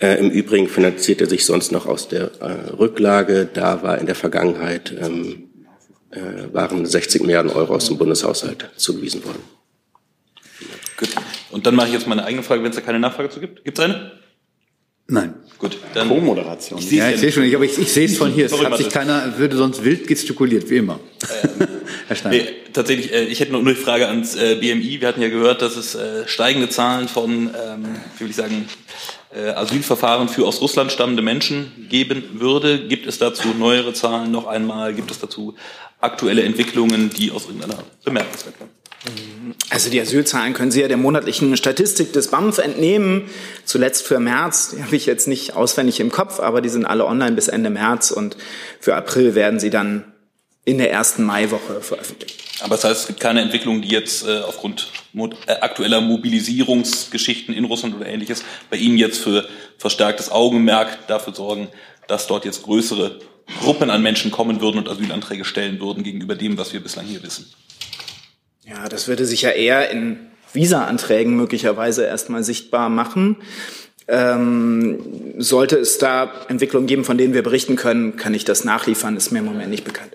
Äh, 0.00 0.18
Im 0.18 0.30
Übrigen 0.30 0.68
finanziert 0.68 1.22
er 1.22 1.28
sich 1.28 1.46
sonst 1.46 1.72
noch 1.72 1.86
aus 1.86 2.08
der 2.08 2.30
äh, 2.40 2.70
Rücklage. 2.76 3.48
Da 3.52 3.82
war 3.82 3.98
in 3.98 4.04
der 4.04 4.14
Vergangenheit 4.14 4.94
ähm, 5.00 5.48
äh, 6.10 6.52
waren 6.52 6.84
60 6.84 7.22
Milliarden 7.22 7.50
Euro 7.50 7.74
aus 7.74 7.86
dem 7.86 7.96
Bundeshaushalt 7.96 8.68
zugewiesen 8.76 9.24
worden. 9.24 9.42
Gut. 10.98 11.08
Und 11.50 11.66
dann 11.66 11.74
mache 11.74 11.88
ich 11.88 11.94
jetzt 11.94 12.06
meine 12.06 12.24
eigene 12.24 12.42
Frage, 12.42 12.62
wenn 12.62 12.70
es 12.70 12.76
da 12.76 12.82
keine 12.82 13.00
Nachfrage 13.00 13.30
zu 13.30 13.40
gibt. 13.40 13.64
Gibt 13.64 13.78
es 13.78 13.84
eine? 13.84 14.12
Nein. 15.10 15.34
Gut, 15.58 15.76
dann. 15.94 16.08
Co-Moderation. 16.08 16.78
Ich 16.78 16.90
Ja, 16.92 17.10
ich 17.10 17.18
sehe 17.18 17.32
schon 17.32 17.42
nicht, 17.42 17.54
aber 17.54 17.64
ich, 17.64 17.76
ich 17.78 17.92
sehe 17.92 18.04
es 18.04 18.16
von 18.16 18.30
hier. 18.30 18.46
Es 18.46 18.62
hat 18.62 18.76
sich 18.76 18.90
keiner, 18.90 19.38
würde 19.38 19.56
sonst 19.56 19.82
wild 19.82 20.06
gestikuliert, 20.06 20.70
wie 20.70 20.76
immer. 20.76 21.00
Herr 22.06 22.14
Steiner. 22.14 22.36
Nee, 22.36 22.48
tatsächlich, 22.72 23.12
äh, 23.12 23.24
ich 23.24 23.40
hätte 23.40 23.52
noch 23.52 23.62
nur 23.62 23.72
die 23.72 23.80
Frage 23.80 24.06
ans 24.06 24.36
äh, 24.36 24.54
BMI. 24.54 25.00
Wir 25.00 25.08
hatten 25.08 25.20
ja 25.20 25.28
gehört, 25.28 25.62
dass 25.62 25.76
es 25.76 25.94
äh, 25.94 26.28
steigende 26.28 26.68
Zahlen 26.68 27.08
von, 27.08 27.32
ähm, 27.32 27.86
wie 28.16 28.24
will 28.24 28.30
ich 28.30 28.36
sagen, 28.36 28.68
Asylverfahren 29.54 30.30
für 30.30 30.46
aus 30.46 30.62
Russland 30.62 30.90
stammende 30.90 31.20
Menschen 31.20 31.86
geben 31.90 32.24
würde. 32.40 32.88
Gibt 32.88 33.06
es 33.06 33.18
dazu 33.18 33.48
neuere 33.48 33.92
Zahlen 33.92 34.30
noch 34.30 34.46
einmal? 34.46 34.94
Gibt 34.94 35.10
es 35.10 35.18
dazu 35.20 35.54
aktuelle 36.00 36.42
Entwicklungen, 36.44 37.10
die 37.10 37.30
aus 37.30 37.44
irgendeiner 37.44 37.84
bemerkenswert 38.04 38.58
werden? 38.58 38.70
Also 39.70 39.90
die 39.90 40.00
Asylzahlen 40.00 40.54
können 40.54 40.70
Sie 40.70 40.80
ja 40.80 40.88
der 40.88 40.96
monatlichen 40.96 41.56
Statistik 41.56 42.12
des 42.12 42.28
BAMF 42.28 42.58
entnehmen. 42.58 43.30
Zuletzt 43.64 44.06
für 44.06 44.18
März, 44.18 44.74
die 44.74 44.82
habe 44.82 44.96
ich 44.96 45.06
jetzt 45.06 45.28
nicht 45.28 45.54
auswendig 45.54 46.00
im 46.00 46.10
Kopf, 46.10 46.40
aber 46.40 46.60
die 46.60 46.68
sind 46.68 46.84
alle 46.84 47.06
online 47.06 47.32
bis 47.32 47.48
Ende 47.48 47.70
März 47.70 48.10
und 48.10 48.36
für 48.80 48.96
April 48.96 49.34
werden 49.34 49.60
sie 49.60 49.70
dann 49.70 50.04
in 50.64 50.78
der 50.78 50.90
ersten 50.90 51.22
Maiwoche 51.22 51.80
veröffentlicht. 51.80 52.42
Aber 52.60 52.74
das 52.74 52.84
heißt, 52.84 53.00
es 53.02 53.06
gibt 53.06 53.20
keine 53.20 53.40
Entwicklung, 53.40 53.82
die 53.82 53.88
jetzt 53.88 54.26
äh, 54.26 54.40
aufgrund 54.40 54.90
mo 55.12 55.30
äh, 55.46 55.52
aktueller 55.52 56.00
Mobilisierungsgeschichten 56.00 57.54
in 57.54 57.64
Russland 57.64 57.94
oder 57.94 58.06
ähnliches 58.06 58.42
bei 58.68 58.76
Ihnen 58.76 58.98
jetzt 58.98 59.18
für 59.18 59.48
verstärktes 59.78 60.30
Augenmerk 60.30 61.06
dafür 61.06 61.34
sorgen, 61.34 61.68
dass 62.08 62.26
dort 62.26 62.44
jetzt 62.44 62.64
größere 62.64 63.20
Gruppen 63.60 63.90
an 63.90 64.02
Menschen 64.02 64.30
kommen 64.30 64.60
würden 64.60 64.78
und 64.78 64.88
Asylanträge 64.88 65.44
stellen 65.44 65.80
würden 65.80 66.02
gegenüber 66.02 66.34
dem, 66.34 66.58
was 66.58 66.72
wir 66.72 66.80
bislang 66.80 67.06
hier 67.06 67.22
wissen. 67.22 67.46
Ja, 68.68 68.88
das 68.88 69.08
würde 69.08 69.24
sich 69.24 69.42
ja 69.42 69.50
eher 69.50 69.90
in 69.90 70.18
Visa-Anträgen 70.52 71.36
möglicherweise 71.36 72.04
erstmal 72.04 72.44
sichtbar 72.44 72.88
machen. 72.88 73.36
Ähm, 74.08 74.98
sollte 75.38 75.76
es 75.76 75.98
da 75.98 76.30
Entwicklungen 76.48 76.86
geben, 76.86 77.04
von 77.04 77.18
denen 77.18 77.34
wir 77.34 77.42
berichten 77.42 77.76
können, 77.76 78.16
kann 78.16 78.34
ich 78.34 78.44
das 78.44 78.64
nachliefern, 78.64 79.16
ist 79.16 79.30
mir 79.30 79.40
im 79.40 79.44
Moment 79.44 79.70
nicht 79.70 79.84
bekannt. 79.84 80.12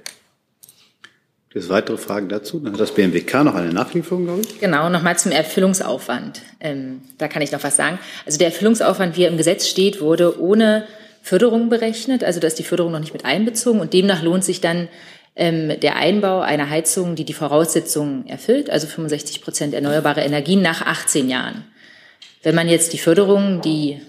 Gibt 1.49 1.66
es 1.66 1.70
weitere 1.70 1.97
Fragen 1.97 2.30
dazu? 2.30 2.60
Dann 2.60 2.74
hat 2.74 2.80
das 2.80 2.95
BMWK 2.95 3.43
noch 3.43 3.54
eine 3.54 3.72
Nachlieferung, 3.72 4.26
glaube 4.26 4.41
ich. 4.41 4.60
Genau, 4.60 4.89
nochmal 4.89 5.18
zum 5.20 5.32
Erfüllungsaufwand. 5.32 6.41
Ähm, 6.60 7.01
da 7.20 7.28
kann 7.28 7.43
ich 7.43 7.51
noch 7.51 7.64
was 7.64 7.76
sagen. 7.76 7.99
Also 8.26 8.39
der 8.39 8.47
Erfüllungsaufwand, 8.47 9.18
wie 9.18 9.26
er 9.26 9.30
im 9.30 9.38
Gesetz 9.38 9.68
steht, 9.68 10.01
wurde 10.01 10.41
ohne 10.41 10.88
Förderung 11.22 11.70
berechnet. 11.70 12.24
Also 12.24 12.39
da 12.39 12.47
ist 12.47 12.58
die 12.58 12.64
Förderung 12.64 12.91
noch 12.91 12.99
nicht 12.99 13.14
mit 13.14 13.24
einbezogen 13.24 13.80
und 13.80 13.93
demnach 13.93 14.24
lohnt 14.24 14.43
sich 14.43 14.62
dann 14.62 14.88
ähm, 15.36 15.79
der 15.79 15.95
Einbau 15.95 16.41
einer 16.41 16.69
Heizung, 16.69 17.15
die 17.15 17.25
die 17.25 17.34
Voraussetzungen 17.34 18.27
erfüllt, 18.27 18.69
also 18.69 18.88
65 18.88 19.41
Prozent 19.41 19.73
erneuerbare 19.73 20.21
Energien 20.21 20.61
nach 20.61 20.81
18 20.81 21.29
Jahren. 21.29 21.65
Wenn 22.43 22.55
man 22.55 22.69
jetzt 22.69 22.93
die 22.93 22.97
Förderung, 22.97 23.61
die 23.61 24.01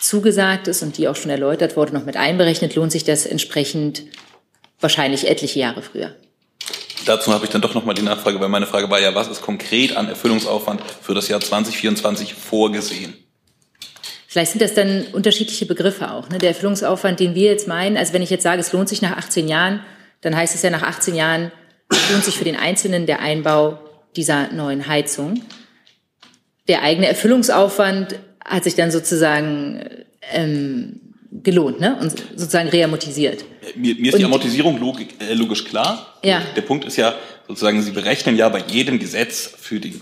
zugesagt 0.00 0.68
ist 0.68 0.82
und 0.82 0.98
die 0.98 1.08
auch 1.08 1.16
schon 1.16 1.30
erläutert 1.30 1.76
wurde, 1.76 1.94
noch 1.94 2.04
mit 2.04 2.16
einberechnet, 2.16 2.74
lohnt 2.74 2.92
sich 2.92 3.04
das 3.04 3.26
entsprechend 3.26 4.02
wahrscheinlich 4.80 5.28
etliche 5.28 5.60
Jahre 5.60 5.82
früher. 5.82 6.14
Dazu 7.06 7.32
habe 7.32 7.44
ich 7.46 7.50
dann 7.50 7.62
doch 7.62 7.74
nochmal 7.74 7.94
die 7.94 8.02
Nachfrage, 8.02 8.38
weil 8.40 8.48
meine 8.48 8.66
Frage 8.66 8.90
war 8.90 9.00
ja, 9.00 9.14
was 9.14 9.28
ist 9.28 9.40
konkret 9.40 9.96
an 9.96 10.08
Erfüllungsaufwand 10.08 10.82
für 11.02 11.14
das 11.14 11.28
Jahr 11.28 11.40
2024 11.40 12.34
vorgesehen? 12.34 13.14
Vielleicht 14.26 14.52
sind 14.52 14.62
das 14.62 14.74
dann 14.74 15.06
unterschiedliche 15.12 15.66
Begriffe 15.66 16.10
auch. 16.12 16.28
Ne? 16.28 16.38
Der 16.38 16.50
Erfüllungsaufwand, 16.50 17.18
den 17.18 17.34
wir 17.34 17.50
jetzt 17.50 17.66
meinen, 17.66 17.96
also 17.96 18.12
wenn 18.12 18.22
ich 18.22 18.30
jetzt 18.30 18.42
sage, 18.42 18.60
es 18.60 18.72
lohnt 18.72 18.88
sich 18.88 19.02
nach 19.02 19.16
18 19.16 19.48
Jahren, 19.48 19.80
dann 20.20 20.36
heißt 20.36 20.54
es 20.54 20.62
ja 20.62 20.70
nach 20.70 20.82
18 20.82 21.14
Jahren 21.14 21.52
lohnt 22.12 22.24
sich 22.24 22.36
für 22.36 22.44
den 22.44 22.56
Einzelnen 22.56 23.06
der 23.06 23.20
Einbau 23.20 23.78
dieser 24.16 24.52
neuen 24.52 24.86
Heizung. 24.86 25.42
Der 26.68 26.82
eigene 26.82 27.06
Erfüllungsaufwand 27.06 28.18
hat 28.44 28.64
sich 28.64 28.74
dann 28.74 28.90
sozusagen 28.90 30.04
ähm, 30.32 31.00
gelohnt 31.32 31.80
ne? 31.80 31.96
und 32.00 32.12
sozusagen 32.36 32.68
reamortisiert. 32.68 33.44
Mir, 33.76 33.94
mir 33.94 34.08
ist 34.08 34.18
die 34.18 34.24
Und- 34.24 34.26
Amortisierung 34.26 34.78
logik, 34.78 35.14
äh, 35.20 35.34
logisch 35.34 35.64
klar. 35.64 36.18
Ja. 36.22 36.42
Der 36.56 36.62
Punkt 36.62 36.84
ist 36.84 36.96
ja 36.96 37.14
sozusagen, 37.48 37.82
Sie 37.82 37.92
berechnen 37.92 38.36
ja 38.36 38.48
bei 38.48 38.62
jedem 38.66 38.98
Gesetz 38.98 39.52
für 39.58 39.80
den 39.80 40.00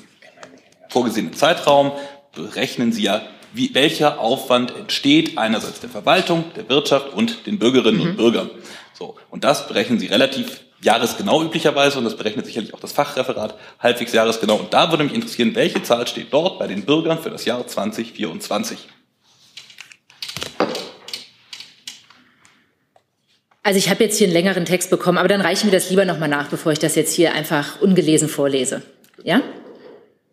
vorgesehenen 0.89 1.35
Zeitraum, 1.35 1.93
berechnen 2.35 2.93
Sie 2.93 3.03
ja, 3.03 3.23
wie, 3.53 3.75
welcher 3.75 4.21
Aufwand 4.21 4.75
entsteht 4.75 5.39
einerseits 5.39 5.81
der 5.81 5.91
Verwaltung, 5.91 6.45
der 6.57 6.69
Wirtschaft 6.69 7.13
und 7.13 7.47
den 7.47 7.59
Bürgerinnen 7.59 8.01
und 8.01 8.17
Bürgern. 8.17 8.51
So. 8.93 9.17
Und 9.31 9.45
das 9.45 9.69
berechnen 9.69 9.99
Sie 9.99 10.07
relativ 10.07 10.61
jahresgenau 10.81 11.43
üblicherweise 11.43 11.99
und 11.99 12.05
das 12.05 12.17
berechnet 12.17 12.47
sicherlich 12.47 12.75
auch 12.75 12.81
das 12.81 12.93
Fachreferat 12.93 13.55
halbwegs 13.81 14.13
jahresgenau. 14.13 14.57
Und 14.57 14.73
da 14.73 14.91
würde 14.91 15.05
mich 15.05 15.15
interessieren, 15.15 15.55
welche 15.55 15.83
Zahl 15.83 16.07
steht 16.07 16.33
dort 16.33 16.59
bei 16.59 16.67
den 16.67 16.85
Bürgern 16.85 17.19
für 17.19 17.31
das 17.31 17.45
Jahr 17.45 17.67
2024? 17.67 18.79
Also 23.63 23.77
ich 23.77 23.91
habe 23.91 24.03
jetzt 24.03 24.17
hier 24.17 24.29
einen 24.29 24.35
längeren 24.35 24.65
Text 24.65 24.89
bekommen, 24.89 25.19
aber 25.19 25.29
dann 25.29 25.43
reichen 25.43 25.71
wir 25.71 25.79
das 25.79 25.91
lieber 25.91 26.05
nochmal 26.07 26.29
nach, 26.29 26.49
bevor 26.49 26.73
ich 26.73 26.79
das 26.79 26.95
jetzt 26.95 27.15
hier 27.15 27.35
einfach 27.35 27.83
ungelesen 27.83 28.29
vorlese. 28.29 28.83
Ja? 29.25 29.43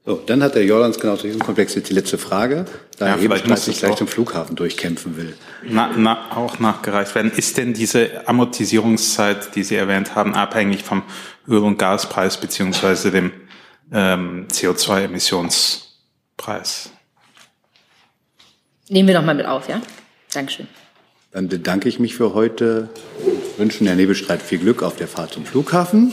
So, 0.07 0.21
dann 0.23 0.43
hat 0.43 0.53
der 0.53 0.63
Jordans 0.65 0.99
genau 0.99 1.15
zu 1.15 1.25
diesem 1.25 1.41
Komplex 1.41 1.73
jetzt 1.73 1.89
die 1.89 1.95
letzte 1.95 2.19
Frage, 2.19 2.65
da 2.99 3.07
Ja, 3.07 3.15
er 3.15 3.47
muss 3.47 3.65
sich 3.65 3.79
gleich 3.79 3.93
auch- 3.93 3.97
zum 3.97 4.07
Flughafen 4.07 4.55
durchkämpfen 4.55 5.17
will. 5.17 5.35
Na, 5.63 5.89
na, 5.97 6.37
auch 6.37 6.59
nachgereicht 6.59 7.15
werden. 7.15 7.31
Ist 7.35 7.57
denn 7.57 7.73
diese 7.73 8.27
Amortisierungszeit, 8.27 9.55
die 9.55 9.63
Sie 9.63 9.73
erwähnt 9.75 10.13
haben, 10.13 10.35
abhängig 10.35 10.83
vom 10.83 11.01
Öl- 11.47 11.63
und 11.63 11.79
Gaspreis 11.79 12.37
beziehungsweise 12.37 13.09
dem 13.09 13.31
ähm, 13.91 14.45
CO2-Emissionspreis? 14.51 16.91
Nehmen 18.89 19.07
wir 19.07 19.15
nochmal 19.15 19.33
mit 19.35 19.47
auf, 19.47 19.67
ja? 19.67 19.81
Dankeschön. 20.33 20.67
Dann 21.31 21.47
bedanke 21.49 21.89
ich 21.89 21.97
mich 21.99 22.15
für 22.15 22.35
heute 22.35 22.89
und 23.25 23.57
wünsche 23.59 23.83
Herrn 23.83 23.97
Nebelstreit 23.97 24.41
viel 24.43 24.59
Glück 24.59 24.83
auf 24.83 24.95
der 24.97 25.07
Fahrt 25.07 25.33
zum 25.33 25.45
Flughafen. 25.45 26.11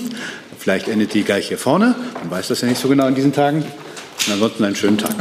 Vielleicht 0.58 0.88
endet 0.88 1.12
die 1.12 1.24
gleich 1.24 1.48
hier 1.48 1.58
vorne. 1.58 1.94
Man 2.14 2.30
weiß 2.30 2.48
das 2.48 2.62
ja 2.62 2.68
nicht 2.68 2.80
so 2.80 2.88
genau 2.88 3.06
in 3.08 3.14
diesen 3.14 3.32
Tagen. 3.32 3.64
Und 4.26 4.34
ansonsten 4.34 4.64
einen 4.64 4.76
schönen 4.76 4.98
Tag. 4.98 5.14